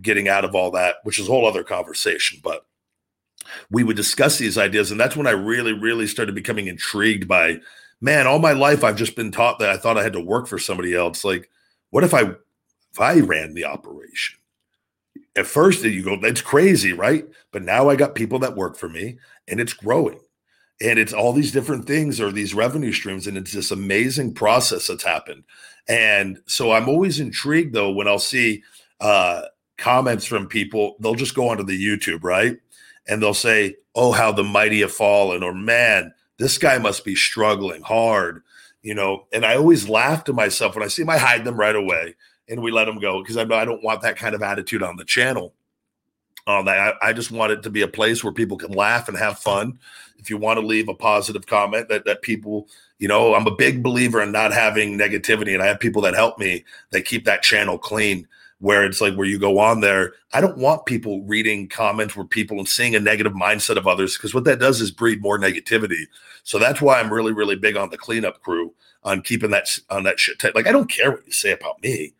getting 0.00 0.28
out 0.28 0.44
of 0.44 0.54
all 0.54 0.70
that, 0.72 0.96
which 1.04 1.18
is 1.18 1.28
a 1.28 1.30
whole 1.30 1.46
other 1.46 1.64
conversation. 1.64 2.40
But 2.42 2.64
we 3.70 3.84
would 3.84 3.96
discuss 3.96 4.38
these 4.38 4.58
ideas, 4.58 4.90
and 4.90 5.00
that's 5.00 5.16
when 5.16 5.26
I 5.26 5.32
really, 5.32 5.72
really 5.72 6.06
started 6.06 6.34
becoming 6.34 6.66
intrigued 6.66 7.26
by 7.26 7.60
man, 8.00 8.26
all 8.26 8.38
my 8.38 8.52
life 8.52 8.82
I've 8.82 8.96
just 8.96 9.16
been 9.16 9.30
taught 9.30 9.58
that 9.58 9.70
I 9.70 9.76
thought 9.76 9.98
I 9.98 10.02
had 10.02 10.14
to 10.14 10.20
work 10.20 10.46
for 10.46 10.58
somebody 10.58 10.94
else. 10.94 11.24
Like, 11.24 11.50
what 11.90 12.04
if 12.04 12.14
I 12.14 12.22
if 12.92 13.00
I 13.00 13.20
ran 13.20 13.54
the 13.54 13.64
operation? 13.66 14.38
At 15.36 15.46
first, 15.46 15.84
you 15.84 16.02
go, 16.02 16.18
that's 16.20 16.40
crazy, 16.40 16.92
right? 16.92 17.24
But 17.52 17.62
now 17.62 17.88
I 17.88 17.96
got 17.96 18.14
people 18.14 18.40
that 18.40 18.56
work 18.56 18.76
for 18.76 18.88
me 18.88 19.18
and 19.46 19.60
it's 19.60 19.72
growing. 19.72 20.18
And 20.80 20.98
it's 20.98 21.12
all 21.12 21.32
these 21.32 21.52
different 21.52 21.86
things 21.86 22.20
or 22.20 22.32
these 22.32 22.54
revenue 22.54 22.92
streams. 22.92 23.26
And 23.26 23.36
it's 23.36 23.52
this 23.52 23.70
amazing 23.70 24.34
process 24.34 24.86
that's 24.86 25.04
happened. 25.04 25.44
And 25.88 26.40
so 26.46 26.72
I'm 26.72 26.88
always 26.88 27.20
intrigued 27.20 27.74
though 27.74 27.90
when 27.90 28.08
I'll 28.08 28.18
see 28.18 28.62
uh, 29.00 29.42
comments 29.76 30.24
from 30.24 30.46
people, 30.46 30.96
they'll 31.00 31.14
just 31.14 31.34
go 31.34 31.48
onto 31.48 31.64
the 31.64 31.78
YouTube, 31.78 32.22
right? 32.22 32.58
And 33.08 33.22
they'll 33.22 33.34
say, 33.34 33.76
Oh, 33.94 34.12
how 34.12 34.30
the 34.30 34.44
mighty 34.44 34.80
have 34.82 34.92
fallen, 34.92 35.42
or 35.42 35.52
man, 35.52 36.14
this 36.38 36.58
guy 36.58 36.78
must 36.78 37.04
be 37.04 37.16
struggling 37.16 37.82
hard, 37.82 38.42
you 38.82 38.94
know. 38.94 39.26
And 39.32 39.44
I 39.44 39.56
always 39.56 39.88
laugh 39.88 40.22
to 40.24 40.32
myself 40.32 40.76
when 40.76 40.84
I 40.84 40.88
see 40.88 41.02
him, 41.02 41.10
I 41.10 41.18
hide 41.18 41.44
them 41.44 41.58
right 41.58 41.74
away 41.74 42.14
and 42.48 42.62
we 42.62 42.70
let 42.70 42.84
them 42.84 42.98
go 42.98 43.22
because 43.22 43.36
I 43.36 43.42
I 43.42 43.64
don't 43.64 43.82
want 43.82 44.02
that 44.02 44.16
kind 44.16 44.34
of 44.34 44.42
attitude 44.42 44.82
on 44.82 44.96
the 44.96 45.04
channel. 45.04 45.54
Um, 46.46 46.68
I, 46.68 46.94
I 47.02 47.12
just 47.12 47.30
want 47.30 47.52
it 47.52 47.62
to 47.62 47.70
be 47.70 47.82
a 47.82 47.88
place 47.88 48.24
where 48.24 48.32
people 48.32 48.56
can 48.56 48.72
laugh 48.72 49.08
and 49.08 49.16
have 49.16 49.38
fun. 49.38 49.78
If 50.18 50.28
you 50.28 50.36
want 50.36 50.60
to 50.60 50.66
leave 50.66 50.88
a 50.88 50.94
positive 50.94 51.46
comment, 51.46 51.88
that 51.88 52.04
that 52.04 52.22
people, 52.22 52.68
you 52.98 53.08
know, 53.08 53.34
I'm 53.34 53.46
a 53.46 53.54
big 53.54 53.82
believer 53.82 54.20
in 54.22 54.32
not 54.32 54.52
having 54.52 54.98
negativity, 54.98 55.54
and 55.54 55.62
I 55.62 55.66
have 55.66 55.80
people 55.80 56.02
that 56.02 56.14
help 56.14 56.38
me 56.38 56.64
that 56.90 57.04
keep 57.04 57.24
that 57.24 57.42
channel 57.42 57.78
clean 57.78 58.26
where 58.60 58.84
it's 58.84 59.00
like 59.00 59.14
where 59.14 59.26
you 59.26 59.38
go 59.38 59.58
on 59.58 59.80
there. 59.80 60.12
I 60.32 60.40
don't 60.40 60.58
want 60.58 60.86
people 60.86 61.22
reading 61.22 61.66
comments 61.66 62.14
where 62.14 62.26
people 62.26 62.58
and 62.58 62.68
seeing 62.68 62.94
a 62.94 63.00
negative 63.00 63.32
mindset 63.32 63.76
of 63.76 63.86
others 63.86 64.16
because 64.16 64.34
what 64.34 64.44
that 64.44 64.60
does 64.60 64.80
is 64.80 64.90
breed 64.90 65.22
more 65.22 65.38
negativity. 65.38 66.04
So 66.44 66.58
that's 66.58 66.80
why 66.80 67.00
I'm 67.00 67.12
really, 67.12 67.32
really 67.32 67.56
big 67.56 67.76
on 67.76 67.88
the 67.88 67.96
cleanup 67.96 68.42
crew 68.42 68.72
on 69.02 69.22
keeping 69.22 69.50
that 69.50 69.78
on 69.88 70.02
that 70.04 70.20
shit. 70.20 70.38
Tight. 70.38 70.54
Like 70.54 70.66
I 70.66 70.72
don't 70.72 70.90
care 70.90 71.10
what 71.10 71.26
you 71.26 71.32
say 71.32 71.52
about 71.52 71.82
me. 71.82 72.12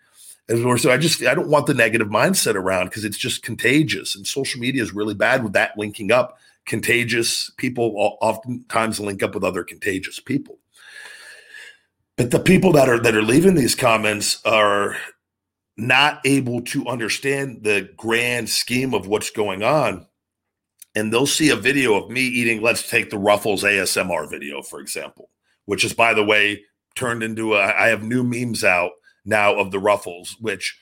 And 0.50 0.80
so 0.80 0.90
I 0.90 0.98
just 0.98 1.22
I 1.24 1.34
don't 1.34 1.48
want 1.48 1.66
the 1.66 1.74
negative 1.74 2.08
mindset 2.08 2.56
around 2.56 2.86
because 2.86 3.04
it's 3.04 3.16
just 3.16 3.44
contagious, 3.44 4.16
and 4.16 4.26
social 4.26 4.60
media 4.60 4.82
is 4.82 4.92
really 4.92 5.14
bad 5.14 5.44
with 5.44 5.52
that 5.52 5.78
linking 5.78 6.10
up. 6.10 6.38
Contagious 6.66 7.50
people 7.56 8.18
oftentimes 8.20 8.98
link 8.98 9.22
up 9.22 9.34
with 9.34 9.44
other 9.44 9.62
contagious 9.62 10.18
people. 10.18 10.58
But 12.16 12.32
the 12.32 12.40
people 12.40 12.72
that 12.72 12.88
are 12.88 12.98
that 12.98 13.14
are 13.14 13.22
leaving 13.22 13.54
these 13.54 13.76
comments 13.76 14.40
are 14.44 14.96
not 15.76 16.20
able 16.24 16.62
to 16.62 16.84
understand 16.88 17.62
the 17.62 17.88
grand 17.96 18.48
scheme 18.48 18.92
of 18.92 19.06
what's 19.06 19.30
going 19.30 19.62
on. 19.62 20.06
And 20.96 21.12
they'll 21.12 21.26
see 21.26 21.50
a 21.50 21.56
video 21.56 21.94
of 21.94 22.10
me 22.10 22.22
eating, 22.22 22.60
let's 22.60 22.90
take 22.90 23.10
the 23.10 23.18
Ruffles 23.18 23.62
ASMR 23.62 24.28
video, 24.28 24.60
for 24.60 24.80
example, 24.80 25.30
which 25.66 25.84
is, 25.84 25.94
by 25.94 26.12
the 26.12 26.24
way, 26.24 26.64
turned 26.96 27.22
into 27.22 27.54
a, 27.54 27.60
I 27.62 27.86
have 27.86 28.02
new 28.02 28.24
memes 28.24 28.64
out 28.64 28.90
now 29.30 29.54
of 29.54 29.70
the 29.70 29.78
Ruffles, 29.78 30.36
which 30.40 30.78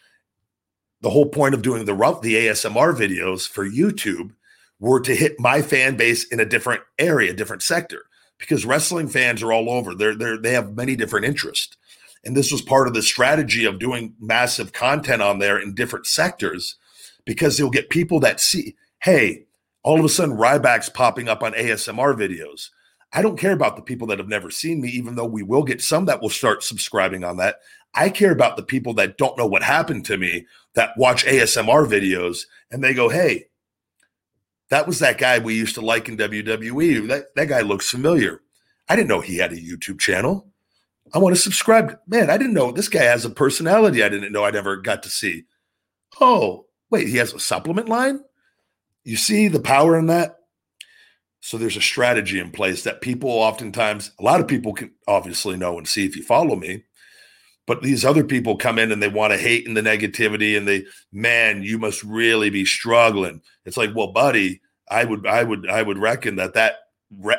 the 1.01 1.11
whole 1.11 1.29
point 1.29 1.55
of 1.55 1.63
doing 1.63 1.85
the 1.85 1.95
rough 1.95 2.21
the 2.21 2.35
ASMR 2.35 2.93
videos 2.93 3.49
for 3.49 3.69
YouTube 3.69 4.33
were 4.81 5.01
to 5.01 5.15
hit 5.15 5.39
my 5.39 5.63
fan 5.63 5.97
base 5.97 6.27
in 6.27 6.41
a 6.41 6.45
different 6.45 6.83
area, 6.99 7.33
different 7.33 7.63
sector, 7.63 8.07
because 8.39 8.67
wrestling 8.67 9.09
fans 9.09 9.43
are 9.43 9.53
all 9.53 9.71
over. 9.71 9.95
They're, 9.95 10.17
they're 10.17 10.39
they 10.39 10.53
have 10.53 10.77
many 10.77 10.97
different 10.97 11.27
interests. 11.27 11.77
And 12.25 12.37
this 12.37 12.51
was 12.51 12.63
part 12.63 12.89
of 12.89 12.95
the 12.95 13.03
strategy 13.03 13.65
of 13.65 13.79
doing 13.79 14.15
massive 14.19 14.73
content 14.73 15.23
on 15.23 15.39
there 15.39 15.59
in 15.59 15.75
different 15.75 16.07
sectors 16.07 16.77
because 17.25 17.59
you'll 17.59 17.71
get 17.71 17.91
people 17.91 18.21
that 18.21 18.41
see, 18.41 18.75
hey, 19.03 19.47
all 19.83 19.99
of 19.99 20.05
a 20.05 20.09
sudden 20.09 20.37
Ryback's 20.37 20.89
popping 20.89 21.29
up 21.29 21.43
on 21.43 21.53
ASMR 21.53 22.17
videos. 22.17 22.71
I 23.13 23.23
don't 23.23 23.39
care 23.39 23.53
about 23.53 23.77
the 23.77 23.83
people 23.83 24.07
that 24.09 24.19
have 24.19 24.29
never 24.29 24.51
seen 24.51 24.81
me, 24.81 24.89
even 24.91 25.15
though 25.15 25.27
we 25.27 25.43
will 25.43 25.63
get 25.63 25.81
some 25.81 26.05
that 26.07 26.21
will 26.21 26.29
start 26.29 26.63
subscribing 26.63 27.25
on 27.25 27.39
that. 27.39 27.61
I 27.99 28.11
care 28.11 28.31
about 28.31 28.57
the 28.57 28.63
people 28.63 28.95
that 28.95 29.19
don't 29.19 29.37
know 29.37 29.47
what 29.47 29.65
happened 29.65 30.05
to 30.07 30.17
me 30.17 30.47
that 30.75 30.97
watch 30.97 31.25
ASMR 31.25 31.85
videos 31.85 32.43
and 32.71 32.83
they 32.83 32.95
go, 32.95 33.09
hey, 33.09 33.47
that 34.71 34.87
was 34.87 35.01
that 35.01 35.19
guy 35.19 35.41
we 35.41 35.55
used 35.55 35.75
to 35.75 35.81
like 35.81 36.09
in 36.09 36.17
WWE. 36.17 37.09
That, 37.09 37.35
that 37.35 37.49
guy 37.49 37.63
looks 37.63 37.91
familiar. 37.91 38.41
I 38.89 38.95
didn't 38.95 39.09
know 39.09 39.21
he 39.21 39.39
had 39.39 39.53
a 39.53 39.57
YouTube 39.57 39.99
channel. 39.99 40.47
I 41.13 41.19
want 41.19 41.35
to 41.35 41.41
subscribe. 41.41 41.99
Man, 42.07 42.31
I 42.31 42.39
didn't 42.39 42.55
know 42.55 42.71
this 42.71 42.89
guy 42.89 43.03
has 43.03 43.25
a 43.25 43.31
personality 43.31 44.03
I 44.03 44.09
didn't 44.09 44.33
know 44.33 44.45
I 44.45 44.53
never 44.53 44.77
got 44.77 45.03
to 45.03 45.11
see. 45.11 45.45
Oh, 46.21 46.67
wait, 46.91 47.09
he 47.09 47.17
has 47.17 47.33
a 47.33 47.41
supplement 47.41 47.89
line? 47.89 48.21
You 49.03 49.17
see 49.17 49.49
the 49.49 49.61
power 49.61 49.99
in 49.99 50.07
that? 50.07 50.37
So 51.41 51.57
there's 51.57 51.77
a 51.77 51.83
strategy 51.83 52.39
in 52.39 52.51
place 52.51 52.85
that 52.85 53.01
people 53.01 53.31
oftentimes, 53.31 54.13
a 54.19 54.23
lot 54.23 54.41
of 54.41 54.47
people 54.47 54.73
can 54.73 54.93
obviously 55.09 55.57
know 55.57 55.79
and 55.79 55.89
see 55.89 56.05
if 56.05 56.17
you 56.17 56.23
follow 56.23 56.55
me. 56.55 56.85
But 57.69 57.83
these 57.83 58.03
other 58.03 58.25
people 58.25 58.57
come 58.57 58.79
in 58.79 58.91
and 58.91 59.03
they 59.03 59.09
want 59.09 59.35
to 59.35 59.39
hate 59.39 59.69
and 59.69 59.77
the 59.77 59.83
negativity 59.83 60.57
and 60.57 60.67
they, 60.67 60.87
man, 61.13 61.63
you 61.63 61.79
must 61.79 62.03
really 62.03 62.49
be 62.49 62.65
struggling. 62.65 63.43
It's 63.67 63.77
like, 63.77 63.91
well, 63.95 64.11
buddy, 64.11 64.63
I 64.91 65.05
would, 65.05 65.27
I 65.27 65.45
would, 65.45 65.69
I 65.69 65.83
would 65.83 65.99
reckon 65.99 66.37
that 66.37 66.55
that 66.55 66.77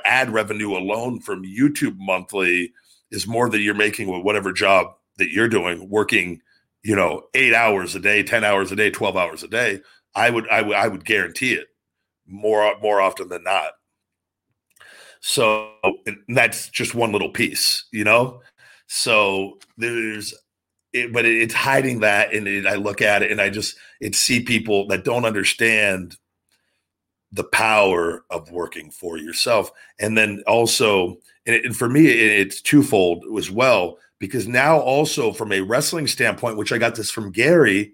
ad 0.06 0.30
revenue 0.30 0.78
alone 0.78 1.20
from 1.20 1.44
YouTube 1.44 1.98
monthly 1.98 2.72
is 3.10 3.26
more 3.26 3.50
than 3.50 3.64
you're 3.64 3.74
making 3.74 4.08
with 4.08 4.24
whatever 4.24 4.54
job 4.54 4.94
that 5.18 5.32
you're 5.32 5.50
doing, 5.50 5.90
working, 5.90 6.42
you 6.84 6.96
know, 6.96 7.24
eight 7.34 7.56
hours 7.56 7.96
a 7.96 8.00
day, 8.00 8.22
10 8.22 8.44
hours 8.44 8.72
a 8.72 8.76
day, 8.76 8.92
12 8.92 9.18
hours 9.18 9.42
a 9.42 9.48
day. 9.48 9.82
I 10.14 10.30
would, 10.30 10.48
I 10.50 10.62
would, 10.62 10.76
I 10.76 10.88
would 10.88 11.06
guarantee 11.06 11.54
it 11.54 11.70
more, 12.28 12.76
more 12.84 13.02
often 13.02 13.30
than 13.30 13.44
not. 13.44 13.72
So 15.22 15.72
that's 16.28 16.70
just 16.70 16.94
one 16.94 17.12
little 17.12 17.32
piece, 17.32 17.86
you 17.92 18.04
know? 18.04 18.42
So 18.92 19.60
there's, 19.78 20.34
it, 20.94 21.14
but 21.14 21.24
it's 21.24 21.54
hiding 21.54 22.00
that. 22.00 22.34
And 22.34 22.48
it, 22.48 22.66
I 22.66 22.76
look 22.76 23.02
at 23.02 23.22
it 23.22 23.32
and 23.32 23.40
I 23.40 23.50
just, 23.50 23.78
it 24.02 24.16
see 24.16 24.42
people 24.42 24.88
that 24.88 25.06
don't 25.06 25.26
understand 25.26 26.18
the 27.32 27.44
power 27.44 28.26
of 28.32 28.52
working 28.52 28.90
for 28.90 29.18
yourself. 29.18 29.72
And 30.00 30.18
then 30.18 30.44
also, 30.48 31.20
and, 31.46 31.56
it, 31.56 31.66
and 31.66 31.78
for 31.78 31.88
me, 31.88 32.08
it, 32.08 32.40
it's 32.40 32.62
twofold 32.62 33.24
as 33.38 33.52
well, 33.52 34.00
because 34.18 34.48
now 34.48 34.80
also 34.80 35.32
from 35.34 35.52
a 35.52 35.62
wrestling 35.62 36.08
standpoint, 36.08 36.58
which 36.58 36.72
I 36.72 36.80
got 36.80 36.96
this 36.96 37.12
from 37.12 37.32
Gary, 37.32 37.94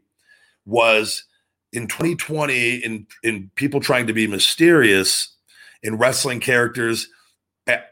was 0.65 1.25
in 1.73 1.87
2020, 1.87 2.75
in, 2.75 3.05
in 3.21 3.51
people 3.55 3.81
trying 3.81 4.07
to 4.07 4.13
be 4.13 4.27
mysterious 4.27 5.35
in 5.83 5.97
wrestling 5.97 6.39
characters, 6.39 7.09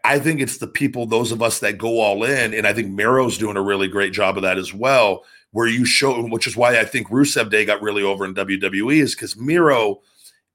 I 0.03 0.19
think 0.19 0.39
it's 0.39 0.57
the 0.57 0.67
people, 0.67 1.07
those 1.07 1.31
of 1.31 1.41
us 1.41 1.59
that 1.59 1.79
go 1.79 1.99
all 1.99 2.23
in, 2.23 2.53
and 2.53 2.67
I 2.67 2.73
think 2.73 2.91
Miro's 2.91 3.39
doing 3.39 3.57
a 3.57 3.62
really 3.62 3.88
great 3.88 4.13
job 4.13 4.38
of 4.38 4.43
that 4.43 4.57
as 4.57 4.73
well. 4.73 5.23
Where 5.51 5.67
you 5.67 5.86
show, 5.86 6.27
which 6.27 6.47
is 6.47 6.57
why 6.57 6.79
I 6.79 6.83
think 6.83 7.09
Rusev 7.09 7.51
Day 7.51 7.63
got 7.65 7.81
really 7.81 8.01
over 8.01 8.25
in 8.25 8.33
WWE, 8.33 9.01
is 9.01 9.13
because 9.15 9.38
Miro 9.38 10.01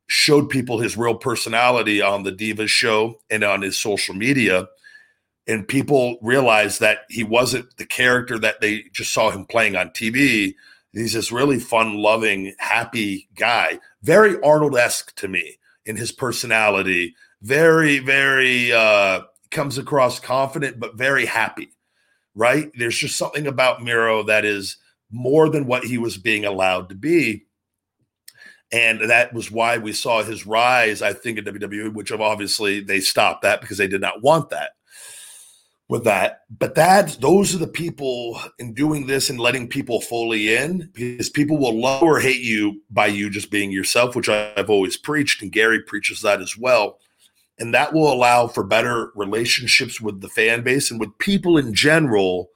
showed 0.08 0.48
people 0.48 0.80
his 0.80 0.96
real 0.96 1.14
personality 1.14 2.02
on 2.02 2.24
the 2.24 2.32
Divas 2.32 2.68
show 2.68 3.20
and 3.30 3.44
on 3.44 3.62
his 3.62 3.78
social 3.78 4.14
media. 4.14 4.66
And 5.46 5.68
people 5.68 6.18
realized 6.20 6.80
that 6.80 7.00
he 7.08 7.24
wasn't 7.24 7.76
the 7.76 7.86
character 7.86 8.38
that 8.38 8.60
they 8.60 8.84
just 8.92 9.12
saw 9.12 9.30
him 9.30 9.46
playing 9.46 9.76
on 9.76 9.90
TV. 9.90 10.54
He's 10.92 11.12
this 11.12 11.30
really 11.30 11.60
fun 11.60 11.96
loving, 11.96 12.54
happy 12.58 13.28
guy, 13.34 13.78
very 14.02 14.40
Arnold 14.42 14.76
esque 14.76 15.14
to 15.16 15.28
me 15.28 15.58
in 15.84 15.96
his 15.96 16.10
personality. 16.10 17.14
Very, 17.42 17.98
very, 17.98 18.72
uh, 18.72 19.22
comes 19.50 19.78
across 19.78 20.20
confident, 20.20 20.78
but 20.78 20.96
very 20.96 21.24
happy, 21.24 21.70
right? 22.34 22.70
There's 22.76 22.98
just 22.98 23.16
something 23.16 23.46
about 23.46 23.82
Miro 23.82 24.22
that 24.24 24.44
is 24.44 24.76
more 25.10 25.48
than 25.48 25.66
what 25.66 25.84
he 25.84 25.98
was 25.98 26.16
being 26.16 26.44
allowed 26.44 26.88
to 26.90 26.94
be. 26.94 27.46
And 28.70 29.00
that 29.10 29.32
was 29.32 29.50
why 29.50 29.78
we 29.78 29.92
saw 29.92 30.22
his 30.22 30.46
rise, 30.46 31.00
I 31.00 31.14
think, 31.14 31.38
in 31.38 31.44
WWE, 31.46 31.94
which 31.94 32.12
obviously 32.12 32.80
they 32.80 33.00
stopped 33.00 33.42
that 33.42 33.62
because 33.62 33.78
they 33.78 33.88
did 33.88 34.02
not 34.02 34.22
want 34.22 34.50
that 34.50 34.72
with 35.88 36.04
that. 36.04 36.42
But 36.58 36.74
that 36.74 37.16
those 37.20 37.54
are 37.54 37.58
the 37.58 37.66
people 37.66 38.38
in 38.58 38.74
doing 38.74 39.06
this 39.06 39.30
and 39.30 39.40
letting 39.40 39.68
people 39.68 40.02
fully 40.02 40.54
in 40.54 40.90
because 40.92 41.30
people 41.30 41.56
will 41.56 41.80
love 41.80 42.02
or 42.02 42.20
hate 42.20 42.42
you 42.42 42.82
by 42.90 43.06
you 43.06 43.30
just 43.30 43.50
being 43.50 43.70
yourself, 43.70 44.14
which 44.14 44.28
I've 44.28 44.68
always 44.68 44.98
preached, 44.98 45.40
and 45.40 45.50
Gary 45.50 45.82
preaches 45.82 46.20
that 46.20 46.42
as 46.42 46.56
well. 46.58 46.98
And 47.58 47.74
that 47.74 47.92
will 47.92 48.12
allow 48.12 48.46
for 48.46 48.62
better 48.62 49.10
relationships 49.14 50.00
with 50.00 50.20
the 50.20 50.28
fan 50.28 50.62
base 50.62 50.90
and 50.90 51.00
with 51.00 51.18
people 51.18 51.58
in 51.58 51.74
general 51.74 52.50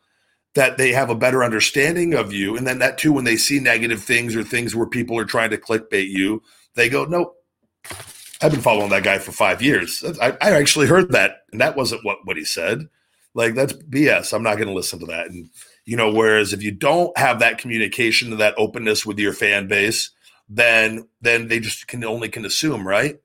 that 0.55 0.77
they 0.77 0.93
have 0.93 1.11
a 1.11 1.15
better 1.15 1.43
understanding 1.43 2.15
of 2.15 2.33
you. 2.33 2.57
And 2.57 2.67
then 2.67 2.79
that 2.79 2.99
too, 2.99 3.12
when 3.12 3.25
they 3.25 3.37
see 3.37 3.59
negative 3.59 4.03
things 4.03 4.37
or 4.37 4.45
things 4.45 4.77
where 4.77 4.87
people 4.87 5.19
are 5.19 5.25
trying 5.25 5.51
to 5.51 5.57
clickbait 5.57 6.09
you, 6.09 6.43
they 6.75 6.88
go, 6.88 7.05
nope. 7.05 7.37
I've 8.43 8.53
been 8.53 8.61
following 8.61 8.91
that 8.91 9.05
guy 9.05 9.19
for 9.19 9.33
five 9.33 9.62
years. 9.62 10.05
I, 10.21 10.37
I 10.41 10.51
actually 10.53 10.88
heard 10.88 11.12
that, 11.12 11.43
and 11.53 11.61
that 11.61 11.77
wasn't 11.77 12.05
what, 12.05 12.19
what 12.25 12.37
he 12.37 12.45
said. 12.45 12.88
Like 13.35 13.55
that's 13.55 13.73
BS. 13.73 14.35
I'm 14.35 14.43
not 14.43 14.57
going 14.57 14.69
to 14.69 14.75
listen 14.75 14.99
to 15.01 15.07
that. 15.07 15.29
And 15.29 15.49
you 15.85 15.97
know, 15.97 16.12
whereas 16.12 16.53
if 16.53 16.62
you 16.62 16.71
don't 16.71 17.17
have 17.17 17.38
that 17.38 17.59
communication 17.59 18.33
and 18.33 18.41
that 18.41 18.55
openness 18.59 19.07
with 19.07 19.19
your 19.19 19.33
fan 19.33 19.69
base, 19.69 20.11
then 20.49 21.09
then 21.21 21.49
they 21.49 21.61
just 21.61 21.87
can 21.87 22.05
only 22.05 22.29
can 22.29 22.45
assume, 22.45 22.87
right? 22.87 23.21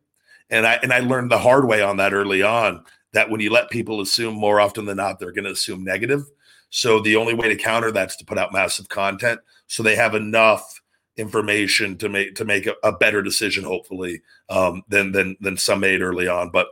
And 0.50 0.66
I 0.66 0.80
and 0.84 0.94
I 0.94 1.00
learned 1.00 1.32
the 1.32 1.38
hard 1.38 1.68
way 1.68 1.82
on 1.82 1.98
that 1.98 2.14
early 2.14 2.42
on 2.42 2.84
that 3.14 3.30
when 3.30 3.42
you 3.42 3.50
let 3.50 3.70
people 3.70 4.02
assume 4.02 4.36
more 4.36 4.60
often 4.60 4.86
than 4.86 4.98
not, 4.98 5.20
they're 5.20 5.32
going 5.32 5.46
to 5.46 5.52
assume 5.52 5.84
negative. 5.84 6.24
So 6.70 7.00
the 7.00 7.16
only 7.16 7.34
way 7.34 7.50
to 7.50 7.56
counter 7.56 7.92
that's 7.92 8.16
to 8.18 8.26
put 8.26 8.38
out 8.38 8.54
massive 8.54 8.90
content 8.90 9.40
so 9.68 9.84
they 9.84 9.96
have 9.96 10.16
enough 10.16 10.82
information 11.18 11.98
to 11.98 12.10
make 12.10 12.36
to 12.36 12.46
make 12.46 12.68
a, 12.68 12.76
a 12.84 12.92
better 12.92 13.22
decision, 13.22 13.64
hopefully, 13.64 14.22
um, 14.50 14.84
than 14.88 15.12
than 15.12 15.36
than 15.42 15.58
some 15.58 15.80
made 15.80 16.02
early 16.02 16.28
on. 16.28 16.50
But 16.52 16.68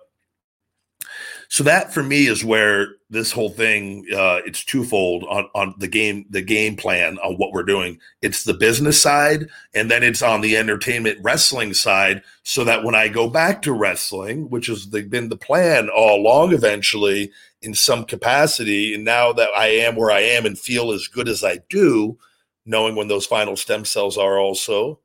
so 1.49 1.63
that 1.63 1.93
for 1.93 2.03
me 2.03 2.27
is 2.27 2.43
where 2.43 2.87
this 3.09 3.31
whole 3.31 3.49
thing 3.49 4.05
uh, 4.11 4.41
it's 4.45 4.63
twofold 4.63 5.23
on 5.25 5.47
on 5.53 5.75
the 5.77 5.87
game 5.87 6.25
the 6.29 6.41
game 6.41 6.75
plan 6.75 7.17
on 7.19 7.35
what 7.35 7.51
we're 7.51 7.63
doing. 7.63 7.99
It's 8.21 8.43
the 8.43 8.53
business 8.53 9.01
side, 9.01 9.47
and 9.73 9.89
then 9.89 10.03
it's 10.03 10.21
on 10.21 10.41
the 10.41 10.57
entertainment 10.57 11.19
wrestling 11.21 11.73
side. 11.73 12.23
So 12.43 12.63
that 12.63 12.83
when 12.83 12.95
I 12.95 13.07
go 13.07 13.29
back 13.29 13.61
to 13.63 13.73
wrestling, 13.73 14.49
which 14.49 14.67
has 14.67 14.85
been 14.85 15.29
the 15.29 15.37
plan 15.37 15.89
all 15.89 16.19
along, 16.19 16.53
eventually 16.53 17.31
in 17.61 17.73
some 17.73 18.05
capacity, 18.05 18.93
and 18.93 19.03
now 19.03 19.33
that 19.33 19.49
I 19.55 19.67
am 19.67 19.95
where 19.95 20.11
I 20.11 20.21
am 20.21 20.45
and 20.45 20.57
feel 20.57 20.91
as 20.91 21.07
good 21.07 21.27
as 21.27 21.43
I 21.43 21.59
do, 21.69 22.17
knowing 22.65 22.95
when 22.95 23.07
those 23.07 23.25
final 23.25 23.55
stem 23.55 23.85
cells 23.85 24.17
are 24.17 24.39
also. 24.39 24.99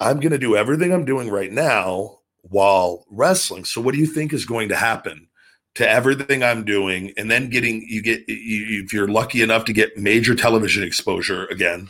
I'm 0.00 0.18
going 0.18 0.32
to 0.32 0.38
do 0.38 0.56
everything 0.56 0.92
I'm 0.92 1.04
doing 1.04 1.30
right 1.30 1.52
now 1.52 2.18
while 2.50 3.04
wrestling. 3.10 3.64
So, 3.64 3.80
what 3.80 3.94
do 3.94 4.00
you 4.00 4.06
think 4.06 4.32
is 4.32 4.44
going 4.44 4.68
to 4.68 4.76
happen 4.76 5.28
to 5.74 5.88
everything 5.88 6.42
I'm 6.42 6.64
doing? 6.64 7.12
And 7.16 7.30
then 7.30 7.50
getting 7.50 7.82
you 7.88 8.02
get 8.02 8.28
you, 8.28 8.82
if 8.84 8.92
you're 8.92 9.08
lucky 9.08 9.42
enough 9.42 9.64
to 9.66 9.72
get 9.72 9.96
major 9.96 10.34
television 10.34 10.82
exposure 10.82 11.46
again, 11.46 11.88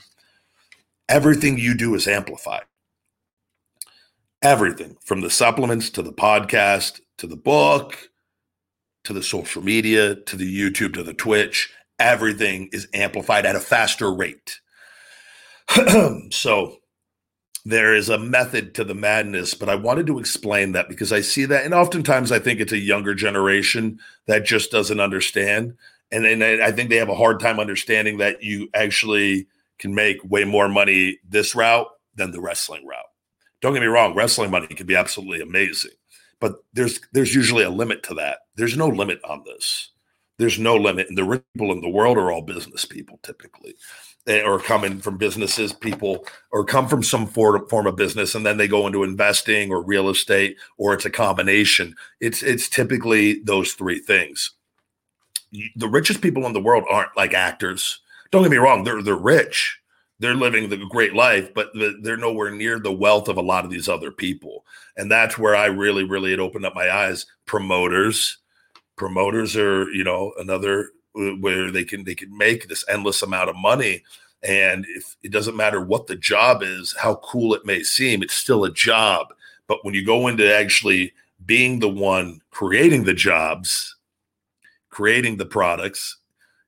everything 1.08 1.58
you 1.58 1.76
do 1.76 1.94
is 1.94 2.08
amplified. 2.08 2.64
Everything 4.42 4.96
from 5.04 5.22
the 5.22 5.30
supplements 5.30 5.90
to 5.90 6.02
the 6.02 6.12
podcast 6.12 7.00
to 7.18 7.26
the 7.26 7.36
book 7.36 8.10
to 9.04 9.12
the 9.12 9.22
social 9.22 9.62
media 9.62 10.14
to 10.14 10.36
the 10.36 10.60
YouTube 10.60 10.94
to 10.94 11.02
the 11.02 11.14
Twitch, 11.14 11.72
everything 11.98 12.68
is 12.72 12.88
amplified 12.94 13.46
at 13.46 13.56
a 13.56 13.60
faster 13.60 14.12
rate. 14.12 14.60
so 16.30 16.78
there 17.64 17.94
is 17.94 18.09
a 18.09 18.18
method 18.18 18.74
to 18.74 18.85
the 18.85 18.94
madness, 18.94 19.55
but 19.55 19.68
I 19.68 19.74
wanted 19.74 20.07
to 20.09 20.18
explain 20.18 20.72
that 20.72 20.88
because 20.88 21.12
I 21.12 21.22
see 21.22 21.46
that, 21.46 21.64
and 21.64 21.72
oftentimes 21.72 22.31
I 22.31 22.38
think 22.38 22.61
it's 22.61 22.72
a 22.72 22.79
younger 22.79 23.14
generation 23.14 23.98
that 24.27 24.44
just 24.44 24.70
doesn't 24.70 25.00
understand, 25.00 25.77
and 26.12 26.27
and 26.27 26.44
I 26.44 26.70
think 26.72 26.90
they 26.90 26.96
have 26.96 27.09
a 27.09 27.14
hard 27.14 27.40
time 27.40 27.59
understanding 27.59 28.18
that 28.18 28.42
you 28.42 28.68
actually 28.74 29.46
can 29.79 29.94
make 29.94 30.18
way 30.24 30.44
more 30.44 30.68
money 30.68 31.18
this 31.27 31.55
route 31.55 31.88
than 32.14 32.33
the 32.33 32.40
wrestling 32.40 32.87
route. 32.87 33.05
Don't 33.62 33.72
get 33.72 33.81
me 33.81 33.87
wrong, 33.87 34.14
wrestling 34.14 34.50
money 34.50 34.66
can 34.66 34.87
be 34.87 34.96
absolutely 34.96 35.40
amazing, 35.40 35.92
but 36.40 36.57
there's 36.74 37.00
there's 37.12 37.35
usually 37.35 37.64
a 37.64 37.70
limit 37.70 38.03
to 38.05 38.14
that. 38.14 38.40
There's 38.57 38.77
no 38.77 38.88
limit 38.88 39.20
on 39.24 39.42
this. 39.46 39.90
There's 40.38 40.58
no 40.58 40.76
limit, 40.76 41.08
and 41.08 41.16
the 41.16 41.24
rich 41.24 41.42
people 41.54 41.72
in 41.72 41.80
the 41.80 41.88
world 41.88 42.18
are 42.18 42.32
all 42.32 42.42
business 42.42 42.84
people 42.84 43.20
typically. 43.22 43.74
Eh, 44.26 44.42
or 44.42 44.58
coming 44.58 45.00
from 45.00 45.18
businesses, 45.18 45.74
people, 45.74 46.24
or 46.50 46.64
come 46.64 46.88
from 46.88 47.02
some 47.02 47.26
form, 47.26 47.86
of 47.86 47.96
business, 47.96 48.34
and 48.34 48.44
then 48.44 48.56
they 48.56 48.66
go 48.66 48.86
into 48.86 49.04
investing 49.04 49.70
or 49.70 49.82
real 49.82 50.08
estate, 50.08 50.56
or 50.78 50.94
it's 50.94 51.04
a 51.04 51.10
combination. 51.10 51.94
It's 52.20 52.42
it's 52.42 52.68
typically 52.68 53.40
those 53.40 53.74
three 53.74 53.98
things. 53.98 54.52
The 55.76 55.88
richest 55.88 56.20
people 56.22 56.46
in 56.46 56.54
the 56.54 56.60
world 56.62 56.84
aren't 56.90 57.16
like 57.16 57.34
actors. 57.34 58.00
Don't 58.30 58.42
get 58.42 58.50
me 58.50 58.56
wrong; 58.56 58.82
they're 58.82 59.02
they're 59.02 59.14
rich, 59.14 59.78
they're 60.20 60.34
living 60.34 60.70
the 60.70 60.78
great 60.88 61.14
life, 61.14 61.52
but 61.52 61.70
they're 62.02 62.16
nowhere 62.16 62.50
near 62.50 62.78
the 62.78 62.92
wealth 62.92 63.28
of 63.28 63.36
a 63.36 63.42
lot 63.42 63.64
of 63.66 63.70
these 63.70 63.90
other 63.90 64.10
people. 64.10 64.64
And 64.96 65.10
that's 65.10 65.36
where 65.36 65.54
I 65.54 65.66
really, 65.66 66.04
really 66.04 66.30
had 66.30 66.40
opened 66.40 66.64
up 66.64 66.74
my 66.74 66.90
eyes. 66.90 67.26
Promoters, 67.44 68.38
promoters 68.96 69.57
are 69.57 69.90
you 69.90 70.04
know 70.04 70.33
another 70.38 70.90
uh, 71.18 71.30
where 71.40 71.70
they 71.70 71.85
can 71.85 72.04
they 72.04 72.14
can 72.14 72.37
make 72.37 72.68
this 72.68 72.85
endless 72.88 73.22
amount 73.22 73.50
of 73.50 73.57
money. 73.57 74.02
And 74.42 74.85
if 74.90 75.16
it 75.22 75.33
doesn't 75.33 75.57
matter 75.57 75.80
what 75.80 76.07
the 76.07 76.16
job 76.16 76.62
is 76.62 76.94
how 76.98 77.16
cool 77.16 77.54
it 77.54 77.64
may 77.64 77.83
seem 77.83 78.22
it's 78.22 78.35
still 78.35 78.64
a 78.64 78.72
job. 78.72 79.28
But 79.66 79.85
when 79.85 79.94
you 79.94 80.04
go 80.04 80.28
into 80.28 80.54
actually 80.54 81.12
being 81.46 81.80
the 81.80 81.88
one 81.88 82.40
creating 82.50 83.04
the 83.04 83.14
jobs 83.14 83.96
creating 84.90 85.37
the 85.37 85.46
products 85.46 86.18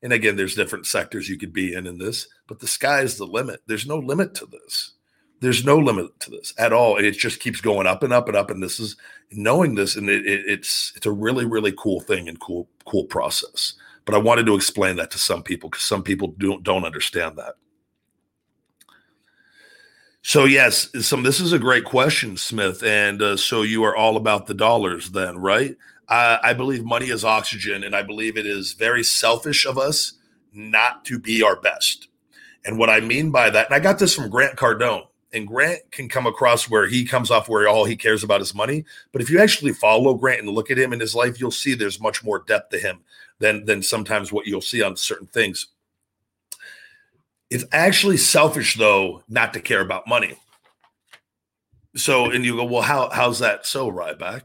and 0.03 0.13
again 0.13 0.37
there's 0.37 0.57
different 0.57 0.87
sectors 0.87 1.29
you 1.29 1.39
could 1.39 1.53
be 1.53 1.75
in 1.75 1.87
in 1.87 1.99
this 1.99 2.27
but 2.49 2.59
the 2.59 2.67
sky 2.67 3.01
is 3.01 3.17
the 3.17 3.27
limit. 3.27 3.61
There's 3.67 3.87
no 3.87 3.99
limit 3.99 4.35
to 4.37 4.47
this 4.47 4.93
there's 5.41 5.65
no 5.65 5.79
limit 5.79 6.19
to 6.21 6.31
this 6.31 6.53
at 6.59 6.73
all 6.73 6.97
it 6.97 7.13
just 7.13 7.41
keeps 7.41 7.61
going 7.61 7.87
up 7.87 8.03
and 8.03 8.13
up 8.13 8.29
and 8.29 8.37
up 8.37 8.51
and 8.51 8.63
this 8.63 8.81
is 8.81 8.97
knowing 9.33 9.75
this 9.75 9.97
and 9.97 10.09
it, 10.09 10.27
it, 10.27 10.45
it's 10.47 10.93
it's 10.97 11.07
a 11.07 11.13
really 11.13 11.45
really 11.45 11.73
cool 11.77 12.01
thing 12.01 12.29
and 12.29 12.41
cool 12.41 12.69
cool 12.87 13.05
process 13.05 13.75
but 14.07 14.15
I 14.15 14.19
wanted 14.19 14.47
to 14.47 14.55
explain 14.55 14.97
that 14.97 15.11
to 15.11 15.19
some 15.19 15.43
people 15.43 15.69
because 15.69 15.85
some 15.85 16.03
people 16.03 16.33
don't 16.39 16.63
don't 16.63 16.85
understand 16.85 17.37
that. 17.37 17.57
So 20.23 20.45
yes, 20.45 20.89
some 21.05 21.25
this 21.25 21.41
is 21.41 21.53
a 21.53 21.59
great 21.59 21.85
question, 21.85 22.37
Smith. 22.37 22.83
And 22.83 23.21
uh, 23.21 23.37
so 23.37 23.63
you 23.63 23.85
are 23.85 23.97
all 23.97 24.17
about 24.17 24.47
the 24.47 24.55
dollars, 24.55 25.11
then, 25.11 25.37
right? 25.37 25.77
I, 26.09 26.39
I 26.43 26.53
believe 26.55 26.85
money 26.85 27.07
is 27.07 27.25
oxygen, 27.25 27.83
and 27.83 27.95
I 27.95 28.03
believe 28.03 28.37
it 28.37 28.47
is 28.47 28.73
very 28.73 29.03
selfish 29.03 29.67
of 29.67 29.77
us 29.77 30.13
not 30.53 31.05
to 31.07 31.19
be 31.19 31.43
our 31.43 31.61
best. 31.61 32.09
And 32.65 32.79
what 32.79 32.91
I 32.91 33.01
mean 33.01 33.31
by 33.33 33.51
that, 33.51 33.67
and 33.67 33.75
I 33.75 33.81
got 33.81 33.99
this 33.99 34.15
from 34.15 34.31
Grant 34.31 34.57
Cardone, 34.57 35.07
and 35.37 35.47
Grant 35.47 35.81
can 35.93 36.09
come 36.09 36.27
across 36.27 36.69
where 36.69 36.89
he 36.89 37.05
comes 37.05 37.31
off 37.31 37.49
where 37.49 37.69
all 37.69 37.85
he 37.85 37.95
cares 37.95 38.25
about 38.25 38.41
is 38.41 38.55
money. 38.55 38.85
But 39.13 39.23
if 39.23 39.31
you 39.31 39.39
actually 39.39 39.73
follow 39.73 40.15
Grant 40.15 40.41
and 40.41 40.51
look 40.51 40.71
at 40.71 40.79
him 40.79 40.93
in 40.93 41.01
his 41.01 41.15
life, 41.15 41.39
you'll 41.39 41.51
see 41.51 41.75
there's 41.75 42.01
much 42.01 42.25
more 42.25 42.41
depth 42.41 42.71
to 42.71 42.79
him 42.79 43.01
than 43.39 43.65
than 43.67 43.83
sometimes 43.83 44.33
what 44.33 44.47
you'll 44.47 44.61
see 44.61 44.83
on 44.83 44.97
certain 44.97 45.27
things. 45.27 45.69
It's 47.51 47.65
actually 47.71 48.17
selfish 48.17 48.77
though 48.77 49.23
not 49.29 49.53
to 49.55 49.61
care 49.61 49.81
about 49.81 50.09
money. 50.09 50.35
So, 51.95 52.31
and 52.31 52.45
you 52.45 52.57
go, 52.57 52.65
well, 52.65 52.83
how 52.83 53.11
how's 53.11 53.39
that 53.39 53.67
so, 53.67 53.91
Ryback? 53.91 54.43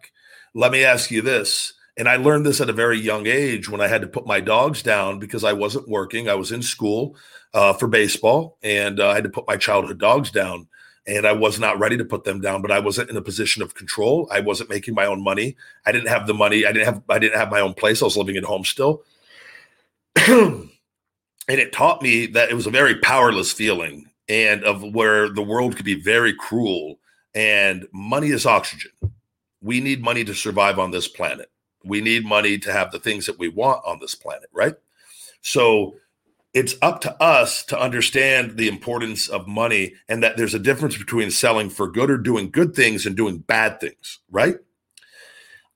Let 0.54 0.72
me 0.72 0.84
ask 0.84 1.10
you 1.10 1.22
this. 1.22 1.74
And 1.98 2.08
I 2.08 2.16
learned 2.16 2.46
this 2.46 2.62
at 2.62 2.70
a 2.70 2.74
very 2.74 3.00
young 3.00 3.28
age 3.28 3.70
when 3.70 3.82
I 3.82 3.88
had 3.88 4.02
to 4.02 4.08
put 4.08 4.26
my 4.26 4.40
dogs 4.40 4.82
down 4.82 5.20
because 5.20 5.44
I 5.44 5.54
wasn't 5.54 5.90
working. 5.90 6.30
I 6.30 6.36
was 6.36 6.52
in 6.52 6.62
school 6.62 7.16
uh, 7.54 7.74
for 7.74 7.88
baseball, 7.88 8.58
and 8.64 9.00
uh, 9.00 9.10
I 9.10 9.16
had 9.16 9.26
to 9.26 9.30
put 9.30 9.48
my 9.48 9.58
childhood 9.58 10.00
dogs 10.00 10.32
down. 10.32 10.68
And 11.08 11.26
I 11.26 11.32
was 11.32 11.60
not 11.60 11.80
ready 11.80 11.98
to 11.98 12.06
put 12.06 12.24
them 12.24 12.42
down, 12.42 12.62
but 12.62 12.72
I 12.72 12.80
wasn't 12.80 13.10
in 13.10 13.18
a 13.18 13.22
position 13.22 13.64
of 13.64 13.74
control. 13.74 14.28
I 14.32 14.40
wasn't 14.40 14.70
making 14.70 14.94
my 14.94 15.06
own 15.06 15.24
money. 15.24 15.56
I 15.86 15.92
didn't 15.92 16.10
have 16.10 16.28
the 16.28 16.34
money. 16.34 16.66
I 16.66 16.72
didn't 16.72 16.86
have 16.86 17.02
I 17.10 17.20
didn't 17.20 17.40
have 17.40 17.50
my 17.50 17.60
own 17.60 17.74
place. 17.74 18.02
I 18.02 18.06
was 18.06 18.18
living 18.18 18.38
at 18.38 18.44
home 18.44 18.64
still. 18.64 19.04
and 20.28 20.70
it 21.48 21.74
taught 21.74 22.02
me 22.02 22.28
that 22.28 22.52
it 22.52 22.54
was 22.54 22.68
a 22.68 22.72
very 22.72 22.96
powerless 23.00 23.52
feeling 23.52 24.10
and 24.30 24.64
of 24.64 24.84
where 24.94 25.30
the 25.30 25.42
world 25.42 25.76
could 25.76 25.86
be 25.86 26.00
very 26.00 26.34
cruel 26.34 27.00
and 27.34 27.88
money 27.94 28.30
is 28.30 28.46
oxygen. 28.46 28.92
We 29.62 29.80
need 29.80 30.02
money 30.02 30.24
to 30.26 30.34
survive 30.34 30.80
on 30.80 30.92
this 30.92 31.08
planet. 31.08 31.50
We 31.84 32.02
need 32.02 32.26
money 32.26 32.58
to 32.60 32.72
have 32.72 32.92
the 32.92 33.00
things 33.00 33.26
that 33.26 33.40
we 33.40 33.48
want 33.48 33.84
on 33.86 34.00
this 34.00 34.16
planet, 34.16 34.50
right? 34.54 34.76
So 35.42 35.96
it's 36.54 36.76
up 36.82 37.00
to 37.02 37.24
us 37.24 37.64
to 37.64 37.80
understand 37.80 38.58
the 38.58 38.68
importance 38.68 39.30
of 39.30 39.48
money 39.48 39.94
and 40.10 40.22
that 40.22 40.36
there's 40.36 40.54
a 40.54 40.60
difference 40.60 40.98
between 40.98 41.32
selling 41.32 41.70
for 41.70 41.90
good 41.90 42.12
or 42.12 42.18
doing 42.18 42.52
good 42.52 42.76
things 42.76 43.06
and 43.06 43.16
doing 43.16 43.40
bad 43.40 43.80
things, 43.80 44.20
right? 44.30 44.58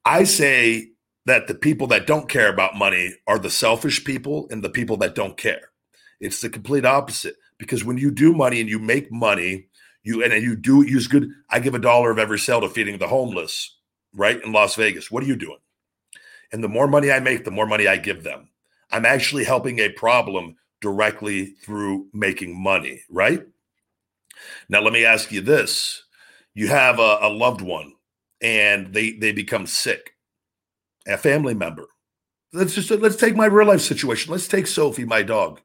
I 0.03 0.25
say 0.25 0.89
that 1.25 1.47
the 1.47 1.55
people 1.55 1.87
that 1.87 2.05
don't 2.05 2.29
care 2.29 2.51
about 2.51 2.75
money 2.75 3.15
are 3.25 3.39
the 3.39 3.49
selfish 3.49 4.03
people 4.03 4.47
and 4.51 4.63
the 4.63 4.69
people 4.69 4.97
that 4.97 5.15
don't 5.15 5.37
care. 5.37 5.69
It's 6.19 6.41
the 6.41 6.49
complete 6.49 6.85
opposite 6.85 7.35
because 7.57 7.85
when 7.85 7.97
you 7.97 8.11
do 8.11 8.33
money 8.33 8.59
and 8.59 8.69
you 8.69 8.79
make 8.79 9.11
money, 9.11 9.67
you 10.03 10.23
and 10.23 10.33
you 10.43 10.55
do 10.55 10.83
use 10.83 11.07
good. 11.07 11.31
I 11.49 11.59
give 11.59 11.73
a 11.73 11.79
dollar 11.79 12.11
of 12.11 12.19
every 12.19 12.37
sale 12.37 12.61
to 12.61 12.69
feeding 12.69 12.99
the 12.99 13.07
homeless, 13.07 13.75
right 14.13 14.41
in 14.43 14.51
Las 14.51 14.75
Vegas. 14.75 15.09
What 15.09 15.23
are 15.23 15.27
you 15.27 15.35
doing? 15.35 15.57
And 16.51 16.63
the 16.63 16.69
more 16.69 16.87
money 16.87 17.11
I 17.11 17.19
make, 17.19 17.43
the 17.43 17.51
more 17.51 17.65
money 17.65 17.87
I 17.87 17.97
give 17.97 18.23
them. 18.23 18.49
I'm 18.91 19.05
actually 19.05 19.45
helping 19.45 19.79
a 19.79 19.89
problem 19.89 20.57
directly 20.85 21.47
through 21.63 22.07
making 22.13 22.61
money, 22.61 23.01
right? 23.09 23.41
Now, 24.69 24.81
let 24.81 24.93
me 24.93 25.03
ask 25.03 25.31
you 25.31 25.41
this 25.41 26.03
you 26.53 26.67
have 26.67 26.99
a, 26.99 27.17
a 27.21 27.29
loved 27.29 27.61
one 27.61 27.93
and 28.39 28.93
they 28.93 29.13
they 29.13 29.31
become 29.31 29.65
sick, 29.65 30.11
a 31.07 31.17
family 31.17 31.55
member. 31.55 31.87
Let's 32.53 32.75
just 32.75 32.91
let's 32.91 33.15
take 33.15 33.35
my 33.35 33.47
real 33.47 33.67
life 33.67 33.81
situation. 33.81 34.31
Let's 34.31 34.47
take 34.47 34.67
Sophie, 34.67 35.05
my 35.05 35.23
dog. 35.23 35.59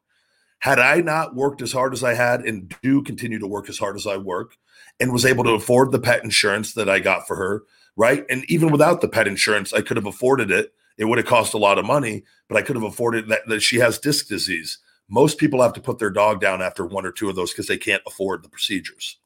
Had 0.57 0.79
I 0.79 1.01
not 1.01 1.35
worked 1.35 1.61
as 1.61 1.71
hard 1.71 1.93
as 1.93 2.03
I 2.03 2.15
had 2.15 2.41
and 2.41 2.73
do 2.81 3.03
continue 3.03 3.37
to 3.37 3.47
work 3.47 3.69
as 3.69 3.77
hard 3.77 3.95
as 3.95 4.07
I 4.07 4.17
work 4.17 4.57
and 4.99 5.13
was 5.13 5.25
able 5.25 5.43
to 5.43 5.51
afford 5.51 5.91
the 5.91 5.99
pet 5.99 6.23
insurance 6.23 6.73
that 6.73 6.89
I 6.89 6.99
got 6.99 7.27
for 7.27 7.35
her, 7.35 7.63
right? 7.95 8.25
And 8.27 8.43
even 8.49 8.71
without 8.71 9.01
the 9.01 9.07
pet 9.07 9.27
insurance, 9.27 9.71
I 9.71 9.81
could 9.81 9.97
have 9.97 10.07
afforded 10.07 10.49
it. 10.49 10.73
It 10.97 11.05
would 11.05 11.19
have 11.19 11.27
cost 11.27 11.53
a 11.53 11.59
lot 11.59 11.77
of 11.77 11.85
money, 11.85 12.23
but 12.47 12.57
I 12.57 12.63
could 12.63 12.75
have 12.75 12.83
afforded 12.83 13.29
that, 13.29 13.47
that 13.47 13.61
she 13.61 13.77
has 13.77 13.99
disc 13.99 14.27
disease. 14.27 14.79
Most 15.11 15.37
people 15.37 15.61
have 15.61 15.73
to 15.73 15.81
put 15.81 15.99
their 15.99 16.09
dog 16.09 16.39
down 16.39 16.61
after 16.61 16.85
one 16.85 17.05
or 17.05 17.11
two 17.11 17.29
of 17.29 17.35
those 17.35 17.51
because 17.51 17.67
they 17.67 17.77
can't 17.77 18.01
afford 18.07 18.41
the 18.41 18.49
procedures. 18.49 19.17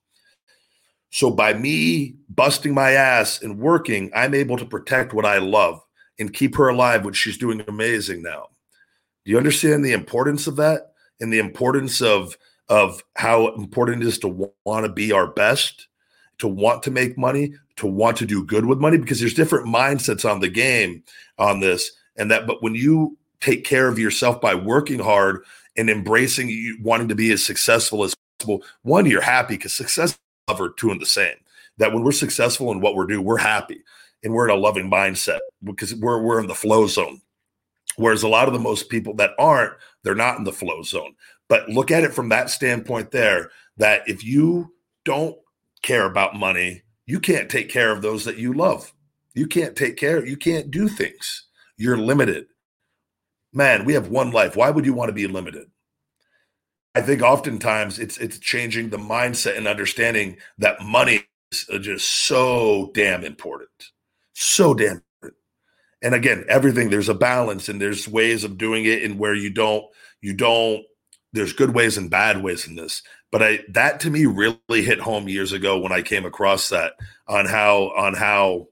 So 1.11 1.29
by 1.29 1.53
me 1.53 2.15
busting 2.27 2.73
my 2.73 2.91
ass 2.91 3.41
and 3.41 3.59
working, 3.59 4.11
I'm 4.15 4.33
able 4.33 4.57
to 4.57 4.65
protect 4.65 5.13
what 5.13 5.25
I 5.25 5.37
love 5.37 5.79
and 6.19 6.33
keep 6.33 6.55
her 6.55 6.69
alive, 6.69 7.05
which 7.05 7.15
she's 7.15 7.37
doing 7.37 7.63
amazing 7.67 8.23
now. 8.23 8.47
Do 9.23 9.31
you 9.31 9.37
understand 9.37 9.85
the 9.85 9.93
importance 9.93 10.47
of 10.47 10.55
that 10.57 10.93
and 11.21 11.31
the 11.31 11.39
importance 11.39 12.01
of 12.01 12.35
of 12.67 13.03
how 13.15 13.53
important 13.53 14.01
it 14.01 14.07
is 14.07 14.17
to 14.17 14.49
want 14.65 14.87
to 14.87 14.91
be 14.91 15.11
our 15.11 15.27
best, 15.27 15.87
to 16.39 16.47
want 16.47 16.81
to 16.81 16.89
make 16.89 17.15
money, 17.15 17.53
to 17.75 17.85
want 17.85 18.17
to 18.17 18.25
do 18.25 18.43
good 18.43 18.65
with 18.65 18.79
money 18.79 18.97
because 18.97 19.19
there's 19.19 19.35
different 19.35 19.67
mindsets 19.67 20.29
on 20.29 20.39
the 20.39 20.49
game 20.49 21.03
on 21.37 21.59
this 21.59 21.91
and 22.17 22.31
that 22.31 22.47
but 22.47 22.63
when 22.63 22.73
you 22.73 23.17
take 23.41 23.63
care 23.63 23.87
of 23.87 23.99
yourself 23.99 24.39
by 24.41 24.55
working 24.55 24.99
hard 24.99 25.43
and 25.77 25.89
embracing 25.89 26.49
you 26.49 26.77
wanting 26.81 27.07
to 27.09 27.15
be 27.15 27.31
as 27.31 27.43
successful 27.43 28.03
as 28.03 28.15
possible. 28.39 28.63
One, 28.83 29.05
you're 29.05 29.21
happy 29.21 29.57
because 29.57 29.75
success 29.75 30.17
are 30.47 30.69
two 30.69 30.91
and 30.91 31.01
the 31.01 31.05
same. 31.05 31.35
That 31.77 31.93
when 31.93 32.03
we're 32.03 32.11
successful 32.11 32.71
in 32.71 32.79
what 32.79 32.95
we're 32.95 33.07
doing, 33.07 33.25
we're 33.25 33.37
happy 33.37 33.83
and 34.23 34.33
we're 34.33 34.49
in 34.49 34.55
a 34.55 34.59
loving 34.59 34.89
mindset 34.89 35.39
because 35.63 35.93
we're 35.95 36.21
we're 36.21 36.39
in 36.39 36.47
the 36.47 36.55
flow 36.55 36.87
zone. 36.87 37.21
Whereas 37.97 38.23
a 38.23 38.27
lot 38.27 38.47
of 38.47 38.53
the 38.53 38.59
most 38.59 38.89
people 38.89 39.13
that 39.15 39.31
aren't, 39.39 39.73
they're 40.03 40.15
not 40.15 40.37
in 40.37 40.43
the 40.43 40.51
flow 40.51 40.81
zone. 40.83 41.15
But 41.47 41.69
look 41.69 41.91
at 41.91 42.03
it 42.03 42.13
from 42.13 42.29
that 42.29 42.49
standpoint 42.49 43.11
there 43.11 43.51
that 43.77 44.07
if 44.07 44.23
you 44.23 44.73
don't 45.05 45.37
care 45.81 46.05
about 46.05 46.35
money, 46.35 46.81
you 47.05 47.19
can't 47.19 47.49
take 47.49 47.69
care 47.69 47.91
of 47.91 48.01
those 48.01 48.25
that 48.25 48.37
you 48.37 48.53
love. 48.53 48.91
You 49.33 49.47
can't 49.47 49.75
take 49.75 49.97
care, 49.97 50.25
you 50.25 50.37
can't 50.37 50.71
do 50.71 50.87
things. 50.87 51.45
You're 51.77 51.97
limited 51.97 52.47
man, 53.55 53.85
we 53.85 53.93
have 53.93 54.09
one 54.09 54.31
life. 54.31 54.55
Why 54.55 54.69
would 54.69 54.85
you 54.85 54.93
want 54.93 55.09
to 55.09 55.13
be 55.13 55.27
limited? 55.27 55.67
I 56.93 57.01
think 57.01 57.21
oftentimes 57.21 57.99
it's 57.99 58.17
it's 58.17 58.39
changing 58.39 58.89
the 58.89 58.97
mindset 58.97 59.57
and 59.57 59.67
understanding 59.67 60.37
that 60.59 60.81
money 60.81 61.23
is 61.51 61.65
uh, 61.71 61.77
just 61.77 62.09
so 62.27 62.91
damn 62.93 63.23
important. 63.23 63.69
So 64.33 64.73
damn 64.73 65.01
important. 65.21 65.41
And 66.01 66.13
again, 66.13 66.45
everything 66.47 66.89
there's 66.89 67.09
a 67.09 67.13
balance 67.13 67.67
and 67.67 67.81
there's 67.81 68.07
ways 68.07 68.43
of 68.43 68.57
doing 68.57 68.85
it 68.85 69.03
and 69.03 69.19
where 69.19 69.33
you 69.33 69.49
don't 69.49 69.85
you 70.21 70.33
don't 70.33 70.83
there's 71.33 71.51
good 71.51 71.73
ways 71.73 71.97
and 71.97 72.09
bad 72.09 72.41
ways 72.41 72.65
in 72.65 72.75
this. 72.75 73.03
But 73.29 73.43
I 73.43 73.59
that 73.69 73.99
to 74.01 74.09
me 74.09 74.25
really 74.25 74.81
hit 74.81 74.99
home 74.99 75.27
years 75.27 75.51
ago 75.51 75.79
when 75.79 75.91
I 75.91 76.01
came 76.01 76.25
across 76.25 76.69
that 76.69 76.93
on 77.27 77.45
how 77.45 77.91
on 77.97 78.13
how 78.13 78.69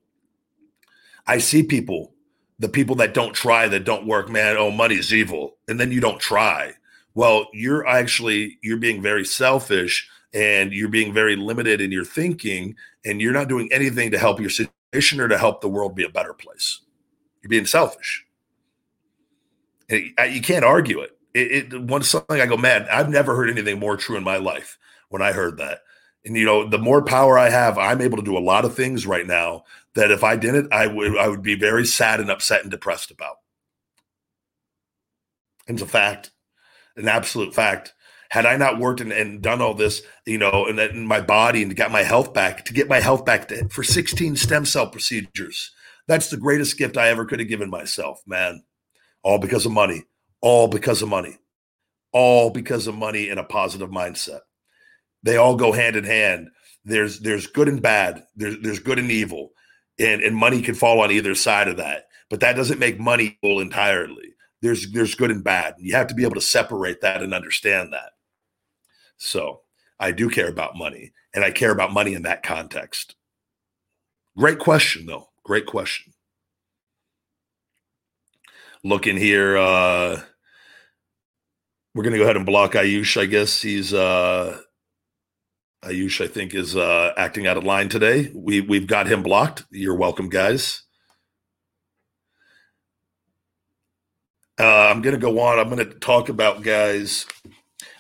I 1.27 1.39
see 1.39 1.63
people 1.63 2.12
the 2.59 2.69
people 2.69 2.95
that 2.97 3.13
don't 3.13 3.33
try, 3.33 3.67
that 3.67 3.83
don't 3.83 4.07
work, 4.07 4.29
man, 4.29 4.57
oh, 4.57 4.71
money's 4.71 5.13
evil. 5.13 5.57
And 5.67 5.79
then 5.79 5.91
you 5.91 5.99
don't 5.99 6.19
try. 6.19 6.73
Well, 7.15 7.47
you're 7.53 7.85
actually 7.87 8.57
you're 8.61 8.77
being 8.77 9.01
very 9.01 9.25
selfish 9.25 10.09
and 10.33 10.73
you're 10.73 10.89
being 10.89 11.13
very 11.13 11.35
limited 11.35 11.79
in 11.79 11.91
your 11.91 12.05
thinking, 12.05 12.75
and 13.05 13.21
you're 13.21 13.33
not 13.33 13.49
doing 13.49 13.69
anything 13.71 14.09
to 14.11 14.17
help 14.17 14.39
your 14.39 14.49
situation 14.49 15.19
or 15.19 15.27
to 15.27 15.37
help 15.37 15.61
the 15.61 15.69
world 15.69 15.95
be 15.95 16.03
a 16.03 16.09
better 16.09 16.33
place. 16.33 16.81
You're 17.41 17.49
being 17.49 17.67
selfish. 17.67 18.25
And 19.89 20.11
you 20.31 20.41
can't 20.41 20.65
argue 20.65 21.01
it. 21.01 21.11
It, 21.35 21.73
it 21.73 21.81
one 21.83 22.01
something 22.03 22.41
I 22.41 22.45
go, 22.45 22.57
man, 22.57 22.87
I've 22.91 23.09
never 23.09 23.35
heard 23.35 23.49
anything 23.49 23.79
more 23.79 23.97
true 23.97 24.17
in 24.17 24.23
my 24.23 24.37
life 24.37 24.77
when 25.09 25.21
I 25.21 25.33
heard 25.33 25.57
that. 25.57 25.79
And 26.25 26.35
you 26.35 26.45
know, 26.45 26.67
the 26.67 26.77
more 26.77 27.03
power 27.03 27.37
I 27.37 27.49
have, 27.49 27.77
I'm 27.77 28.01
able 28.01 28.17
to 28.17 28.23
do 28.23 28.37
a 28.37 28.39
lot 28.39 28.65
of 28.65 28.75
things 28.75 29.05
right 29.05 29.27
now 29.27 29.65
that 29.95 30.11
if 30.11 30.23
I 30.23 30.35
didn't, 30.35 30.73
I 30.73 30.87
would 30.87 31.17
I 31.17 31.27
would 31.27 31.43
be 31.43 31.55
very 31.55 31.85
sad 31.85 32.19
and 32.19 32.31
upset 32.31 32.61
and 32.61 32.71
depressed 32.71 33.11
about. 33.11 33.37
It's 35.67 35.81
a 35.81 35.87
fact, 35.87 36.31
an 36.97 37.07
absolute 37.07 37.53
fact. 37.53 37.93
Had 38.29 38.45
I 38.47 38.57
not 38.57 38.79
worked 38.79 38.99
and, 38.99 39.11
and 39.11 39.43
done 39.43 39.61
all 39.61 39.75
this, 39.75 40.01
you 40.25 40.39
know, 40.39 40.65
and 40.65 40.79
in 40.79 41.05
my 41.05 41.21
body 41.21 41.61
and 41.61 41.75
got 41.75 41.91
my 41.91 42.01
health 42.01 42.33
back, 42.33 42.65
to 42.65 42.73
get 42.73 42.89
my 42.89 42.99
health 42.99 43.25
back 43.25 43.47
to, 43.49 43.67
for 43.69 43.83
16 43.83 44.35
stem 44.35 44.65
cell 44.65 44.89
procedures, 44.89 45.71
that's 46.07 46.31
the 46.31 46.37
greatest 46.37 46.77
gift 46.79 46.97
I 46.97 47.09
ever 47.09 47.25
could 47.25 47.39
have 47.39 47.47
given 47.47 47.69
myself, 47.69 48.21
man. 48.25 48.63
All 49.21 49.37
because 49.37 49.67
of 49.67 49.71
money, 49.71 50.03
all 50.41 50.67
because 50.67 51.03
of 51.03 51.09
money, 51.09 51.37
all 52.11 52.49
because 52.49 52.87
of 52.87 52.95
money 52.95 53.29
and 53.29 53.39
a 53.39 53.43
positive 53.43 53.89
mindset. 53.89 54.41
They 55.21 55.37
all 55.37 55.55
go 55.55 55.71
hand 55.71 55.95
in 55.95 56.03
hand. 56.03 56.49
There's 56.83 57.19
there's 57.19 57.47
good 57.47 57.69
and 57.69 57.81
bad. 57.81 58.23
There's 58.35 58.57
there's 58.61 58.79
good 58.79 58.99
and 58.99 59.11
evil 59.11 59.51
and 59.99 60.21
and 60.21 60.35
money 60.35 60.61
can 60.61 60.75
fall 60.75 61.01
on 61.01 61.11
either 61.11 61.35
side 61.35 61.67
of 61.67 61.77
that 61.77 62.07
but 62.33 62.39
that 62.39 62.55
doesn't 62.55 62.79
make 62.79 62.99
money 62.99 63.37
full 63.41 63.59
entirely. 63.59 64.33
There's 64.59 64.91
there's 64.91 65.13
good 65.13 65.29
and 65.29 65.43
bad 65.43 65.75
and 65.77 65.85
you 65.85 65.93
have 65.93 66.07
to 66.07 66.15
be 66.15 66.23
able 66.23 66.33
to 66.33 66.41
separate 66.41 66.99
that 67.01 67.21
and 67.21 67.31
understand 67.31 67.93
that. 67.93 68.13
So 69.17 69.61
i 69.99 70.11
do 70.11 70.31
care 70.31 70.49
about 70.49 70.75
money 70.75 71.13
and 71.35 71.45
i 71.45 71.51
care 71.51 71.69
about 71.71 71.93
money 71.93 72.15
in 72.15 72.23
that 72.23 72.41
context. 72.41 73.13
Great 74.35 74.57
question 74.57 75.05
though. 75.05 75.29
Great 75.43 75.67
question. 75.67 76.11
Looking 78.83 79.15
here 79.15 79.55
uh 79.55 80.19
we're 81.93 82.03
gonna 82.03 82.17
go 82.17 82.23
ahead 82.23 82.37
and 82.37 82.47
block 82.47 82.71
ayush 82.71 83.21
i 83.21 83.27
guess. 83.27 83.61
He's 83.61 83.93
uh 83.93 84.59
Ayush, 85.83 86.23
I 86.23 86.27
think, 86.27 86.55
is 86.55 86.75
uh, 86.75 87.13
acting 87.17 87.47
out 87.47 87.57
of 87.57 87.63
line 87.63 87.89
today. 87.89 88.31
We 88.33 88.61
we've 88.61 88.87
got 88.87 89.07
him 89.07 89.23
blocked. 89.23 89.63
You're 89.71 89.95
welcome, 89.95 90.29
guys. 90.29 90.83
Uh, 94.59 94.87
I'm 94.89 95.01
to 95.01 95.17
go 95.17 95.39
on. 95.39 95.59
I'm 95.59 95.69
to 95.77 95.99
talk 95.99 96.29
about 96.29 96.63
guys. 96.63 97.25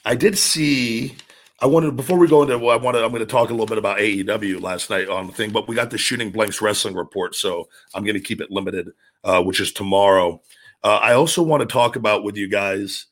I 0.05 0.15
did 0.15 0.37
see. 0.37 1.15
I 1.59 1.65
wanted 1.65 1.95
before 1.95 2.17
we 2.17 2.27
go 2.27 2.43
into. 2.43 2.53
I 2.67 2.75
wanted. 2.77 3.03
I'm 3.03 3.11
to 3.21 3.25
talk 3.25 3.49
a 3.49 3.53
little 3.53 3.65
bit 3.65 3.77
about 3.77 3.97
AEW 3.99 4.61
last 4.61 4.89
night 4.89 5.09
on 5.09 5.27
the 5.27 5.33
thing, 5.33 5.51
but 5.51 5.67
we 5.67 5.75
got 5.75 5.89
the 5.89 5.97
Shooting 5.97 6.31
Blanks 6.31 6.61
wrestling 6.61 6.95
report, 6.95 7.35
so 7.35 7.67
I'm 7.93 8.03
to 8.05 8.19
keep 8.19 8.41
it 8.41 8.51
limited, 8.51 8.89
uh, 9.23 9.41
which 9.41 9.59
is 9.59 9.71
tomorrow. 9.71 10.41
Uh, 10.83 10.99
I 11.01 11.13
also 11.13 11.41
want 11.41 11.61
to 11.61 11.67
talk 11.67 11.95
about 11.95 12.23
with 12.23 12.35
you 12.37 12.49
guys 12.49 13.07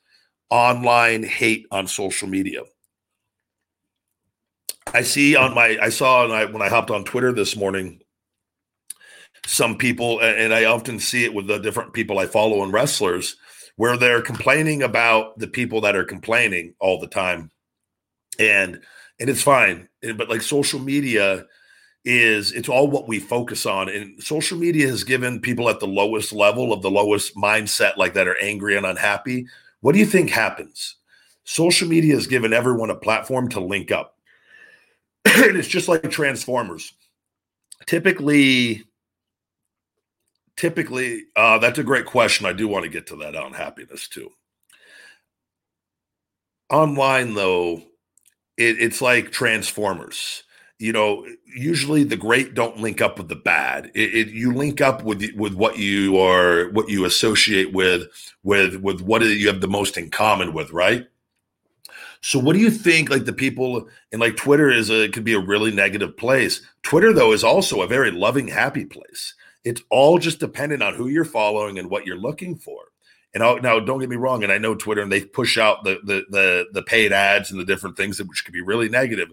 online 0.50 1.24
hate 1.24 1.66
on 1.72 1.88
social 1.88 2.28
media. 2.28 2.62
I 4.94 5.02
see 5.04 5.36
on 5.36 5.54
my 5.54 5.78
I 5.82 5.90
saw 5.90 6.24
and 6.24 6.34
I, 6.34 6.46
when 6.46 6.62
I 6.62 6.70
hopped 6.70 6.92
on 6.92 7.04
Twitter 7.04 7.32
this 7.32 7.56
morning, 7.56 8.02
some 9.46 9.78
people 9.78 10.22
and 10.22 10.54
I 10.54 10.66
often 10.66 11.00
see 11.00 11.24
it 11.24 11.34
with 11.34 11.48
the 11.48 11.60
different 11.60 11.94
people 11.94 12.20
I 12.20 12.26
follow 12.26 12.64
and 12.64 12.74
wrestlers 12.74 13.38
where 13.78 13.98
they're 13.98 14.22
complaining 14.22 14.84
about 14.84 15.38
the 15.40 15.48
people 15.48 15.82
that 15.82 15.96
are 15.96 16.04
complaining 16.04 16.74
all 16.80 17.00
the 17.00 17.08
time, 17.08 17.52
and 18.40 18.82
and 19.20 19.30
it's 19.30 19.44
fine. 19.44 19.88
But 20.16 20.30
like 20.30 20.42
social 20.42 20.80
media 20.80 21.46
is 22.04 22.52
it's 22.52 22.70
all 22.70 22.88
what 22.88 23.08
we 23.08 23.20
focus 23.20 23.68
on 23.68 23.88
and 23.88 24.22
social 24.24 24.58
media 24.58 24.88
has 24.88 25.04
given 25.04 25.40
people 25.40 25.70
at 25.70 25.80
the 25.80 25.88
lowest 25.88 26.34
level 26.34 26.74
of 26.74 26.82
the 26.82 26.90
lowest 26.90 27.36
mindset 27.36 27.96
like 27.96 28.16
that 28.16 28.28
are 28.28 28.38
angry 28.42 28.76
and 28.76 28.88
unhappy. 28.88 29.46
What 29.82 29.94
do 29.94 30.00
you 30.00 30.08
think 30.08 30.32
happens? 30.32 30.96
Social 31.44 31.88
media 31.88 32.16
has 32.16 32.26
given 32.26 32.54
everyone 32.54 32.90
a 32.90 32.96
platform 32.96 33.50
to 33.50 33.60
link 33.60 33.92
up 33.92 34.18
and 35.26 35.58
it's 35.58 35.68
just 35.68 35.88
like 35.88 36.10
transformers 36.10 36.94
typically 37.86 38.84
typically 40.58 41.24
uh, 41.36 41.58
that's 41.58 41.80
a 41.80 41.84
great 41.84 42.06
question 42.06 42.46
i 42.46 42.54
do 42.54 42.68
want 42.68 42.84
to 42.84 42.90
get 42.90 43.08
to 43.08 43.16
that 43.16 43.36
unhappiness 43.36 44.08
too 44.08 44.32
online 46.70 47.34
though 47.34 47.82
it, 48.58 48.80
it's 48.80 49.02
like 49.02 49.32
transformers 49.32 50.44
you 50.82 50.92
know, 50.92 51.28
usually 51.46 52.04
the 52.04 52.18
great 52.18 52.56
don't 52.56 52.80
link 52.80 53.02
up 53.02 53.20
with 53.20 53.28
the 53.28 53.36
bad. 53.36 53.92
It, 53.94 54.16
it, 54.16 54.28
you 54.30 54.52
link 54.52 54.82
up 54.82 55.04
with 55.04 55.24
with 55.36 55.54
what 55.54 55.78
you 55.78 56.18
are, 56.18 56.70
what 56.72 56.90
you 56.90 57.06
associate 57.06 57.72
with, 57.72 58.08
with 58.42 58.78
with 58.78 59.00
what 59.00 59.22
you 59.22 59.48
have 59.48 59.62
the 59.62 59.68
most 59.68 59.96
in 59.96 60.10
common 60.10 60.54
with, 60.54 60.72
right? 60.72 61.08
So, 62.22 62.40
what 62.40 62.54
do 62.54 62.60
you 62.60 62.72
think? 62.72 63.10
Like 63.10 63.26
the 63.26 63.34
people 63.34 63.88
and 64.12 64.22
like 64.22 64.38
Twitter 64.38 64.70
is 64.70 64.90
a 64.90 65.10
could 65.10 65.24
be 65.24 65.34
a 65.34 65.40
really 65.40 65.72
negative 65.72 66.16
place. 66.18 66.62
Twitter 66.84 67.14
though 67.14 67.34
is 67.34 67.44
also 67.44 67.82
a 67.82 67.88
very 67.88 68.12
loving, 68.12 68.48
happy 68.48 68.86
place. 68.86 69.34
It's 69.64 69.82
all 69.90 70.18
just 70.18 70.40
dependent 70.40 70.82
on 70.82 70.96
who 70.96 71.08
you're 71.08 71.26
following 71.26 71.78
and 71.78 71.90
what 71.90 72.06
you're 72.06 72.18
looking 72.18 72.56
for. 72.56 72.80
And 73.34 73.44
I'll, 73.44 73.62
now, 73.62 73.80
don't 73.80 74.00
get 74.00 74.10
me 74.10 74.18
wrong, 74.18 74.44
and 74.44 74.52
I 74.52 74.58
know 74.58 74.76
Twitter 74.76 75.02
and 75.02 75.12
they 75.12 75.24
push 75.24 75.58
out 75.58 75.84
the 75.84 76.00
the 76.04 76.26
the, 76.30 76.66
the 76.74 76.84
paid 76.84 77.12
ads 77.12 77.52
and 77.52 77.60
the 77.60 77.66
different 77.66 77.98
things 77.98 78.22
which 78.22 78.46
could 78.46 78.54
be 78.54 78.62
really 78.62 78.90
negative 78.90 79.32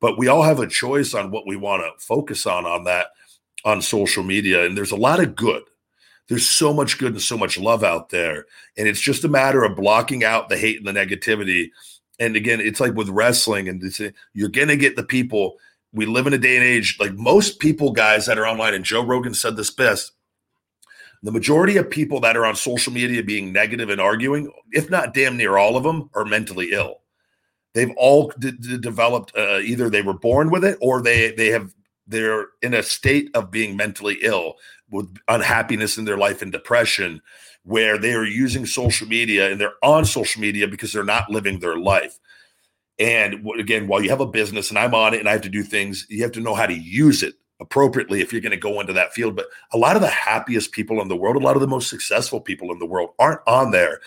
but 0.00 0.18
we 0.18 0.28
all 0.28 0.42
have 0.42 0.60
a 0.60 0.66
choice 0.66 1.14
on 1.14 1.30
what 1.30 1.46
we 1.46 1.56
want 1.56 1.82
to 1.82 2.04
focus 2.04 2.46
on 2.46 2.66
on 2.66 2.84
that 2.84 3.08
on 3.64 3.82
social 3.82 4.22
media 4.22 4.64
and 4.64 4.76
there's 4.76 4.92
a 4.92 4.96
lot 4.96 5.20
of 5.20 5.34
good 5.34 5.62
there's 6.28 6.46
so 6.46 6.72
much 6.72 6.98
good 6.98 7.12
and 7.12 7.22
so 7.22 7.36
much 7.36 7.58
love 7.58 7.82
out 7.82 8.10
there 8.10 8.46
and 8.76 8.86
it's 8.86 9.00
just 9.00 9.24
a 9.24 9.28
matter 9.28 9.64
of 9.64 9.76
blocking 9.76 10.22
out 10.24 10.48
the 10.48 10.56
hate 10.56 10.78
and 10.78 10.86
the 10.86 10.92
negativity 10.92 11.70
and 12.18 12.36
again 12.36 12.60
it's 12.60 12.80
like 12.80 12.94
with 12.94 13.08
wrestling 13.08 13.68
and 13.68 13.82
you're 14.34 14.48
gonna 14.48 14.76
get 14.76 14.96
the 14.96 15.04
people 15.04 15.56
we 15.92 16.06
live 16.06 16.26
in 16.26 16.32
a 16.32 16.38
day 16.38 16.56
and 16.56 16.64
age 16.64 16.96
like 17.00 17.14
most 17.14 17.58
people 17.58 17.92
guys 17.92 18.26
that 18.26 18.38
are 18.38 18.46
online 18.46 18.74
and 18.74 18.84
joe 18.84 19.04
rogan 19.04 19.34
said 19.34 19.56
this 19.56 19.70
best 19.70 20.12
the 21.22 21.32
majority 21.32 21.76
of 21.76 21.90
people 21.90 22.20
that 22.20 22.36
are 22.36 22.46
on 22.46 22.54
social 22.54 22.92
media 22.92 23.22
being 23.22 23.52
negative 23.52 23.88
and 23.88 24.00
arguing 24.00 24.50
if 24.72 24.90
not 24.90 25.14
damn 25.14 25.36
near 25.36 25.56
all 25.56 25.76
of 25.76 25.82
them 25.82 26.10
are 26.14 26.24
mentally 26.24 26.70
ill. 26.72 27.00
They've 27.74 27.92
all 27.96 28.32
d- 28.38 28.52
d- 28.52 28.78
developed 28.78 29.36
uh, 29.36 29.58
either 29.58 29.90
they 29.90 30.02
were 30.02 30.14
born 30.14 30.50
with 30.50 30.64
it 30.64 30.78
or 30.80 31.02
they 31.02 31.32
they 31.32 31.48
have 31.48 31.74
they're 32.06 32.46
in 32.62 32.74
a 32.74 32.82
state 32.82 33.30
of 33.34 33.50
being 33.50 33.76
mentally 33.76 34.18
ill 34.22 34.54
with 34.90 35.14
unhappiness 35.28 35.98
in 35.98 36.04
their 36.04 36.16
life 36.16 36.40
and 36.40 36.50
depression 36.50 37.20
where 37.68 37.98
they 37.98 38.14
are 38.14 38.24
using 38.24 38.64
social 38.64 39.06
media 39.06 39.50
and 39.50 39.60
they're 39.60 39.74
on 39.82 40.04
social 40.04 40.40
media 40.40 40.66
because 40.66 40.90
they're 40.92 41.04
not 41.04 41.30
living 41.30 41.58
their 41.58 41.76
life. 41.76 42.18
And 42.98 43.46
again 43.58 43.86
while 43.86 44.02
you 44.02 44.08
have 44.08 44.20
a 44.20 44.26
business 44.26 44.70
and 44.70 44.78
i'm 44.78 44.92
on 44.92 45.14
it 45.14 45.20
and 45.20 45.28
i 45.28 45.32
have 45.32 45.42
to 45.42 45.48
do 45.48 45.62
things 45.62 46.04
you 46.08 46.20
have 46.24 46.32
to 46.32 46.40
know 46.40 46.54
how 46.54 46.66
to 46.66 46.74
use 46.74 47.22
it 47.22 47.34
appropriately 47.60 48.20
if 48.20 48.32
you're 48.32 48.42
going 48.42 48.50
to 48.50 48.56
go 48.56 48.80
into 48.80 48.92
that 48.92 49.12
field. 49.12 49.36
But 49.36 49.46
a 49.72 49.78
lot 49.78 49.96
of 49.96 50.02
the 50.02 50.08
happiest 50.08 50.72
people 50.72 51.00
in 51.00 51.08
the 51.08 51.16
world 51.16 51.36
a 51.36 51.44
lot 51.44 51.56
of 51.56 51.60
the 51.60 51.68
most 51.68 51.90
successful 51.90 52.40
people 52.40 52.72
in 52.72 52.78
the 52.78 52.86
world 52.86 53.10
aren't 53.18 53.46
on 53.46 53.70
there. 53.70 54.00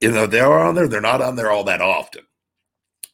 You 0.00 0.12
know 0.12 0.26
they're 0.26 0.58
on 0.58 0.74
there 0.74 0.88
they're 0.88 1.00
not 1.00 1.20
on 1.20 1.36
there 1.36 1.50
all 1.50 1.64
that 1.64 1.82
often. 1.82 2.22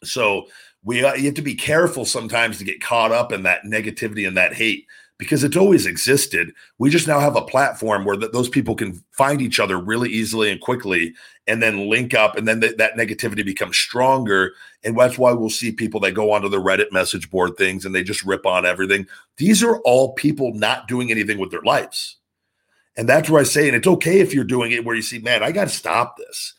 So 0.04 0.46
we 0.84 1.02
uh, 1.04 1.14
you 1.14 1.24
have 1.26 1.34
to 1.34 1.42
be 1.42 1.54
careful 1.54 2.04
sometimes 2.04 2.58
to 2.58 2.64
get 2.64 2.82
caught 2.82 3.10
up 3.10 3.32
in 3.32 3.42
that 3.44 3.64
negativity 3.64 4.28
and 4.28 4.36
that 4.36 4.54
hate 4.54 4.86
because 5.24 5.44
it's 5.44 5.56
always 5.56 5.86
existed. 5.86 6.52
We 6.78 6.90
just 6.90 7.08
now 7.08 7.18
have 7.18 7.36
a 7.36 7.42
platform 7.42 8.04
where 8.04 8.16
th- 8.16 8.32
those 8.32 8.48
people 8.48 8.74
can 8.74 9.02
find 9.10 9.40
each 9.40 9.58
other 9.58 9.78
really 9.78 10.10
easily 10.10 10.50
and 10.50 10.60
quickly 10.60 11.14
and 11.46 11.62
then 11.62 11.88
link 11.88 12.14
up 12.14 12.36
and 12.36 12.46
then 12.46 12.60
th- 12.60 12.76
that 12.76 12.94
negativity 12.94 13.44
becomes 13.44 13.76
stronger 13.76 14.52
and 14.82 14.98
that's 14.98 15.18
why 15.18 15.32
we'll 15.32 15.50
see 15.50 15.72
people 15.72 16.00
that 16.00 16.12
go 16.12 16.32
onto 16.32 16.48
the 16.48 16.60
Reddit 16.60 16.92
message 16.92 17.30
board 17.30 17.56
things 17.56 17.84
and 17.84 17.94
they 17.94 18.02
just 18.02 18.24
rip 18.24 18.46
on 18.46 18.64
everything. 18.64 19.06
These 19.36 19.62
are 19.62 19.78
all 19.80 20.12
people 20.12 20.54
not 20.54 20.88
doing 20.88 21.10
anything 21.10 21.38
with 21.38 21.50
their 21.50 21.62
lives. 21.62 22.18
And 22.96 23.08
that's 23.08 23.28
where 23.28 23.40
I 23.40 23.44
say 23.44 23.66
and 23.66 23.76
it's 23.76 23.88
okay 23.88 24.20
if 24.20 24.32
you're 24.32 24.44
doing 24.44 24.72
it 24.72 24.84
where 24.84 24.94
you 24.96 25.02
see 25.02 25.18
man, 25.18 25.42
I 25.42 25.52
got 25.52 25.64
to 25.64 25.70
stop 25.70 26.16
this 26.16 26.54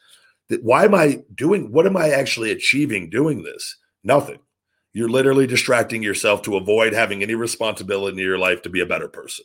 that 0.49 0.63
why 0.63 0.85
am 0.85 0.95
I 0.95 1.23
doing 1.33 1.71
what 1.71 1.85
am 1.85 1.97
I 1.97 2.09
actually 2.09 2.51
achieving 2.51 3.09
doing 3.09 3.43
this? 3.43 3.77
Nothing. 4.03 4.39
You're 4.95 5.09
literally 5.09 5.45
distracting 5.45 6.01
yourself 6.01 6.41
to 6.43 6.55
avoid 6.55 6.93
having 6.93 7.21
any 7.21 7.35
responsibility 7.35 8.17
in 8.17 8.23
your 8.23 8.37
life 8.37 8.61
to 8.61 8.69
be 8.69 8.79
a 8.79 8.85
better 8.85 9.09
person. 9.09 9.43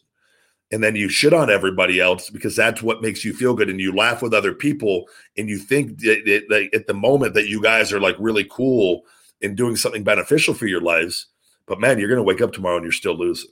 And 0.71 0.81
then 0.81 0.95
you 0.95 1.09
shit 1.09 1.33
on 1.33 1.51
everybody 1.51 1.99
else 1.99 2.31
because 2.31 2.55
that's 2.55 2.85
what 2.85 3.03
makes 3.03 3.25
you 3.25 3.33
feel 3.33 3.55
good. 3.55 3.69
And 3.69 3.81
you 3.81 3.93
laugh 3.93 4.23
with 4.23 4.33
other 4.33 4.55
people 4.55 5.07
and 5.37 5.49
you 5.49 5.59
think 5.59 5.99
that, 6.03 6.45
that 6.51 6.69
at 6.73 6.87
the 6.87 6.95
moment 6.95 7.35
that 7.35 7.49
you 7.49 7.61
guys 7.61 7.93
are 7.93 7.99
like 7.99 8.15
really 8.21 8.47
cool 8.49 9.03
and 9.43 9.57
doing 9.57 9.75
something 9.75 10.05
beneficial 10.05 10.55
for 10.55 10.69
your 10.69 10.81
lives. 10.81 11.27
But 11.67 11.81
man, 11.81 11.99
you're 11.99 12.09
going 12.09 12.19
to 12.19 12.23
wake 12.23 12.41
up 12.41 12.53
tomorrow 12.53 12.77
and 12.77 12.85
you're 12.85 12.93
still 12.93 13.19
losing 13.19 13.51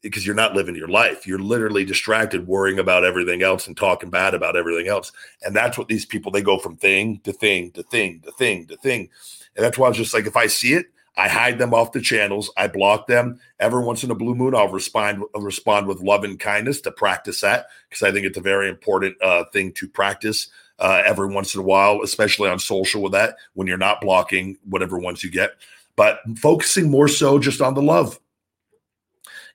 because 0.00 0.24
you're 0.24 0.34
not 0.34 0.54
living 0.54 0.76
your 0.76 0.88
life. 0.88 1.26
You're 1.26 1.38
literally 1.38 1.84
distracted 1.84 2.46
worrying 2.46 2.78
about 2.78 3.04
everything 3.04 3.42
else 3.42 3.66
and 3.66 3.76
talking 3.76 4.08
bad 4.08 4.32
about 4.32 4.56
everything 4.56 4.88
else. 4.88 5.12
And 5.42 5.54
that's 5.54 5.76
what 5.76 5.88
these 5.88 6.06
people 6.06 6.32
they 6.32 6.40
go 6.40 6.56
from 6.56 6.76
thing 6.76 7.20
to 7.24 7.34
thing 7.34 7.70
to 7.72 7.82
thing 7.82 8.22
to 8.24 8.32
thing 8.32 8.66
to 8.68 8.78
thing. 8.78 9.10
And 9.56 9.62
that's 9.62 9.76
why 9.76 9.88
I 9.88 9.90
was 9.90 9.98
just 9.98 10.14
like, 10.14 10.24
if 10.24 10.38
I 10.38 10.46
see 10.46 10.72
it, 10.72 10.86
I 11.16 11.28
hide 11.28 11.58
them 11.58 11.74
off 11.74 11.92
the 11.92 12.00
channels. 12.00 12.50
I 12.56 12.68
block 12.68 13.06
them. 13.06 13.38
Every 13.60 13.82
once 13.82 14.02
in 14.02 14.10
a 14.10 14.14
blue 14.14 14.34
moon, 14.34 14.54
I'll 14.54 14.68
respond 14.68 15.22
I'll 15.34 15.42
respond 15.42 15.86
with 15.86 16.00
love 16.00 16.24
and 16.24 16.38
kindness 16.38 16.80
to 16.82 16.90
practice 16.90 17.40
that 17.42 17.66
because 17.88 18.02
I 18.02 18.12
think 18.12 18.26
it's 18.26 18.38
a 18.38 18.42
very 18.42 18.68
important 18.68 19.20
uh, 19.22 19.44
thing 19.52 19.72
to 19.72 19.88
practice 19.88 20.48
uh, 20.78 21.02
every 21.04 21.28
once 21.28 21.54
in 21.54 21.60
a 21.60 21.64
while, 21.64 22.00
especially 22.02 22.48
on 22.48 22.58
social 22.58 23.02
with 23.02 23.12
that 23.12 23.36
when 23.54 23.66
you're 23.66 23.76
not 23.76 24.00
blocking 24.00 24.56
whatever 24.64 24.98
ones 24.98 25.22
you 25.22 25.30
get, 25.30 25.52
but 25.96 26.20
focusing 26.38 26.90
more 26.90 27.08
so 27.08 27.38
just 27.38 27.60
on 27.60 27.74
the 27.74 27.82
love 27.82 28.18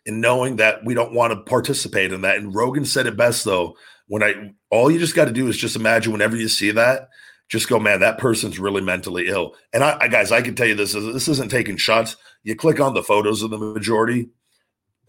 and 0.06 0.22
knowing 0.22 0.56
that 0.56 0.84
we 0.86 0.94
don't 0.94 1.14
want 1.14 1.34
to 1.34 1.42
participate 1.42 2.14
in 2.14 2.22
that. 2.22 2.38
And 2.38 2.56
Rogan 2.56 2.86
said 2.86 3.08
it 3.08 3.18
best 3.18 3.44
though. 3.44 3.76
When 4.08 4.24
I 4.24 4.54
all 4.70 4.90
you 4.90 5.00
just 5.00 5.16
got 5.16 5.26
to 5.26 5.34
do 5.34 5.48
is 5.48 5.58
just 5.58 5.76
imagine 5.76 6.14
whenever 6.14 6.38
you 6.38 6.48
see 6.48 6.72
that, 6.72 7.10
just 7.50 7.70
go, 7.70 7.80
man, 7.80 8.02
that 8.02 8.18
person's 8.18 8.60
really 8.60 8.82
mentally 8.82 9.28
ill. 9.28 9.56
And 9.74 9.84
I, 9.84 9.98
I 10.02 10.08
guys, 10.08 10.32
I 10.32 10.42
can 10.42 10.56
tell 10.56 10.68
you 10.68 10.76
this: 10.76 10.96
is 10.96 11.14
this 11.14 11.28
isn't 11.28 11.52
taking 11.52 11.78
shots. 11.78 12.18
You 12.44 12.56
click 12.56 12.80
on 12.80 12.94
the 12.94 13.04
photos 13.04 13.42
of 13.42 13.52
the 13.52 13.58
majority, 13.58 14.30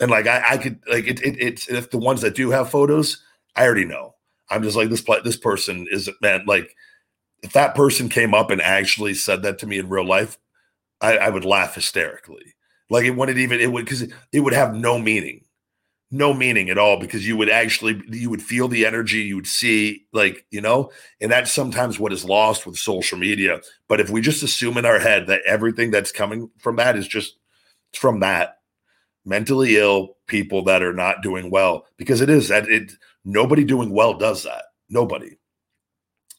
and 0.00 0.10
like 0.10 0.26
I, 0.26 0.42
I 0.50 0.58
could 0.58 0.80
like 0.88 1.06
it, 1.06 1.20
it, 1.22 1.40
it's 1.40 1.68
if 1.68 1.90
the 1.90 1.98
ones 1.98 2.20
that 2.22 2.34
do 2.34 2.50
have 2.50 2.70
photos, 2.70 3.22
I 3.56 3.64
already 3.64 3.84
know. 3.84 4.14
I'm 4.50 4.62
just 4.62 4.76
like 4.76 4.90
this. 4.90 5.04
This 5.24 5.36
person 5.36 5.86
is 5.90 6.10
man. 6.22 6.44
Like 6.46 6.74
if 7.42 7.52
that 7.52 7.74
person 7.74 8.08
came 8.08 8.34
up 8.34 8.50
and 8.50 8.60
actually 8.60 9.14
said 9.14 9.42
that 9.42 9.58
to 9.60 9.66
me 9.66 9.78
in 9.78 9.88
real 9.88 10.06
life, 10.06 10.38
I, 11.00 11.18
I 11.18 11.28
would 11.28 11.44
laugh 11.44 11.74
hysterically 11.74 12.54
like 12.90 13.04
it 13.04 13.16
wouldn't 13.16 13.38
even 13.38 13.60
it 13.60 13.72
would 13.72 13.84
because 13.84 14.02
it, 14.02 14.12
it 14.32 14.40
would 14.40 14.52
have 14.52 14.74
no 14.74 14.98
meaning, 14.98 15.42
no 16.10 16.32
meaning 16.32 16.70
at 16.70 16.78
all 16.78 16.98
because 16.98 17.26
you 17.26 17.36
would 17.36 17.50
actually 17.50 18.00
you 18.08 18.30
would 18.30 18.42
feel 18.42 18.68
the 18.68 18.86
energy, 18.86 19.18
you 19.18 19.36
would 19.36 19.46
see 19.46 20.06
like 20.12 20.46
you 20.50 20.60
know, 20.60 20.90
and 21.20 21.30
that's 21.30 21.52
sometimes 21.52 21.98
what 21.98 22.12
is 22.12 22.24
lost 22.24 22.66
with 22.66 22.76
social 22.76 23.18
media. 23.18 23.60
But 23.88 24.00
if 24.00 24.10
we 24.10 24.20
just 24.20 24.42
assume 24.42 24.78
in 24.78 24.86
our 24.86 24.98
head 24.98 25.26
that 25.26 25.42
everything 25.46 25.90
that's 25.90 26.12
coming 26.12 26.50
from 26.58 26.76
that 26.76 26.96
is 26.96 27.06
just 27.06 27.38
from 27.94 28.20
that 28.20 28.58
mentally 29.24 29.76
ill 29.76 30.16
people 30.26 30.64
that 30.64 30.82
are 30.82 30.94
not 30.94 31.22
doing 31.22 31.50
well 31.50 31.86
because 31.98 32.20
it 32.20 32.30
is 32.30 32.48
that 32.48 32.68
it 32.68 32.92
nobody 33.24 33.64
doing 33.64 33.90
well 33.90 34.14
does 34.14 34.44
that 34.44 34.64
nobody 34.88 35.36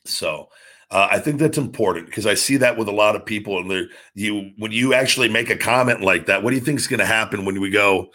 so 0.05 0.49
uh, 0.91 1.07
I 1.11 1.19
think 1.19 1.39
that's 1.39 1.57
important 1.57 2.07
because 2.07 2.25
I 2.25 2.33
see 2.33 2.57
that 2.57 2.77
with 2.77 2.87
a 2.87 2.93
lot 2.93 3.15
of 3.15 3.25
people. 3.25 3.59
And 3.59 3.89
you, 4.15 4.51
when 4.57 4.71
you 4.71 4.93
actually 4.93 5.29
make 5.29 5.49
a 5.49 5.57
comment 5.57 6.01
like 6.01 6.25
that, 6.25 6.41
what 6.41 6.49
do 6.49 6.55
you 6.55 6.63
think 6.63 6.79
is 6.79 6.87
going 6.87 6.99
to 6.99 7.05
happen 7.05 7.45
when 7.45 7.59
we 7.61 7.69
go, 7.69 8.09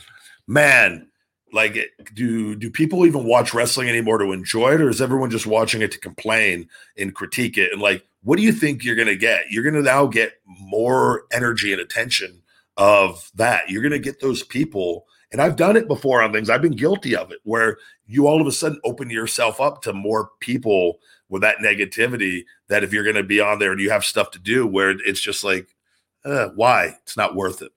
man? 0.49 1.09
Like, 1.55 1.79
do 2.15 2.55
do 2.57 2.71
people 2.71 3.07
even 3.07 3.25
watch 3.25 3.55
wrestling 3.55 3.89
anymore 3.89 4.19
to 4.19 4.33
enjoy 4.33 4.75
it, 4.75 4.81
or 4.81 4.89
is 4.89 5.01
everyone 5.01 5.31
just 5.31 5.47
watching 5.47 5.83
it 5.83 5.93
to 5.93 6.01
complain 6.01 6.69
and 6.99 7.15
critique 7.15 7.57
it? 7.57 7.73
And 7.73 7.81
like, 7.81 8.05
what 8.23 8.37
do 8.37 8.43
you 8.43 8.53
think 8.53 8.83
you're 8.83 8.97
going 8.97 9.09
to 9.09 9.17
get? 9.17 9.51
You're 9.51 9.63
going 9.63 9.77
to 9.77 9.83
now 9.83 10.07
get 10.07 10.35
more 10.47 11.25
energy 11.33 11.73
and 11.73 11.81
attention 11.81 12.43
of 12.77 13.31
that. 13.37 13.71
You're 13.71 13.83
going 13.83 13.93
to 13.93 13.99
get 13.99 14.21
those 14.21 14.43
people 14.43 15.07
and 15.31 15.43
I've 15.43 15.57
done 15.57 15.77
it 15.77 15.89
before 15.89 16.23
on 16.23 16.33
things. 16.33 16.49
I've 16.49 16.63
been 16.63 16.77
guilty 16.77 17.17
of 17.17 17.33
it 17.33 17.41
where 17.43 17.79
you 18.07 18.29
all 18.29 18.41
of 18.41 18.47
a 18.47 18.53
sudden 18.53 18.81
open 18.85 19.11
yourself 19.11 19.61
up 19.61 19.83
to 19.83 19.93
more 19.93 20.31
people 20.39 20.99
with 21.29 21.43
that 21.43 21.59
negativity 21.59 22.45
that 22.69 22.85
if 22.85 22.93
you're 22.93 23.03
going 23.03 23.17
to 23.17 23.25
be 23.25 23.41
on 23.41 23.59
there 23.59 23.73
and 23.73 23.81
you 23.81 23.91
have 23.91 24.05
stuff 24.05 24.31
to 24.33 24.39
do 24.39 24.65
where 24.65 24.91
it's 24.91 25.21
just 25.21 25.43
like 25.43 25.75
uh, 26.25 26.49
why 26.55 26.97
it's 27.03 27.17
not 27.17 27.35
worth 27.35 27.63
it 27.63 27.73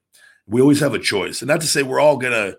we 0.48 0.62
always 0.62 0.80
have 0.80 0.94
a 0.94 1.00
choice 1.00 1.42
and 1.42 1.50
not 1.50 1.62
to 1.62 1.68
say 1.68 1.84
we're 1.84 2.00
all 2.00 2.18
gonna 2.18 2.54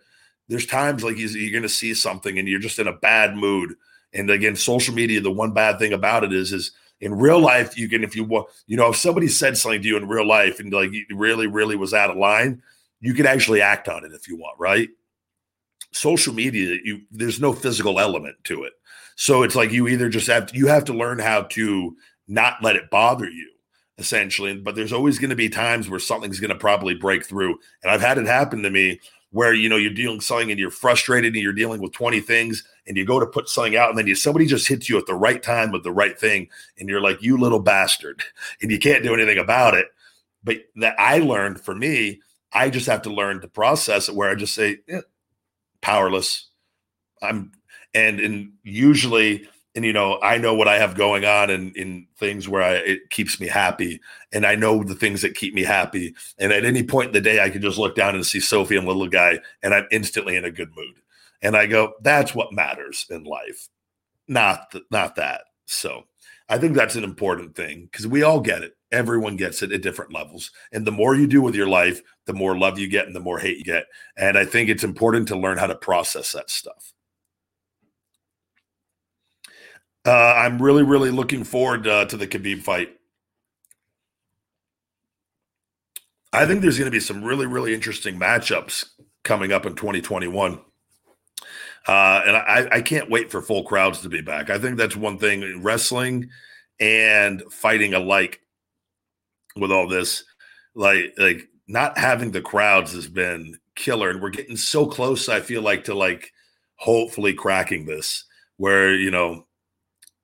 there's 0.49 0.67
times 0.67 1.05
like 1.05 1.17
you're 1.19 1.53
gonna 1.53 1.69
see 1.69 1.95
something 1.95 2.39
and 2.39 2.49
you're 2.49 2.61
just 2.61 2.79
in 2.79 2.89
a 2.89 2.93
bad 2.93 3.37
mood 3.37 3.75
and 4.13 4.31
again 4.31 4.57
social 4.57 4.95
media 4.95 5.21
the 5.21 5.31
one 5.31 5.53
bad 5.53 5.79
thing 5.79 5.93
about 5.93 6.25
it 6.25 6.33
is 6.33 6.53
is 6.53 6.73
in 7.01 7.15
real 7.15 7.41
life, 7.41 7.79
you 7.79 7.89
can, 7.89 8.03
if 8.03 8.17
you 8.17 8.25
want, 8.25 8.49
you 8.67 8.77
know, 8.77 8.91
if 8.91 8.97
somebody 8.97 9.29
said 9.29 9.57
something 9.57 9.83
to 9.83 9.89
you 9.89 9.97
in 9.97 10.09
real 10.09 10.27
life 10.27 10.59
and 10.59 10.73
like 10.73 10.91
really, 11.11 11.47
really 11.47 11.77
was 11.77 11.95
out 11.95 12.11
of 12.11 12.17
line, 12.17 12.63
you 13.01 13.15
can 13.15 13.27
actually 13.27 13.63
act 13.63 13.89
on 13.89 14.05
it 14.05 14.13
if 14.13 14.27
you 14.29 14.37
want, 14.37 14.59
right? 14.59 14.89
Social 15.93 16.35
media, 16.35 16.77
you 16.83 17.03
there's 17.11 17.41
no 17.41 17.53
physical 17.53 18.01
element 18.01 18.37
to 18.45 18.65
it. 18.65 18.73
So 19.17 19.43
it's 19.43 19.55
like 19.55 19.73
you 19.73 19.89
either 19.89 20.09
just 20.09 20.27
have 20.27 20.47
to, 20.47 20.57
you 20.57 20.67
have 20.67 20.85
to 20.87 20.93
learn 20.93 21.19
how 21.19 21.43
to 21.43 21.97
not 22.27 22.63
let 22.63 22.77
it 22.77 22.91
bother 22.91 23.29
you 23.29 23.51
essentially. 23.99 24.57
But 24.57 24.75
there's 24.75 24.93
always 24.93 25.19
going 25.19 25.31
to 25.31 25.37
be 25.37 25.49
times 25.49 25.89
where 25.89 26.01
something's 26.01 26.41
going 26.41 26.51
to 26.51 26.57
probably 26.57 26.95
break 26.95 27.25
through. 27.25 27.59
And 27.83 27.91
I've 27.91 28.01
had 28.01 28.19
it 28.19 28.27
happen 28.27 28.63
to 28.63 28.71
me 28.71 29.01
where 29.31 29.53
you 29.53 29.69
know 29.69 29.77
you're 29.77 29.93
dealing 29.93 30.21
something 30.21 30.51
and 30.51 30.59
you're 30.59 30.71
frustrated 30.71 31.35
and 31.35 31.43
you're 31.43 31.53
dealing 31.53 31.81
with 31.81 31.93
20 31.93 32.21
things 32.21 32.65
and 32.87 32.97
you 32.97 33.05
go 33.05 33.21
to 33.21 33.27
put 33.27 33.49
something 33.49 33.77
out 33.77 33.91
and 33.91 33.99
then 33.99 34.07
you 34.07 34.15
somebody 34.15 34.47
just 34.47 34.69
hits 34.69 34.89
you 34.89 34.97
at 34.99 35.07
the 35.07 35.15
right 35.15 35.43
time 35.43 35.71
with 35.71 35.85
the 35.85 35.93
right 35.93 36.19
thing 36.19 36.49
and 36.79 36.89
you're 36.89 37.01
like 37.01 37.23
you 37.23 37.37
little 37.37 37.61
bastard 37.61 38.23
and 38.63 38.71
you 38.71 38.79
can't 38.79 39.03
do 39.03 39.15
anything 39.15 39.39
about 39.39 39.75
it. 39.75 39.87
But 40.45 40.59
that 40.77 40.95
i 40.99 41.19
learned 41.19 41.61
for 41.61 41.75
me 41.75 42.21
i 42.53 42.71
just 42.71 42.87
have 42.87 43.03
to 43.03 43.11
learn 43.11 43.41
to 43.41 43.49
process 43.49 44.09
it 44.09 44.15
where 44.15 44.31
i 44.31 44.35
just 44.35 44.55
say 44.55 44.79
powerless. 45.81 46.49
I'm 47.23 47.53
and 47.95 48.21
and 48.21 48.53
usually 48.63 49.49
and 49.75 49.85
you 49.85 49.93
know 49.93 50.19
i 50.23 50.39
know 50.39 50.55
what 50.55 50.69
i 50.69 50.77
have 50.77 50.95
going 50.95 51.25
on 51.25 51.51
and 51.51 51.77
in 51.77 52.07
things 52.19 52.49
where 52.49 52.63
i 52.63 52.73
it 52.73 53.11
keeps 53.11 53.41
me 53.41 53.47
happy 53.47 54.01
and 54.33 54.47
i 54.47 54.55
know 54.55 54.83
the 54.83 54.95
things 54.95 55.23
that 55.23 55.35
keep 55.35 55.55
me 55.55 55.63
happy 55.63 56.15
and 56.39 56.53
at 56.53 56.65
any 56.65 56.83
point 56.83 57.09
in 57.09 57.13
the 57.13 57.21
day 57.21 57.43
i 57.43 57.51
can 57.51 57.63
just 57.63 57.79
look 57.79 57.95
down 57.95 58.15
and 58.15 58.27
see 58.27 58.41
sophie 58.41 58.77
and 58.77 58.87
little 58.87 59.09
guy 59.09 59.39
and 59.63 59.75
i'm 59.75 59.87
instantly 59.91 60.37
in 60.37 60.45
a 60.45 60.51
good 60.51 60.71
mood. 60.77 60.97
And 61.43 61.57
i 61.57 61.67
go 61.67 61.95
that's 62.03 62.35
what 62.35 62.53
matters 62.53 63.07
in 63.11 63.25
life 63.25 63.69
not 64.27 64.71
th- 64.73 64.85
not 64.91 65.17
that. 65.17 65.43
So 65.67 66.05
i 66.49 66.59
think 66.59 66.75
that's 66.75 66.97
an 66.97 67.05
important 67.05 67.55
thing 67.55 67.89
because 67.91 68.07
we 68.07 68.23
all 68.23 68.41
get 68.41 68.63
it. 68.63 68.73
Everyone 68.91 69.37
gets 69.37 69.63
it 69.63 69.71
at 69.71 69.83
different 69.83 70.13
levels 70.13 70.51
and 70.73 70.87
the 70.87 70.93
more 70.93 71.15
you 71.15 71.27
do 71.27 71.43
with 71.43 71.55
your 71.55 71.69
life 71.69 72.01
the 72.27 72.33
more 72.33 72.59
love 72.59 72.79
you 72.79 72.89
get 72.89 73.07
and 73.07 73.15
the 73.15 73.21
more 73.21 73.39
hate 73.39 73.59
you 73.59 73.65
get. 73.65 73.85
And 74.17 74.37
i 74.37 74.45
think 74.45 74.69
it's 74.69 74.85
important 74.85 75.29
to 75.29 75.37
learn 75.37 75.59
how 75.59 75.67
to 75.67 75.77
process 75.77 76.33
that 76.33 76.51
stuff 76.51 76.93
Uh, 80.07 80.35
I'm 80.37 80.61
really, 80.61 80.83
really 80.83 81.11
looking 81.11 81.45
forward 81.45 81.87
uh, 81.87 82.07
to 82.07 82.17
the 82.17 82.27
Khabib 82.27 82.63
fight. 82.63 82.99
I 86.33 86.47
think 86.47 86.61
there's 86.61 86.79
going 86.79 86.91
to 86.91 86.97
be 86.97 87.01
some 87.01 87.25
really, 87.25 87.47
really 87.47 87.75
interesting 87.75 88.19
matchups 88.19 88.87
coming 89.25 89.53
up 89.53 89.67
in 89.67 89.75
2021. 89.75 90.61
Uh, 91.87 92.23
and 92.27 92.37
I, 92.37 92.69
I, 92.71 92.83
can't 92.83 93.11
wait 93.11 93.31
for 93.31 93.41
full 93.41 93.63
crowds 93.65 94.03
to 94.03 94.11
be 94.11 94.21
back. 94.21 94.51
I 94.51 94.59
think 94.59 94.77
that's 94.77 94.95
one 94.95 95.19
thing 95.19 95.63
wrestling 95.63 96.29
and 96.79 97.43
fighting 97.51 97.95
alike 97.95 98.43
with 99.57 99.73
all 99.73 99.89
this. 99.89 100.25
Like, 100.75 101.15
like 101.17 101.49
not 101.67 101.97
having 101.97 102.31
the 102.31 102.43
crowds 102.43 102.93
has 102.93 103.09
been 103.09 103.59
killer. 103.75 104.11
And 104.11 104.21
we're 104.21 104.29
getting 104.29 104.57
so 104.57 104.85
close, 104.85 105.31
I 105.31 105.41
feel 105.41 105.63
like, 105.63 105.85
to 105.85 105.95
like 105.95 106.33
hopefully 106.77 107.33
cracking 107.33 107.87
this 107.87 108.25
where, 108.59 108.95
you 108.95 109.11
know, 109.11 109.47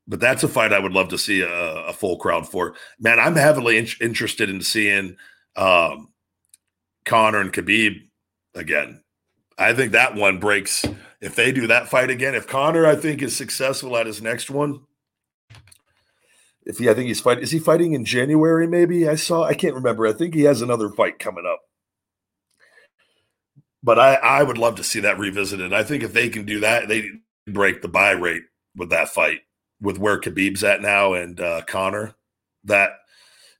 but 0.07 0.20
that's 0.20 0.42
a 0.42 0.48
fight 0.48 0.72
I 0.72 0.78
would 0.78 0.92
love 0.92 1.09
to 1.09 1.18
see 1.18 1.40
a, 1.40 1.48
a 1.48 1.92
full 1.92 2.16
crowd 2.18 2.48
for. 2.48 2.74
Man, 2.98 3.18
I'm 3.18 3.36
heavily 3.36 3.78
in- 3.78 3.88
interested 4.00 4.50
in 4.50 4.61
seeing 4.61 5.16
um, 5.57 6.12
Conor 7.05 7.40
and 7.40 7.52
Khabib 7.52 8.09
again. 8.55 9.02
I 9.57 9.72
think 9.72 9.92
that 9.92 10.14
one 10.14 10.38
breaks 10.38 10.84
if 11.20 11.36
they 11.36 11.52
do 11.52 11.66
that 11.68 11.88
fight 11.88 12.11
again. 12.11 12.34
If 12.34 12.46
Conor, 12.46 12.86
I 12.86 12.96
think, 12.96 13.22
is 13.22 13.36
successful 13.36 13.96
at 13.96 14.07
his 14.07 14.20
next 14.20 14.50
one. 14.50 14.80
If 16.66 16.78
he, 16.78 16.88
I 16.88 16.94
think 16.94 17.09
he's 17.09 17.20
fighting. 17.20 17.44
Is 17.44 17.50
he 17.50 17.59
fighting 17.59 17.92
in 17.92 18.05
January? 18.05 18.66
Maybe 18.66 19.09
I 19.09 19.14
saw. 19.14 19.44
I 19.44 19.55
can't 19.55 19.74
remember. 19.74 20.07
I 20.07 20.12
think 20.12 20.34
he 20.34 20.42
has 20.42 20.61
another 20.61 20.88
fight 20.88 21.18
coming 21.18 21.44
up. 21.46 21.61
But 23.82 23.98
I, 23.98 24.14
I 24.14 24.42
would 24.42 24.59
love 24.59 24.76
to 24.76 24.84
see 24.84 25.00
that 25.00 25.18
revisited. 25.18 25.74
I 25.74 25.82
think 25.82 26.02
if 26.02 26.14
they 26.14 26.30
can 26.30 26.46
do 26.46 26.61
that, 26.61 26.88
they 26.88 27.07
break 27.46 27.82
the 27.82 27.88
buy 27.88 28.12
rate 28.12 28.44
with 28.74 28.88
that 28.90 29.11
fight 29.11 29.40
with 29.81 29.99
where 29.99 30.20
Khabib's 30.20 30.64
at 30.64 30.83
now 30.83 31.14
and 31.14 31.41
uh, 31.41 31.62
Conor, 31.66 32.14
that 32.64 32.91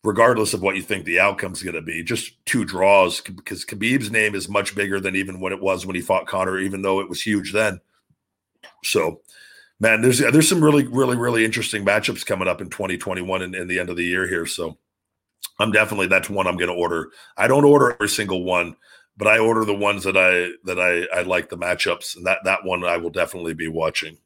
regardless 0.03 0.55
of 0.55 0.63
what 0.63 0.77
you 0.77 0.83
think 0.83 1.05
the 1.05 1.21
outcome's 1.21 1.63
going 1.63 1.75
to 1.75 1.83
be, 1.83 2.03
just 2.05 2.45
two 2.47 2.65
draws 2.65 3.21
because 3.21 3.65
Khabib's 3.65 4.11
name 4.11 4.35
is 4.35 4.49
much 4.49 4.75
bigger 4.75 5.01
than 5.01 5.17
even 5.17 5.41
what 5.41 5.53
it 5.53 5.63
was 5.63 5.87
when 5.87 5.97
he 5.97 6.03
fought 6.03 6.27
Conor, 6.27 6.59
even 6.59 6.83
though 6.83 7.01
it 7.01 7.09
was 7.09 7.23
huge 7.23 7.53
then. 7.53 7.81
So, 8.83 9.23
man, 9.81 10.03
there's 10.03 10.19
there's 10.19 10.49
some 10.49 10.63
really 10.63 10.87
really 10.87 11.17
really 11.17 11.45
interesting 11.45 11.85
matchups 11.85 12.25
coming 12.25 12.49
up 12.49 12.61
in 12.61 12.71
2021 12.71 13.43
and, 13.43 13.55
in 13.55 13.69
the 13.69 13.79
end 13.79 13.91
of 13.91 13.97
the 13.97 14.05
year 14.05 14.27
here. 14.29 14.47
So, 14.47 14.79
I'm 15.59 15.73
definitely 15.73 16.07
that's 16.07 16.31
one 16.31 16.47
I'm 16.47 16.57
going 16.57 16.71
to 16.71 16.77
order. 16.77 17.11
I 17.37 17.49
don't 17.49 17.65
order 17.65 17.93
every 17.93 18.09
single 18.09 18.45
one, 18.45 18.77
but 19.17 19.29
I 19.29 19.39
order 19.39 19.65
the 19.65 19.75
ones 19.75 20.05
that 20.05 20.17
I 20.17 20.51
that 20.65 20.79
I 20.79 21.19
I 21.19 21.23
like 21.23 21.49
the 21.49 21.59
matchups, 21.59 22.17
and 22.17 22.27
that 22.27 22.39
that 22.45 22.65
one 22.65 22.85
I 22.85 22.97
will 22.97 23.11
definitely 23.11 23.55
be 23.55 23.69
watching. 23.69 24.19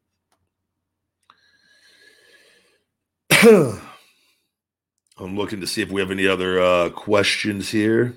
I'm 3.44 5.36
looking 5.36 5.60
to 5.60 5.66
see 5.68 5.80
if 5.80 5.92
we 5.92 6.00
have 6.00 6.10
any 6.10 6.26
other 6.26 6.60
uh, 6.60 6.90
questions 6.90 7.70
here. 7.70 8.16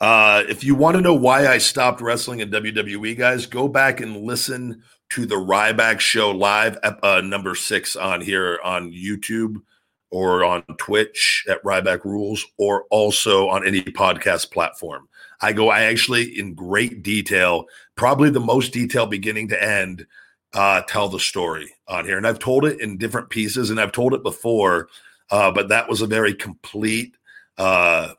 Uh, 0.00 0.42
if 0.48 0.64
you 0.64 0.74
want 0.74 0.96
to 0.96 1.00
know 1.00 1.14
why 1.14 1.46
I 1.46 1.58
stopped 1.58 2.00
wrestling 2.00 2.40
in 2.40 2.50
WWE, 2.50 3.16
guys, 3.16 3.46
go 3.46 3.68
back 3.68 4.00
and 4.00 4.24
listen 4.24 4.82
to 5.10 5.24
the 5.24 5.36
Ryback 5.36 6.00
Show 6.00 6.32
live, 6.32 6.76
uh, 6.82 7.20
number 7.20 7.54
six 7.54 7.94
on 7.94 8.20
here 8.20 8.58
on 8.64 8.90
YouTube 8.90 9.62
or 10.10 10.42
on 10.44 10.64
Twitch 10.78 11.44
at 11.48 11.62
Ryback 11.62 12.04
Rules, 12.04 12.44
or 12.58 12.86
also 12.90 13.48
on 13.48 13.64
any 13.64 13.82
podcast 13.82 14.50
platform. 14.50 15.08
I 15.40 15.52
go, 15.52 15.68
I 15.68 15.82
actually, 15.82 16.38
in 16.40 16.54
great 16.54 17.04
detail, 17.04 17.66
probably 17.94 18.30
the 18.30 18.40
most 18.40 18.72
detail 18.72 19.06
beginning 19.06 19.48
to 19.48 19.62
end, 19.62 20.06
uh, 20.54 20.82
tell 20.82 21.08
the 21.08 21.20
story 21.20 21.74
on 21.88 22.04
here. 22.04 22.16
And 22.16 22.26
I've 22.26 22.38
told 22.38 22.64
it 22.64 22.80
in 22.80 22.98
different 22.98 23.30
pieces 23.30 23.70
and 23.70 23.80
I've 23.80 23.92
told 23.92 24.14
it 24.14 24.22
before, 24.22 24.88
uh, 25.30 25.50
but 25.50 25.68
that 25.68 25.88
was 25.88 26.02
a 26.02 26.06
very 26.06 26.34
complete 26.34 27.16
uh, 27.58 28.12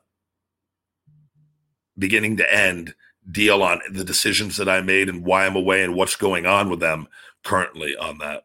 beginning 1.98 2.36
to 2.38 2.54
end 2.54 2.94
deal 3.30 3.62
on 3.62 3.80
the 3.90 4.04
decisions 4.04 4.56
that 4.56 4.68
I 4.68 4.80
made 4.80 5.08
and 5.08 5.24
why 5.24 5.46
I'm 5.46 5.56
away 5.56 5.82
and 5.82 5.94
what's 5.94 6.16
going 6.16 6.46
on 6.46 6.68
with 6.68 6.80
them 6.80 7.08
currently 7.42 7.96
on 7.96 8.18
that. 8.18 8.44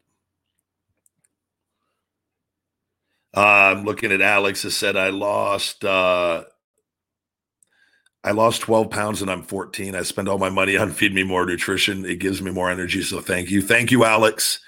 Uh, 3.35 3.75
I'm 3.75 3.85
looking 3.85 4.11
at 4.11 4.21
Alex 4.21 4.63
has 4.63 4.75
said 4.75 4.95
I 4.95 5.09
lost 5.09 5.85
uh, 5.85 6.45
I 8.23 8.31
lost 8.31 8.61
12 8.61 8.89
pounds 8.89 9.21
and 9.21 9.31
I'm 9.31 9.43
14. 9.43 9.95
I 9.95 10.01
spend 10.01 10.27
all 10.27 10.37
my 10.37 10.49
money 10.49 10.75
on 10.77 10.91
Feed 10.91 11.13
Me 11.13 11.23
More 11.23 11.45
Nutrition. 11.45 12.05
It 12.05 12.19
gives 12.19 12.41
me 12.41 12.51
more 12.51 12.69
energy. 12.69 13.01
So 13.01 13.21
thank 13.21 13.49
you. 13.49 13.61
Thank 13.61 13.91
you, 13.91 14.03
Alex. 14.03 14.59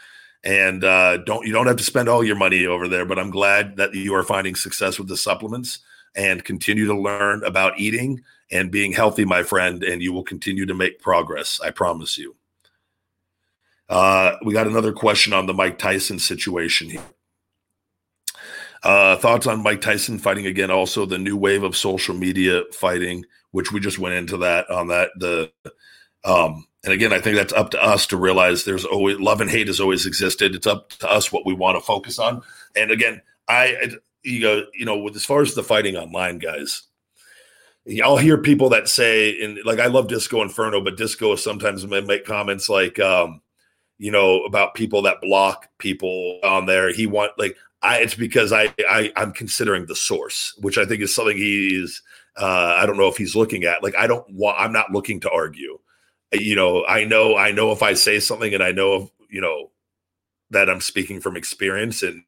And 0.44 0.84
uh, 0.84 1.18
don't 1.18 1.46
you 1.46 1.54
don't 1.54 1.68
have 1.68 1.76
to 1.76 1.84
spend 1.84 2.10
all 2.10 2.24
your 2.24 2.36
money 2.36 2.66
over 2.66 2.88
there, 2.88 3.06
but 3.06 3.20
I'm 3.20 3.30
glad 3.30 3.76
that 3.76 3.94
you 3.94 4.16
are 4.16 4.24
finding 4.24 4.56
success 4.56 4.98
with 4.98 5.08
the 5.08 5.18
supplements 5.18 5.80
and 6.16 6.44
continue 6.44 6.88
to 6.88 7.00
learn 7.00 7.44
about 7.44 7.80
eating 7.80 8.22
and 8.52 8.72
being 8.72 8.92
healthy, 8.92 9.24
my 9.24 9.44
friend, 9.44 9.84
and 9.84 10.02
you 10.02 10.12
will 10.12 10.24
continue 10.24 10.66
to 10.66 10.74
make 10.74 11.00
progress. 11.00 11.60
I 11.64 11.70
promise 11.70 12.18
you. 12.18 12.36
Uh, 13.88 14.36
we 14.44 14.54
got 14.54 14.68
another 14.68 14.94
question 14.94 15.34
on 15.34 15.46
the 15.46 15.54
Mike 15.54 15.78
Tyson 15.78 16.18
situation 16.18 16.90
here. 16.90 17.04
Uh, 18.84 19.16
thoughts 19.18 19.46
on 19.46 19.62
Mike 19.62 19.82
Tyson 19.82 20.18
fighting 20.18 20.48
again? 20.48 20.72
Also, 20.72 21.06
the 21.06 21.18
new 21.18 21.38
wave 21.38 21.62
of 21.62 21.78
social 21.78 22.16
media 22.16 22.64
fighting 22.74 23.26
which 23.52 23.72
we 23.72 23.80
just 23.80 24.00
went 24.00 24.16
into 24.16 24.38
that 24.38 24.70
on 24.70 24.88
that 24.88 25.10
the 25.18 25.52
um 26.24 26.66
and 26.84 26.94
again 26.94 27.14
i 27.14 27.20
think 27.20 27.36
that's 27.36 27.54
up 27.54 27.72
to 27.72 27.84
us 27.84 28.08
to 28.08 28.18
realize 28.18 28.64
there's 28.64 28.86
always 28.86 29.20
love 29.20 29.42
and 29.42 29.50
hate 29.50 29.68
has 29.68 29.80
always 29.80 30.06
existed 30.06 30.56
it's 30.56 30.68
up 30.68 30.90
to 30.90 31.10
us 31.10 31.32
what 31.32 31.46
we 31.46 31.54
want 31.54 31.78
to 31.78 31.86
focus 31.86 32.20
on 32.20 32.42
and 32.76 32.92
again 32.92 33.22
i 33.48 33.92
you 34.24 34.42
go 34.42 34.64
you 34.74 34.86
know 34.86 34.98
with 34.98 35.16
as 35.16 35.26
far 35.26 35.42
as 35.42 35.56
the 35.56 35.64
fighting 35.64 35.96
online 35.96 36.38
guys 36.38 36.84
I'll 38.04 38.18
hear 38.18 38.38
people 38.38 38.70
that 38.70 38.88
say, 38.88 39.42
and 39.42 39.58
like 39.66 39.80
I 39.80 39.88
love 39.88 40.08
Disco 40.08 40.42
Inferno, 40.42 40.82
but 40.82 40.98
Disco 40.98 41.36
sometimes 41.36 41.86
make 41.88 42.26
comments 42.26 42.70
like, 42.70 43.00
um, 43.00 43.42
you 43.98 44.12
know, 44.12 44.44
about 44.44 44.76
people 44.76 45.02
that 45.04 45.22
block 45.22 45.68
people 45.80 46.40
on 46.44 46.68
there. 46.68 46.94
He 46.94 47.08
want 47.08 47.32
like 47.40 47.58
I, 47.82 48.00
it's 48.00 48.14
because 48.14 48.54
I, 48.54 48.74
I 48.88 49.12
I'm 49.16 49.32
considering 49.32 49.88
the 49.88 49.96
source, 49.96 50.56
which 50.60 50.78
I 50.78 50.86
think 50.86 51.02
is 51.02 51.14
something 51.14 51.38
he's 51.38 52.02
uh, 52.38 52.76
I 52.78 52.86
don't 52.86 52.98
know 52.98 53.08
if 53.08 53.18
he's 53.18 53.36
looking 53.36 53.64
at. 53.64 53.84
Like, 53.84 53.96
I 53.96 54.08
don't 54.08 54.26
want, 54.32 54.58
I'm 54.60 54.74
not 54.74 54.92
looking 54.92 55.20
to 55.22 55.32
argue. 55.32 55.80
You 56.34 56.56
know, 56.56 56.86
I 56.86 57.04
know, 57.04 57.36
I 57.36 57.52
know 57.52 57.72
if 57.72 57.84
I 57.84 57.94
say 57.94 58.20
something 58.20 58.54
and 58.54 58.64
I 58.64 58.72
know, 58.72 58.96
if, 58.96 59.10
you 59.30 59.42
know, 59.42 59.72
that 60.50 60.70
I'm 60.70 60.82
speaking 60.82 61.22
from 61.22 61.38
experience 61.38 62.04
and 62.04 62.24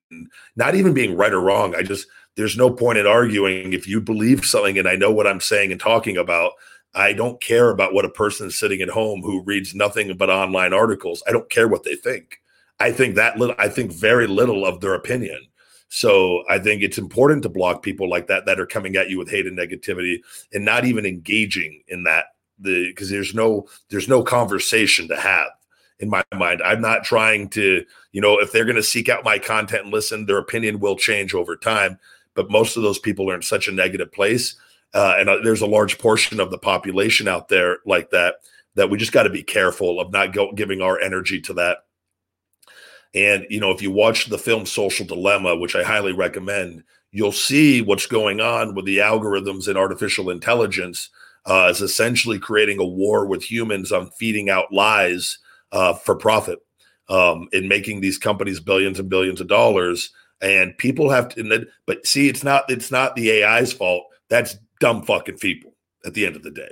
not 0.56 0.76
even 0.76 0.94
being 0.94 1.16
right 1.16 1.34
or 1.34 1.42
wrong. 1.42 1.76
I 1.76 1.84
just, 1.84 2.08
there's 2.36 2.58
no 2.58 2.70
point 2.70 2.98
in 2.98 3.06
arguing 3.06 3.74
if 3.74 3.88
you 3.88 4.02
believe 4.02 4.46
something 4.46 4.78
and 4.78 4.88
I 4.88 4.96
know 4.96 5.12
what 5.12 5.28
I'm 5.28 5.42
saying 5.42 5.72
and 5.72 5.80
talking 5.80 6.18
about. 6.18 6.54
I 6.96 7.14
don't 7.14 7.42
care 7.42 7.70
about 7.70 7.94
what 7.94 8.06
a 8.06 8.10
person 8.10 8.48
is 8.48 8.58
sitting 8.58 8.82
at 8.82 8.90
home 8.90 9.22
who 9.22 9.44
reads 9.44 9.74
nothing 9.74 10.16
but 10.16 10.30
online 10.30 10.74
articles. 10.74 11.24
I 11.28 11.32
don't 11.32 11.50
care 11.50 11.68
what 11.68 11.84
they 11.84 11.96
think. 11.96 12.38
I 12.80 12.92
think 12.92 13.16
that 13.16 13.38
little, 13.38 13.56
I 13.58 13.68
think 13.68 13.92
very 13.92 14.28
little 14.28 14.66
of 14.66 14.80
their 14.80 14.94
opinion. 14.94 15.40
So 15.94 16.44
I 16.50 16.58
think 16.58 16.82
it's 16.82 16.98
important 16.98 17.44
to 17.44 17.50
block 17.50 17.84
people 17.84 18.10
like 18.10 18.26
that 18.26 18.48
that 18.48 18.60
are 18.60 18.66
coming 18.66 18.96
at 18.96 19.12
you 19.12 19.20
with 19.20 19.30
hate 19.30 19.46
and 19.46 19.56
negativity 19.56 20.24
and 20.52 20.66
not 20.66 20.86
even 20.86 21.06
engaging 21.06 21.84
in 21.88 22.02
that 22.06 22.26
the 22.58 22.88
because 22.88 23.12
there's 23.12 23.36
no 23.36 23.68
there's 23.90 24.10
no 24.10 24.24
conversation 24.24 25.08
to 25.10 25.16
have 25.16 25.50
in 26.00 26.10
my 26.10 26.24
mind. 26.34 26.64
I'm 26.66 26.82
not 26.82 27.04
trying 27.04 27.48
to, 27.50 27.86
you 28.12 28.22
know, 28.22 28.40
if 28.40 28.52
they're 28.52 28.66
going 28.66 28.76
to 28.76 28.82
seek 28.82 29.08
out 29.08 29.24
my 29.24 29.38
content 29.38 29.84
and 29.84 29.94
listen, 29.94 30.26
their 30.26 30.40
opinion 30.40 30.80
will 30.80 30.96
change 30.96 31.36
over 31.36 31.56
time. 31.56 32.00
But 32.34 32.50
most 32.50 32.76
of 32.76 32.82
those 32.82 32.98
people 32.98 33.30
are 33.30 33.36
in 33.36 33.44
such 33.44 33.68
a 33.68 33.72
negative 33.72 34.12
place. 34.12 34.56
Uh, 34.96 35.14
and 35.20 35.30
uh, 35.30 35.38
there's 35.44 35.62
a 35.62 35.68
large 35.68 36.00
portion 36.00 36.40
of 36.40 36.50
the 36.50 36.58
population 36.58 37.28
out 37.28 37.50
there 37.50 37.78
like 37.86 38.10
that, 38.10 38.38
that 38.74 38.90
we 38.90 38.98
just 38.98 39.12
got 39.12 39.24
to 39.24 39.30
be 39.30 39.44
careful 39.44 40.00
of 40.00 40.12
not 40.12 40.34
go, 40.34 40.52
giving 40.54 40.82
our 40.82 41.00
energy 41.00 41.40
to 41.42 41.54
that. 41.54 41.86
And, 43.14 43.46
you 43.50 43.60
know, 43.60 43.72
if 43.72 43.82
you 43.82 43.92
watch 43.92 44.26
the 44.26 44.38
film 44.38 44.66
Social 44.66 45.06
Dilemma, 45.06 45.56
which 45.56 45.76
I 45.76 45.84
highly 45.84 46.14
recommend, 46.14 46.84
you'll 47.12 47.32
see 47.32 47.82
what's 47.82 48.08
going 48.08 48.42
on 48.42 48.74
with 48.74 48.86
the 48.86 48.98
algorithms 48.98 49.68
and 49.68 49.78
artificial 49.78 50.30
intelligence 50.30 51.10
uh, 51.46 51.68
is 51.70 51.82
essentially 51.82 52.40
creating 52.40 52.80
a 52.80 52.86
war 52.86 53.26
with 53.26 53.44
humans 53.44 53.92
on 53.92 54.10
feeding 54.12 54.50
out 54.50 54.72
lies 54.74 55.38
uh, 55.72 55.94
for 55.94 56.16
profit 56.16 56.60
um, 57.10 57.48
in 57.52 57.68
making 57.68 58.02
these 58.02 58.18
companies 58.18 58.60
billions 58.60 59.00
and 59.00 59.10
billions 59.10 59.42
of 59.42 59.48
dollars. 59.48 60.12
And 60.42 60.78
people 60.78 61.10
have 61.10 61.30
to, 61.30 61.68
but 61.86 62.06
see, 62.06 62.28
it's 62.28 62.44
not 62.44 62.70
it's 62.70 62.92
not 62.92 63.16
the 63.16 63.44
AI's 63.44 63.72
fault. 63.72 64.06
That's 64.30 64.58
dumb 64.80 65.04
fucking 65.04 65.38
people 65.38 65.76
at 66.06 66.14
the 66.14 66.26
end 66.26 66.36
of 66.36 66.44
the 66.44 66.52
day. 66.52 66.72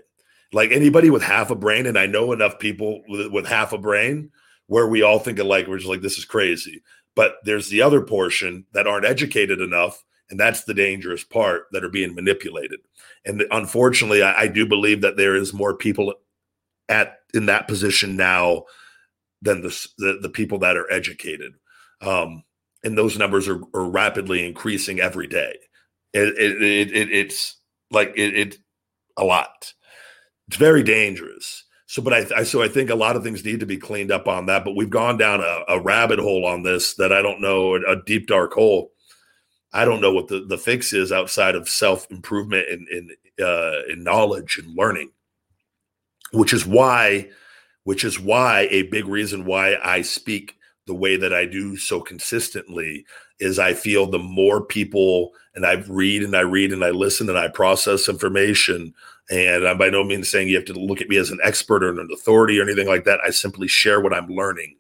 Like 0.54 0.72
anybody 0.72 1.10
with 1.10 1.22
half 1.22 1.52
a 1.52 1.56
brain, 1.56 1.86
and 1.86 1.98
I 1.98 2.06
know 2.06 2.34
enough 2.34 2.60
people 2.60 3.02
with, 3.08 3.32
with 3.32 3.46
half 3.46 3.72
a 3.72 3.78
brain 3.78 4.32
where 4.72 4.88
we 4.88 5.02
all 5.02 5.20
think 5.20 5.38
alike. 5.38 5.68
We're 5.68 5.80
just 5.80 5.90
like, 5.90 6.00
this 6.00 6.18
is 6.18 6.24
crazy. 6.24 6.82
But 7.14 7.34
there's 7.44 7.68
the 7.68 7.82
other 7.82 8.00
portion 8.00 8.66
that 8.74 8.88
aren't 8.88 9.06
educated 9.06 9.60
enough 9.60 10.02
and 10.30 10.40
that's 10.40 10.64
the 10.64 10.74
dangerous 10.74 11.26
part 11.26 11.66
that 11.74 11.84
are 11.84 11.90
being 11.90 12.16
manipulated 12.16 12.80
and 13.26 13.44
unfortunately 13.52 14.24
I, 14.24 14.44
I, 14.44 14.48
do 14.48 14.66
believe 14.66 15.02
that 15.02 15.18
there 15.18 15.36
is 15.36 15.54
more 15.54 15.76
people 15.76 16.14
at 16.88 17.18
in 17.34 17.48
that 17.48 17.68
position 17.68 18.16
now 18.16 18.64
than 19.42 19.62
the, 19.62 19.88
the, 19.98 20.20
the 20.22 20.30
people 20.30 20.60
that 20.60 20.78
are 20.78 20.90
educated. 20.90 21.52
Um, 22.00 22.44
and 22.82 22.98
those 22.98 23.18
numbers 23.18 23.50
are, 23.50 23.60
are, 23.74 23.90
rapidly 23.90 24.46
increasing 24.48 25.02
every 25.02 25.28
day. 25.28 25.58
It, 26.14 26.30
it, 26.38 26.62
it, 26.62 26.96
it 26.96 27.12
it's 27.12 27.58
like 27.92 28.14
it, 28.16 28.38
it, 28.38 28.58
a 29.18 29.26
lot. 29.26 29.74
It's 30.48 30.58
very 30.58 30.82
dangerous. 30.82 31.66
So, 31.92 32.02
but 32.02 32.14
I, 32.14 32.40
I, 32.40 32.44
so 32.44 32.64
I 32.64 32.70
think 32.70 32.90
a 32.90 32.96
lot 32.96 33.18
of 33.18 33.24
things 33.24 33.44
need 33.44 33.60
to 33.60 33.66
be 33.66 33.76
cleaned 33.76 34.14
up 34.14 34.26
on 34.26 34.46
that. 34.46 34.64
But 34.64 34.78
we've 34.78 34.90
gone 34.90 35.18
down 35.18 35.42
a, 35.42 35.64
a 35.68 35.82
rabbit 35.82 36.20
hole 36.20 36.46
on 36.46 36.64
this 36.64 36.94
that 36.94 37.12
I 37.12 37.22
don't 37.22 37.42
know, 37.42 37.76
a 37.76 38.02
deep 38.06 38.28
dark 38.28 38.54
hole. 38.54 38.94
I 39.74 39.84
don't 39.84 40.00
know 40.00 40.14
what 40.14 40.30
the, 40.30 40.40
the 40.40 40.58
fix 40.58 40.94
is 40.94 41.12
outside 41.12 41.54
of 41.54 41.68
self 41.68 42.10
improvement 42.10 42.70
and, 42.70 42.88
and, 42.88 43.12
uh, 43.42 43.82
and 43.90 44.06
knowledge 44.06 44.58
and 44.58 44.74
learning, 44.74 45.12
which 46.32 46.54
is 46.54 46.66
why 46.66 47.28
which 47.84 48.06
is 48.06 48.18
why 48.18 48.70
a 48.72 48.84
big 48.84 49.06
reason 49.06 49.44
why 49.44 49.76
I 49.84 50.02
speak 50.02 50.56
the 50.92 50.96
way 50.96 51.16
that 51.16 51.34
I 51.34 51.46
do 51.46 51.78
so 51.78 52.02
consistently 52.02 53.06
is 53.40 53.60
I 53.60 53.74
feel 53.74 54.06
the 54.08 54.20
more 54.20 54.60
people 54.60 55.32
and 55.56 55.66
I 55.66 55.76
read 55.88 56.22
and 56.22 56.36
I 56.36 56.42
read 56.42 56.74
and 56.74 56.84
I 56.84 56.90
listen 56.90 57.30
and 57.30 57.38
I 57.38 57.48
process 57.48 58.10
information. 58.10 58.94
And 59.30 59.66
I'm 59.66 59.78
by 59.78 59.90
no 59.90 60.04
means 60.04 60.30
saying 60.30 60.50
you 60.50 60.58
have 60.58 60.66
to 60.66 60.74
look 60.74 61.00
at 61.00 61.08
me 61.08 61.16
as 61.16 61.32
an 61.32 61.40
expert 61.46 61.82
or 61.82 61.98
an 61.98 62.10
authority 62.14 62.60
or 62.60 62.64
anything 62.64 62.90
like 62.90 63.06
that. 63.06 63.22
I 63.26 63.30
simply 63.30 63.70
share 63.70 64.02
what 64.02 64.14
I'm 64.14 64.28
learning. 64.28 64.76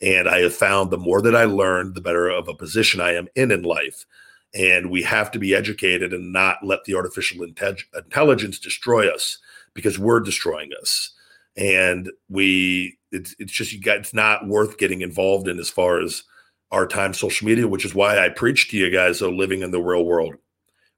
And 0.00 0.26
I 0.26 0.38
have 0.38 0.54
found 0.54 0.90
the 0.90 0.96
more 0.96 1.20
that 1.20 1.36
I 1.36 1.44
learn, 1.44 1.92
the 1.92 2.00
better 2.00 2.30
of 2.30 2.48
a 2.48 2.54
position 2.54 3.02
I 3.02 3.12
am 3.12 3.28
in 3.34 3.50
in 3.50 3.62
life. 3.62 4.06
And 4.54 4.90
we 4.90 5.02
have 5.02 5.30
to 5.32 5.38
be 5.38 5.54
educated 5.54 6.14
and 6.14 6.32
not 6.32 6.64
let 6.64 6.84
the 6.84 6.94
artificial 6.94 7.44
intelligence 7.44 8.58
destroy 8.58 9.06
us 9.06 9.36
because 9.74 9.98
we're 9.98 10.20
destroying 10.20 10.70
us 10.80 11.11
and 11.56 12.10
we 12.28 12.98
it's 13.10 13.34
it's 13.38 13.52
just 13.52 13.72
you 13.72 13.80
got 13.80 13.98
it's 13.98 14.14
not 14.14 14.46
worth 14.46 14.78
getting 14.78 15.02
involved 15.02 15.48
in 15.48 15.58
as 15.58 15.68
far 15.68 16.00
as 16.00 16.24
our 16.70 16.86
time 16.86 17.12
social 17.12 17.46
media, 17.46 17.68
which 17.68 17.84
is 17.84 17.94
why 17.94 18.18
I 18.18 18.30
preach 18.30 18.70
to 18.70 18.78
you 18.78 18.90
guys 18.90 19.20
of 19.20 19.34
living 19.34 19.62
in 19.62 19.70
the 19.70 19.80
real 19.80 20.04
world. 20.04 20.34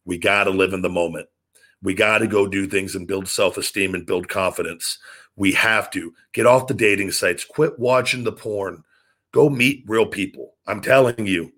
We 0.04 0.18
got 0.18 0.44
to 0.44 0.50
live 0.50 0.72
in 0.72 0.82
the 0.82 0.88
moment. 0.88 1.28
We 1.82 1.94
got 1.94 2.18
to 2.18 2.28
go 2.28 2.46
do 2.46 2.66
things 2.66 2.94
and 2.94 3.08
build 3.08 3.28
self 3.28 3.58
esteem 3.58 3.94
and 3.94 4.06
build 4.06 4.28
confidence. 4.28 4.98
We 5.36 5.52
have 5.52 5.90
to 5.90 6.14
get 6.32 6.46
off 6.46 6.68
the 6.68 6.74
dating 6.74 7.10
sites, 7.10 7.44
quit 7.44 7.78
watching 7.78 8.22
the 8.22 8.32
porn, 8.32 8.84
go 9.32 9.50
meet 9.50 9.84
real 9.86 10.06
people. 10.06 10.54
I'm 10.66 10.80
telling 10.80 11.26
you, 11.26 11.52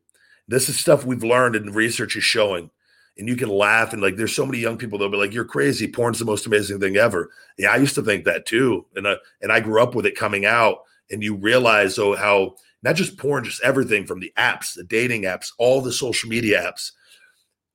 this 0.48 0.68
is 0.68 0.80
stuff 0.80 1.04
we've 1.04 1.22
learned 1.22 1.54
and 1.54 1.74
research 1.74 2.16
is 2.16 2.24
showing 2.24 2.70
and 3.18 3.28
you 3.28 3.36
can 3.36 3.48
laugh 3.48 3.92
and 3.92 4.02
like 4.02 4.16
there's 4.16 4.34
so 4.34 4.46
many 4.46 4.58
young 4.58 4.76
people 4.76 4.98
they'll 4.98 5.08
be 5.08 5.16
like 5.16 5.32
you're 5.32 5.44
crazy. 5.44 5.86
Porn's 5.90 6.18
the 6.18 6.24
most 6.24 6.46
amazing 6.46 6.80
thing 6.80 6.96
ever. 6.96 7.30
Yeah 7.58 7.70
i 7.70 7.76
used 7.76 7.94
to 7.94 8.02
think 8.02 8.24
that 8.24 8.46
too 8.46 8.84
and 8.94 9.06
uh, 9.06 9.16
and 9.42 9.52
i 9.52 9.60
grew 9.60 9.82
up 9.82 9.94
with 9.94 10.06
it 10.06 10.16
coming 10.16 10.44
out 10.44 10.78
and 11.10 11.22
you 11.22 11.36
realize 11.36 11.98
oh 11.98 12.14
how 12.14 12.54
not 12.82 12.96
just 12.96 13.18
porn 13.18 13.44
just 13.44 13.62
everything 13.62 14.06
from 14.06 14.20
the 14.20 14.32
apps 14.36 14.74
the 14.74 14.84
dating 14.84 15.22
apps 15.22 15.52
all 15.58 15.80
the 15.80 15.92
social 15.92 16.28
media 16.28 16.60
apps 16.60 16.92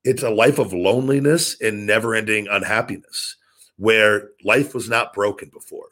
it's 0.04 0.24
a 0.24 0.30
life 0.30 0.60
of 0.60 0.74
loneliness 0.74 1.60
and 1.62 1.86
never 1.86 2.16
ending 2.16 2.48
unhappiness 2.50 3.38
where 3.78 4.30
life 4.44 4.74
was 4.74 4.89
not 4.89 5.14
broken 5.14 5.50
before. 5.50 5.88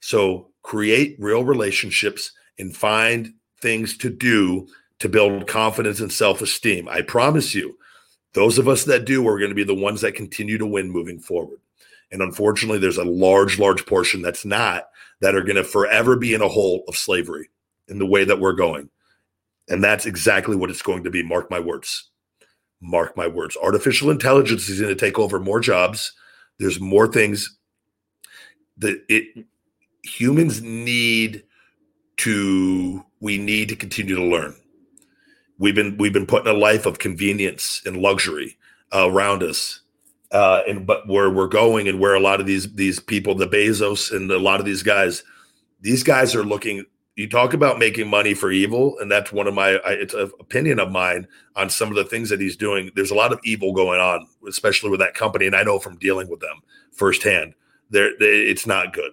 So 0.00 0.48
create 0.62 1.16
real 1.18 1.44
relationships 1.44 2.32
and 2.58 2.76
find 2.76 3.32
things 3.60 3.96
to 3.98 4.10
do 4.10 4.68
to 4.98 5.08
build 5.08 5.46
confidence 5.46 6.00
and 6.00 6.12
self-esteem. 6.12 6.88
I 6.88 7.02
promise 7.02 7.54
you 7.54 7.76
those 8.32 8.58
of 8.58 8.68
us 8.68 8.84
that 8.84 9.04
do 9.04 9.26
are 9.26 9.38
going 9.38 9.50
to 9.50 9.54
be 9.54 9.64
the 9.64 9.74
ones 9.74 10.00
that 10.00 10.14
continue 10.14 10.58
to 10.58 10.66
win 10.66 10.90
moving 10.90 11.18
forward. 11.18 11.58
And 12.12 12.22
unfortunately, 12.22 12.78
there's 12.78 12.98
a 12.98 13.04
large, 13.04 13.58
large 13.58 13.86
portion 13.86 14.22
that's 14.22 14.44
not 14.44 14.88
that 15.20 15.34
are 15.34 15.42
going 15.42 15.56
to 15.56 15.64
forever 15.64 16.16
be 16.16 16.34
in 16.34 16.42
a 16.42 16.48
hole 16.48 16.84
of 16.88 16.96
slavery 16.96 17.48
in 17.88 17.98
the 17.98 18.06
way 18.06 18.24
that 18.24 18.40
we're 18.40 18.52
going. 18.52 18.88
And 19.68 19.82
that's 19.82 20.06
exactly 20.06 20.56
what 20.56 20.70
it's 20.70 20.82
going 20.82 21.04
to 21.04 21.10
be. 21.10 21.22
Mark 21.22 21.50
my 21.50 21.60
words. 21.60 22.10
Mark 22.80 23.16
my 23.16 23.28
words. 23.28 23.56
Artificial 23.62 24.10
intelligence 24.10 24.68
is 24.68 24.80
going 24.80 24.94
to 24.94 25.00
take 25.00 25.18
over 25.18 25.38
more 25.38 25.60
jobs. 25.60 26.12
There's 26.58 26.80
more 26.80 27.06
things 27.06 27.58
that 28.78 29.02
it 29.08 29.44
humans 30.02 30.62
need 30.62 31.44
to 32.16 33.04
we 33.20 33.38
need 33.38 33.68
to 33.68 33.76
continue 33.76 34.14
to 34.14 34.24
learn 34.24 34.54
we've 35.60 35.74
been 35.76 35.96
we've 35.98 36.12
been 36.12 36.26
put 36.26 36.44
in 36.44 36.52
a 36.52 36.58
life 36.58 36.86
of 36.86 36.98
convenience 36.98 37.80
and 37.86 37.98
luxury 37.98 38.58
uh, 38.92 39.08
around 39.08 39.44
us 39.44 39.82
uh, 40.32 40.62
and 40.66 40.86
but 40.86 41.06
where 41.06 41.30
we're 41.30 41.46
going 41.46 41.86
and 41.86 42.00
where 42.00 42.14
a 42.14 42.20
lot 42.20 42.40
of 42.40 42.46
these 42.46 42.72
these 42.74 42.98
people 42.98 43.36
the 43.36 43.46
bezos 43.46 44.10
and 44.10 44.28
a 44.32 44.38
lot 44.38 44.58
of 44.58 44.66
these 44.66 44.82
guys 44.82 45.22
these 45.80 46.02
guys 46.02 46.34
are 46.34 46.44
looking 46.44 46.84
you 47.16 47.28
talk 47.28 47.52
about 47.52 47.78
making 47.78 48.08
money 48.08 48.32
for 48.32 48.50
evil 48.50 48.98
and 48.98 49.10
that's 49.10 49.30
one 49.30 49.46
of 49.46 49.54
my 49.54 49.72
I, 49.84 49.92
it's 49.92 50.14
an 50.14 50.30
opinion 50.40 50.80
of 50.80 50.90
mine 50.90 51.28
on 51.54 51.68
some 51.68 51.90
of 51.90 51.94
the 51.94 52.04
things 52.04 52.30
that 52.30 52.40
he's 52.40 52.56
doing. 52.56 52.90
There's 52.94 53.10
a 53.10 53.16
lot 53.16 53.32
of 53.32 53.40
evil 53.44 53.74
going 53.74 54.00
on 54.00 54.26
especially 54.48 54.90
with 54.90 55.00
that 55.00 55.14
company 55.14 55.46
and 55.46 55.54
i 55.54 55.62
know 55.62 55.78
from 55.78 55.98
dealing 55.98 56.28
with 56.28 56.40
them 56.40 56.62
firsthand. 56.92 57.54
There 57.90 58.12
it's 58.20 58.66
not 58.66 58.94
good. 58.94 59.12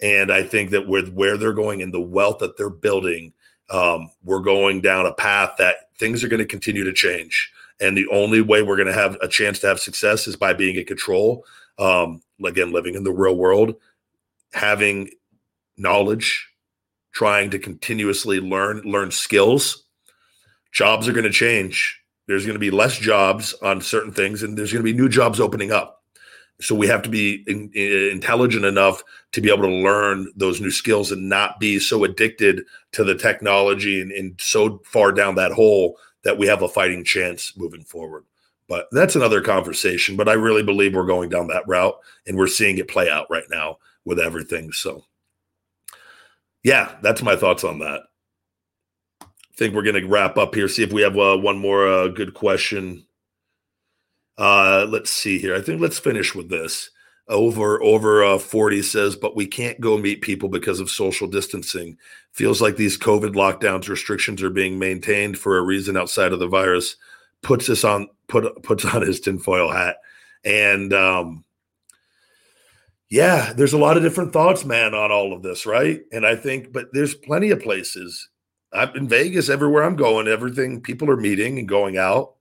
And 0.00 0.32
i 0.32 0.42
think 0.42 0.70
that 0.70 0.88
with 0.88 1.12
where 1.12 1.36
they're 1.36 1.52
going 1.52 1.82
and 1.82 1.94
the 1.94 2.00
wealth 2.00 2.38
that 2.38 2.56
they're 2.56 2.70
building 2.70 3.32
um, 3.70 4.10
we're 4.24 4.40
going 4.40 4.80
down 4.80 5.06
a 5.06 5.12
path 5.12 5.54
that 5.58 5.76
things 5.98 6.24
are 6.24 6.28
going 6.28 6.38
to 6.38 6.46
continue 6.46 6.84
to 6.84 6.92
change. 6.92 7.50
And 7.80 7.96
the 7.96 8.08
only 8.08 8.40
way 8.40 8.62
we're 8.62 8.76
going 8.76 8.88
to 8.88 8.92
have 8.92 9.16
a 9.20 9.28
chance 9.28 9.58
to 9.60 9.68
have 9.68 9.78
success 9.80 10.26
is 10.26 10.36
by 10.36 10.52
being 10.52 10.76
in 10.76 10.84
control. 10.84 11.44
Um, 11.78 12.22
again, 12.44 12.72
living 12.72 12.94
in 12.94 13.04
the 13.04 13.12
real 13.12 13.36
world, 13.36 13.76
having 14.52 15.10
knowledge, 15.76 16.48
trying 17.12 17.50
to 17.50 17.58
continuously 17.58 18.40
learn, 18.40 18.80
learn 18.82 19.10
skills. 19.10 19.84
Jobs 20.72 21.08
are 21.08 21.12
going 21.12 21.24
to 21.24 21.30
change. 21.30 22.00
There's 22.26 22.44
going 22.44 22.56
to 22.56 22.60
be 22.60 22.70
less 22.70 22.98
jobs 22.98 23.54
on 23.62 23.80
certain 23.80 24.12
things, 24.12 24.42
and 24.42 24.56
there's 24.56 24.72
going 24.72 24.84
to 24.84 24.92
be 24.92 24.96
new 24.96 25.08
jobs 25.08 25.40
opening 25.40 25.72
up. 25.72 25.97
So 26.60 26.74
we 26.74 26.88
have 26.88 27.02
to 27.02 27.08
be 27.08 27.44
in, 27.46 27.70
in, 27.74 28.10
intelligent 28.10 28.64
enough 28.64 29.02
to 29.32 29.40
be 29.40 29.50
able 29.50 29.62
to 29.62 29.74
learn 29.74 30.32
those 30.36 30.60
new 30.60 30.70
skills 30.70 31.12
and 31.12 31.28
not 31.28 31.60
be 31.60 31.78
so 31.78 32.02
addicted 32.04 32.64
to 32.92 33.04
the 33.04 33.14
technology 33.14 34.00
and, 34.00 34.10
and 34.10 34.40
so 34.40 34.80
far 34.84 35.12
down 35.12 35.36
that 35.36 35.52
hole 35.52 35.98
that 36.24 36.36
we 36.36 36.46
have 36.46 36.62
a 36.62 36.68
fighting 36.68 37.04
chance 37.04 37.56
moving 37.56 37.84
forward. 37.84 38.24
But 38.68 38.88
that's 38.90 39.16
another 39.16 39.40
conversation. 39.40 40.16
But 40.16 40.28
I 40.28 40.34
really 40.34 40.62
believe 40.62 40.94
we're 40.94 41.06
going 41.06 41.30
down 41.30 41.46
that 41.48 41.66
route 41.66 41.96
and 42.26 42.36
we're 42.36 42.48
seeing 42.48 42.78
it 42.78 42.88
play 42.88 43.08
out 43.08 43.30
right 43.30 43.48
now 43.48 43.78
with 44.04 44.18
everything. 44.18 44.72
So, 44.72 45.04
yeah, 46.64 46.96
that's 47.02 47.22
my 47.22 47.36
thoughts 47.36 47.64
on 47.64 47.78
that. 47.78 48.02
I 49.22 49.26
think 49.56 49.74
we're 49.74 49.82
going 49.82 50.02
to 50.02 50.08
wrap 50.08 50.36
up 50.36 50.54
here. 50.54 50.68
See 50.68 50.82
if 50.82 50.92
we 50.92 51.02
have 51.02 51.16
uh, 51.16 51.38
one 51.38 51.58
more 51.58 51.88
uh, 51.88 52.08
good 52.08 52.34
question 52.34 53.06
uh, 54.38 54.86
let's 54.88 55.10
see 55.10 55.38
here. 55.38 55.54
I 55.54 55.60
think 55.60 55.80
let's 55.80 55.98
finish 55.98 56.34
with 56.34 56.48
this. 56.48 56.90
over 57.28 57.82
over 57.82 58.24
uh, 58.24 58.38
40 58.38 58.80
says 58.82 59.14
but 59.14 59.36
we 59.36 59.46
can't 59.46 59.78
go 59.80 59.98
meet 59.98 60.22
people 60.22 60.48
because 60.48 60.80
of 60.80 60.88
social 60.88 61.26
distancing. 61.28 61.98
Feels 62.32 62.62
like 62.62 62.76
these 62.76 62.96
covid 62.96 63.34
lockdowns 63.34 63.88
restrictions 63.88 64.42
are 64.42 64.48
being 64.50 64.78
maintained 64.78 65.38
for 65.38 65.58
a 65.58 65.62
reason 65.62 65.96
outside 65.96 66.32
of 66.32 66.38
the 66.38 66.46
virus. 66.48 66.96
Puts 67.42 67.66
this 67.66 67.84
on 67.84 68.08
put 68.28 68.62
puts 68.62 68.84
on 68.86 69.02
his 69.02 69.20
tinfoil 69.20 69.70
hat. 69.70 69.96
And 70.44 70.92
um 70.94 71.44
yeah 73.10 73.52
there's 73.54 73.74
a 73.74 73.78
lot 73.78 73.96
of 73.96 74.02
different 74.02 74.32
thoughts 74.32 74.64
man 74.64 74.94
on 74.94 75.10
all 75.12 75.32
of 75.34 75.42
this 75.42 75.66
right? 75.66 76.00
And 76.12 76.24
i 76.26 76.34
think 76.36 76.72
but 76.72 76.86
there's 76.94 77.14
plenty 77.14 77.50
of 77.50 77.60
places. 77.60 78.28
I'm 78.72 78.94
in 78.96 79.08
vegas 79.08 79.48
everywhere 79.50 79.82
i'm 79.84 79.96
going 79.96 80.28
everything 80.28 80.80
people 80.80 81.10
are 81.10 81.16
meeting 81.16 81.58
and 81.58 81.68
going 81.68 81.96
out 81.98 82.34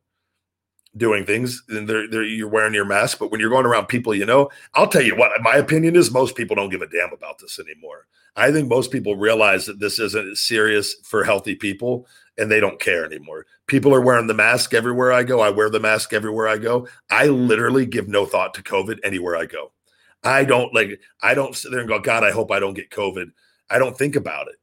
doing 0.97 1.25
things 1.25 1.63
and 1.69 1.87
they're, 1.87 2.07
they're, 2.09 2.23
you're 2.23 2.47
wearing 2.47 2.73
your 2.73 2.85
mask. 2.85 3.19
But 3.19 3.31
when 3.31 3.39
you're 3.39 3.49
going 3.49 3.65
around 3.65 3.87
people 3.87 4.13
you 4.15 4.25
know 4.25 4.49
i'll 4.73 4.87
tell 4.87 5.01
you 5.01 5.15
what 5.15 5.31
my 5.41 5.55
opinion 5.55 5.95
is 5.95 6.11
most 6.11 6.35
people 6.35 6.55
don't 6.55 6.69
give 6.69 6.81
a 6.81 6.87
damn 6.87 7.13
about 7.13 7.39
this 7.39 7.59
anymore. 7.59 8.07
I 8.35 8.51
think 8.51 8.67
most 8.67 8.91
people 8.91 9.15
realize 9.15 9.65
that 9.65 9.79
this 9.79 9.99
isn't 9.99 10.37
serious 10.37 10.95
for 11.03 11.23
healthy 11.23 11.55
people 11.55 12.07
and 12.37 12.51
they 12.51 12.59
don't 12.59 12.79
care 12.79 13.03
anymore. 13.03 13.47
People 13.65 13.93
are 13.95 14.01
wearing 14.01 14.27
the 14.27 14.33
mask 14.33 14.73
everywhere 14.73 15.11
i 15.11 15.23
go. 15.23 15.39
I 15.39 15.49
wear 15.49 15.69
the 15.69 15.79
mask 15.79 16.13
everywhere 16.13 16.47
i 16.47 16.57
go. 16.57 16.87
I 17.09 17.27
literally 17.27 17.85
give 17.85 18.07
no 18.07 18.25
thought 18.25 18.53
to 18.55 18.63
covid 18.63 18.99
anywhere 19.03 19.35
i 19.35 19.45
go. 19.45 19.71
I 20.23 20.43
don't 20.43 20.73
like 20.73 20.99
i 21.21 21.33
don't 21.33 21.55
sit 21.55 21.71
there 21.71 21.79
and 21.79 21.89
go 21.89 21.99
god 21.99 22.23
i 22.23 22.31
hope 22.31 22.51
i 22.51 22.59
don't 22.59 22.73
get 22.73 22.89
covid. 22.89 23.31
I 23.69 23.79
don't 23.79 23.97
think 23.97 24.15
about 24.15 24.47
it. 24.47 24.55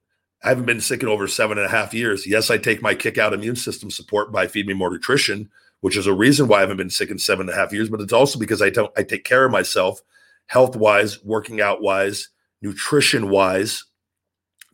I 0.43 0.49
haven't 0.49 0.67
been 0.67 0.81
sick 0.81 1.03
in 1.03 1.09
over 1.09 1.27
seven 1.27 1.57
and 1.57 1.67
a 1.67 1.71
half 1.71 1.95
years. 1.95 2.27
Yes, 2.27 2.51
I 2.51 2.59
take 2.59 2.83
my 2.83 2.95
kick 2.95 3.17
out 3.17 3.33
immune 3.33 3.57
system 3.57 3.91
support 3.91 4.31
by 4.31 4.47
Feed 4.47 4.67
Me 4.67 4.75
More 4.75 4.91
Nutrition, 4.91 5.51
which 5.85 5.99
is 5.99 6.07
a 6.07 6.15
reason 6.15 6.49
why 6.49 6.57
I 6.57 6.61
haven't 6.61 6.79
been 6.79 6.89
sick 6.89 7.11
in 7.11 7.19
seven 7.19 7.47
and 7.47 7.55
a 7.55 7.61
half 7.61 7.71
years. 7.71 7.91
But 7.91 8.01
it's 8.01 8.15
also 8.15 8.39
because 8.39 8.63
I 8.63 8.71
don't 8.71 8.91
I 8.97 9.03
take 9.03 9.25
care 9.25 9.45
of 9.45 9.53
myself, 9.53 10.01
health 10.47 10.77
wise, 10.77 11.23
working 11.23 11.61
out 11.61 11.83
wise, 11.83 12.31
nutrition 12.63 13.29
wise, 13.29 13.85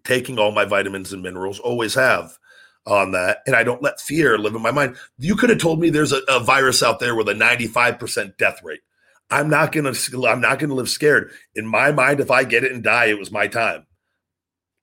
taking 0.05 0.39
all 0.39 0.53
my 0.53 0.65
vitamins 0.65 1.13
and 1.13 1.21
minerals. 1.21 1.59
Always 1.59 1.95
have 1.95 2.39
on 2.87 3.11
that, 3.11 3.39
and 3.45 3.57
I 3.57 3.65
don't 3.65 3.83
let 3.83 4.01
fear 4.01 4.39
live 4.39 4.55
in 4.55 4.63
my 4.63 4.71
mind. 4.71 4.95
You 5.19 5.35
could 5.35 5.51
have 5.51 5.59
told 5.59 5.81
me 5.81 5.91
there's 5.91 6.13
a, 6.13 6.21
a 6.29 6.39
virus 6.39 6.81
out 6.81 7.01
there 7.01 7.17
with 7.17 7.29
a 7.29 7.35
95% 7.35 8.37
death 8.37 8.63
rate. 8.63 8.83
I'm 9.31 9.51
not 9.51 9.73
gonna 9.73 9.95
I'm 10.29 10.41
not 10.41 10.61
gonna 10.61 10.75
live 10.75 10.89
scared. 10.89 11.33
In 11.57 11.67
my 11.67 11.91
mind, 11.91 12.21
if 12.21 12.31
I 12.31 12.45
get 12.45 12.63
it 12.63 12.71
and 12.71 12.85
die, 12.85 13.07
it 13.07 13.19
was 13.19 13.33
my 13.33 13.49
time. 13.49 13.85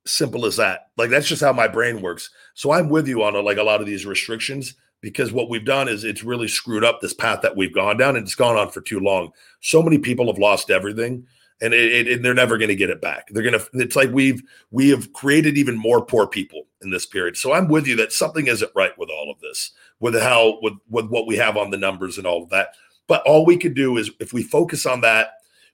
Simple 0.04 0.44
as 0.44 0.56
that. 0.56 0.88
Like 0.98 1.08
that's 1.08 1.26
just 1.26 1.40
how 1.40 1.54
my 1.54 1.68
brain 1.68 2.02
works. 2.02 2.28
So 2.52 2.70
I'm 2.70 2.90
with 2.90 3.08
you 3.08 3.22
on 3.22 3.34
a, 3.34 3.40
like 3.40 3.56
a 3.56 3.62
lot 3.62 3.80
of 3.80 3.86
these 3.86 4.04
restrictions 4.04 4.74
because 5.00 5.32
what 5.32 5.48
we've 5.48 5.64
done 5.64 5.88
is 5.88 6.04
it's 6.04 6.24
really 6.24 6.48
screwed 6.48 6.84
up 6.84 7.00
this 7.00 7.14
path 7.14 7.40
that 7.42 7.56
we've 7.56 7.74
gone 7.74 7.96
down 7.96 8.16
and 8.16 8.24
it's 8.24 8.34
gone 8.34 8.56
on 8.56 8.70
for 8.70 8.80
too 8.80 9.00
long. 9.00 9.30
So 9.60 9.82
many 9.82 9.98
people 9.98 10.26
have 10.26 10.38
lost 10.38 10.70
everything 10.70 11.26
and 11.60 11.74
it, 11.74 12.08
it, 12.08 12.22
they're 12.22 12.34
never 12.34 12.58
going 12.58 12.68
to 12.68 12.76
get 12.76 12.90
it 12.90 13.00
back. 13.00 13.28
They're 13.30 13.42
going 13.42 13.58
to, 13.58 13.66
it's 13.74 13.96
like 13.96 14.10
we've, 14.10 14.42
we 14.70 14.90
have 14.90 15.12
created 15.12 15.56
even 15.56 15.76
more 15.76 16.04
poor 16.04 16.26
people 16.26 16.64
in 16.82 16.90
this 16.90 17.06
period. 17.06 17.36
So 17.36 17.52
I'm 17.52 17.68
with 17.68 17.86
you 17.86 17.96
that 17.96 18.12
something 18.12 18.46
isn't 18.46 18.70
right 18.74 18.96
with 18.98 19.10
all 19.10 19.30
of 19.30 19.40
this, 19.40 19.72
with 20.00 20.20
how, 20.20 20.58
with, 20.62 20.74
with 20.88 21.06
what 21.06 21.26
we 21.26 21.36
have 21.36 21.56
on 21.56 21.70
the 21.70 21.76
numbers 21.76 22.18
and 22.18 22.26
all 22.26 22.42
of 22.42 22.50
that. 22.50 22.74
But 23.06 23.22
all 23.22 23.46
we 23.46 23.56
could 23.56 23.74
do 23.74 23.96
is 23.96 24.10
if 24.20 24.32
we 24.32 24.42
focus 24.42 24.86
on 24.86 25.00
that, 25.02 25.30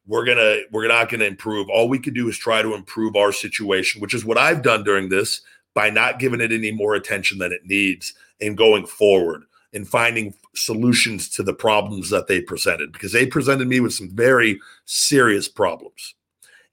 we're 0.06 0.26
gonna 0.26 0.58
we're 0.70 0.86
not 0.86 1.08
gonna 1.08 1.24
improve. 1.24 1.68
All 1.70 1.88
we 1.88 1.98
could 1.98 2.14
do 2.14 2.28
is 2.28 2.36
try 2.36 2.60
to 2.60 2.74
improve 2.74 3.16
our 3.16 3.32
situation, 3.32 4.02
which 4.02 4.12
is 4.12 4.24
what 4.24 4.36
I've 4.36 4.62
done 4.62 4.84
during 4.84 5.08
this 5.08 5.40
by 5.74 5.90
not 5.90 6.18
giving 6.18 6.40
it 6.40 6.52
any 6.52 6.70
more 6.70 6.94
attention 6.94 7.38
than 7.38 7.52
it 7.52 7.66
needs 7.66 8.14
and 8.40 8.56
going 8.56 8.86
forward 8.86 9.44
and 9.72 9.88
finding 9.88 10.32
solutions 10.54 11.28
to 11.28 11.42
the 11.42 11.52
problems 11.52 12.08
that 12.10 12.28
they 12.28 12.40
presented 12.40 12.92
because 12.92 13.12
they 13.12 13.26
presented 13.26 13.66
me 13.66 13.80
with 13.80 13.92
some 13.92 14.08
very 14.08 14.60
serious 14.84 15.48
problems. 15.48 16.14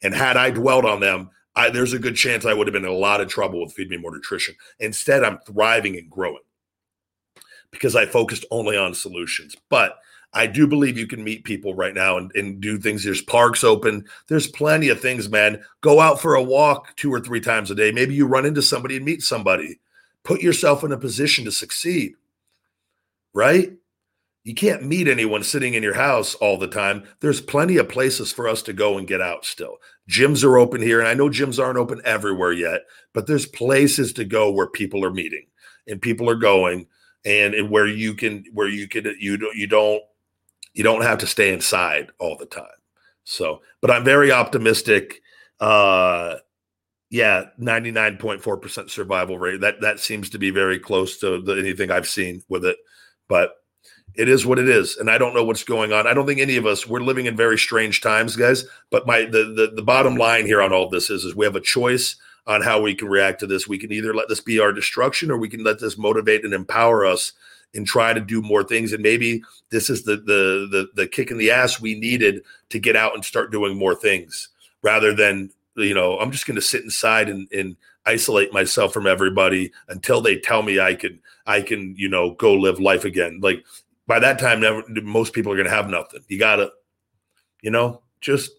And 0.04 0.14
had 0.14 0.38
I 0.38 0.52
dwelt 0.52 0.86
on 0.86 1.00
them, 1.00 1.32
I, 1.56 1.70
there's 1.70 1.94
a 1.94 2.00
good 2.00 2.16
chance 2.16 2.46
I 2.46 2.54
would 2.54 2.68
have 2.68 2.74
been 2.74 2.86
in 2.86 2.92
a 2.92 2.94
lot 2.94 3.22
of 3.22 3.28
trouble 3.28 3.62
with 3.62 3.74
Feed 3.74 3.90
Me 3.90 3.98
More 3.98 4.12
Nutrition. 4.12 4.56
Instead, 4.80 5.24
I'm 5.24 5.40
thriving 5.40 5.98
and 5.98 6.10
growing 6.10 6.44
because 7.72 7.96
I 7.96 8.06
focused 8.06 8.46
only 8.52 8.78
on 8.78 8.94
solutions. 8.94 9.56
But 9.70 9.98
I 10.34 10.48
do 10.48 10.66
believe 10.66 10.98
you 10.98 11.08
can 11.08 11.24
meet 11.24 11.44
people 11.44 11.74
right 11.76 11.94
now 11.94 12.18
and, 12.18 12.32
and 12.36 12.62
do 12.62 12.78
things. 12.78 13.04
There's 13.04 13.22
parks 13.22 13.64
open. 13.64 14.06
There's 14.28 14.48
plenty 14.48 14.90
of 14.90 15.02
things, 15.02 15.30
man. 15.30 15.62
Go 15.82 16.00
out 16.00 16.22
for 16.22 16.36
a 16.36 16.44
walk 16.44 16.96
two 16.96 17.14
or 17.14 17.20
three 17.20 17.42
times 17.42 17.70
a 17.70 17.76
day. 17.76 17.92
Maybe 17.92 18.14
you 18.14 18.26
run 18.26 18.46
into 18.46 18.62
somebody 18.62 18.96
and 18.96 19.06
meet 19.06 19.22
somebody 19.22 19.80
put 20.24 20.42
yourself 20.42 20.84
in 20.84 20.92
a 20.92 20.98
position 20.98 21.46
to 21.46 21.52
succeed, 21.52 22.14
right? 23.34 23.74
You 24.44 24.56
can't 24.56 24.84
meet 24.84 25.08
anyone 25.08 25.44
sitting 25.44 25.76
in 25.76 25.84
your 25.84 25.94
house 25.94 26.34
all 26.36 26.58
the 26.58 26.68
time. 26.68 27.04
There's 27.20 27.42
plenty 27.42 27.78
of 27.78 27.90
places 27.90 28.32
for 28.32 28.48
us 28.48 28.64
to 28.64 28.74
go 28.74 28.98
and 28.98 29.08
get 29.08 29.22
out 29.22 29.46
still. 29.46 29.78
Gyms 30.10 30.44
are 30.44 30.58
open 30.58 30.82
here, 30.82 31.00
and 31.00 31.08
I 31.08 31.14
know 31.14 31.30
gyms 31.30 31.64
aren't 31.64 31.78
open 31.78 32.02
everywhere 32.06 32.52
yet, 32.52 32.82
but 33.14 33.28
there's 33.28 33.46
places 33.46 34.14
to 34.14 34.26
go 34.26 34.52
where 34.52 34.68
people 34.68 35.06
are 35.06 35.14
meeting 35.14 35.46
and 35.88 36.02
people 36.02 36.28
are 36.30 36.36
going 36.36 36.88
and, 37.24 37.54
and 37.54 37.70
where 37.70 37.88
you 37.88 38.16
can 38.16 38.44
where 38.52 38.68
you 38.68 38.88
can 38.88 39.16
you 39.20 39.38
don't 39.38 39.56
you 39.56 39.68
don't 39.68 40.02
you 40.74 40.84
don't 40.84 41.04
have 41.04 41.20
to 41.20 41.28
stay 41.28 41.54
inside 41.54 42.12
all 42.20 42.38
the 42.38 42.46
time. 42.46 42.66
So, 43.24 43.62
but 43.82 43.92
I'm 43.92 44.04
very 44.04 44.32
optimistic 44.32 45.22
uh 45.60 46.38
yeah, 47.12 47.48
99.4% 47.60 48.90
survival 48.90 49.38
rate. 49.38 49.60
That 49.60 49.82
that 49.82 50.00
seems 50.00 50.30
to 50.30 50.40
be 50.40 50.50
very 50.50 50.80
close 50.80 51.20
to 51.20 51.42
the, 51.42 51.54
anything 51.54 51.92
I've 51.92 52.08
seen 52.08 52.42
with 52.48 52.64
it. 52.66 52.78
But 53.28 53.52
it 54.16 54.30
is 54.30 54.46
what 54.46 54.60
it 54.60 54.70
is. 54.70 54.98
And 54.98 55.10
I 55.10 55.18
don't 55.18 55.34
know 55.34 55.44
what's 55.44 55.64
going 55.64 55.92
on. 55.92 56.08
I 56.08 56.14
don't 56.14 56.26
think 56.26 56.40
any 56.40 56.56
of 56.56 56.66
us 56.66 56.88
we're 56.88 57.02
living 57.02 57.26
in 57.26 57.36
very 57.36 57.58
strange 57.58 58.02
times, 58.02 58.36
guys. 58.38 58.64
But 58.90 59.06
my 59.06 59.26
the 59.26 59.54
the, 59.56 59.74
the 59.76 59.82
bottom 59.82 60.16
line 60.16 60.46
here 60.46 60.62
on 60.62 60.72
all 60.74 60.90
this 60.90 61.10
is 61.10 61.26
is 61.26 61.36
we 61.36 61.46
have 61.46 61.56
a 61.56 61.62
choice 61.62 62.16
on 62.48 62.62
how 62.62 62.82
we 62.82 62.96
can 62.96 63.10
react 63.10 63.42
to 63.42 63.48
this. 63.48 63.68
We 63.68 63.78
can 63.78 63.92
either 63.92 64.14
let 64.14 64.30
this 64.30 64.42
be 64.42 64.60
our 64.60 64.72
destruction 64.72 65.32
or 65.32 65.38
we 65.38 65.50
can 65.50 65.64
let 65.64 65.80
this 65.80 65.98
motivate 65.98 66.44
and 66.46 66.54
empower 66.54 67.06
us 67.06 67.34
and 67.74 67.88
try 67.88 68.14
to 68.14 68.20
do 68.20 68.42
more 68.42 68.64
things. 68.64 68.94
And 68.94 69.04
maybe 69.04 69.42
this 69.70 69.90
is 69.90 70.04
the 70.04 70.18
the 70.18 70.68
the, 70.72 70.90
the 70.96 71.08
kick 71.08 71.32
in 71.32 71.38
the 71.38 71.52
ass 71.52 71.80
we 71.80 72.00
needed 72.00 72.42
to 72.70 72.80
get 72.80 72.96
out 72.96 73.16
and 73.16 73.24
start 73.24 73.52
doing 73.52 73.78
more 73.78 73.96
things 73.96 74.50
rather 74.84 75.14
than 75.14 75.52
you 75.76 75.94
know, 75.94 76.20
I'm 76.20 76.32
just 76.32 76.46
going 76.46 76.56
to 76.56 76.62
sit 76.62 76.84
inside 76.84 77.30
and, 77.30 77.48
and 77.52 77.76
isolate 78.06 78.54
myself 78.54 78.94
from 78.94 79.08
everybody 79.08 79.72
until 79.88 80.22
they 80.22 80.38
tell 80.38 80.64
me 80.64 80.80
I 80.80 80.96
can, 80.96 81.20
I 81.46 81.62
can, 81.62 81.96
you 81.98 82.10
know, 82.10 82.32
go 82.32 82.54
live 82.54 82.80
life 82.80 83.06
again. 83.06 83.40
Like 83.42 83.64
by 84.08 84.20
that 84.20 84.40
time, 84.40 84.60
never, 84.60 84.84
most 85.04 85.34
people 85.34 85.52
are 85.52 85.56
going 85.56 85.68
to 85.68 85.74
have 85.74 85.90
nothing. 85.90 86.22
You 86.28 86.40
got 86.40 86.58
to, 86.58 86.72
you 87.62 87.72
know, 87.72 88.02
just 88.20 88.52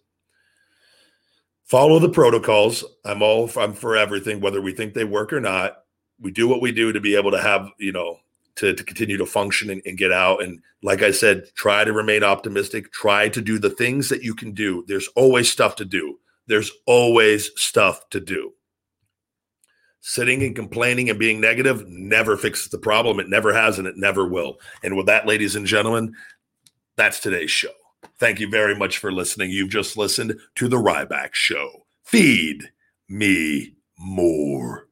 follow 1.64 1.98
the 1.98 2.08
protocols. 2.08 2.84
I'm 3.04 3.22
all, 3.22 3.50
I'm 3.56 3.74
for 3.74 3.96
everything, 3.96 4.40
whether 4.40 4.60
we 4.60 4.72
think 4.72 4.94
they 4.94 5.04
work 5.04 5.32
or 5.32 5.40
not. 5.40 5.78
We 6.20 6.30
do 6.30 6.46
what 6.46 6.62
we 6.62 6.70
do 6.70 6.92
to 6.92 7.00
be 7.00 7.16
able 7.16 7.32
to 7.32 7.42
have, 7.42 7.68
you 7.78 7.92
know, 7.92 8.18
to, 8.56 8.74
to 8.74 8.84
continue 8.84 9.16
to 9.16 9.26
function 9.26 9.70
and, 9.70 9.82
and, 9.86 9.96
get 9.96 10.12
out. 10.12 10.42
And 10.42 10.60
like 10.82 11.02
I 11.02 11.10
said, 11.10 11.46
try 11.54 11.84
to 11.84 11.92
remain 11.92 12.22
optimistic. 12.22 12.92
Try 12.92 13.28
to 13.30 13.40
do 13.40 13.58
the 13.58 13.70
things 13.70 14.08
that 14.08 14.22
you 14.22 14.34
can 14.34 14.52
do. 14.52 14.84
There's 14.88 15.08
always 15.16 15.50
stuff 15.50 15.76
to 15.76 15.84
do 15.84 16.18
there's 16.46 16.72
always 16.86 17.50
stuff 17.56 18.08
to 18.10 18.20
do. 18.20 18.52
Sitting 20.00 20.42
and 20.42 20.56
complaining 20.56 21.08
and 21.08 21.18
being 21.18 21.40
negative 21.40 21.86
never 21.88 22.36
fixes 22.36 22.68
the 22.68 22.78
problem. 22.78 23.20
It 23.20 23.28
never 23.28 23.52
has 23.52 23.78
and 23.78 23.86
it 23.86 23.96
never 23.96 24.26
will. 24.26 24.58
And 24.82 24.96
with 24.96 25.06
that, 25.06 25.26
ladies 25.26 25.54
and 25.54 25.66
gentlemen, 25.66 26.14
that's 26.96 27.20
today's 27.20 27.50
show. 27.50 27.70
Thank 28.18 28.40
you 28.40 28.50
very 28.50 28.74
much 28.74 28.98
for 28.98 29.12
listening. 29.12 29.50
You've 29.50 29.70
just 29.70 29.96
listened 29.96 30.38
to 30.56 30.68
The 30.68 30.76
Ryback 30.76 31.34
Show. 31.34 31.86
Feed 32.02 32.70
me 33.08 33.76
more. 33.98 34.88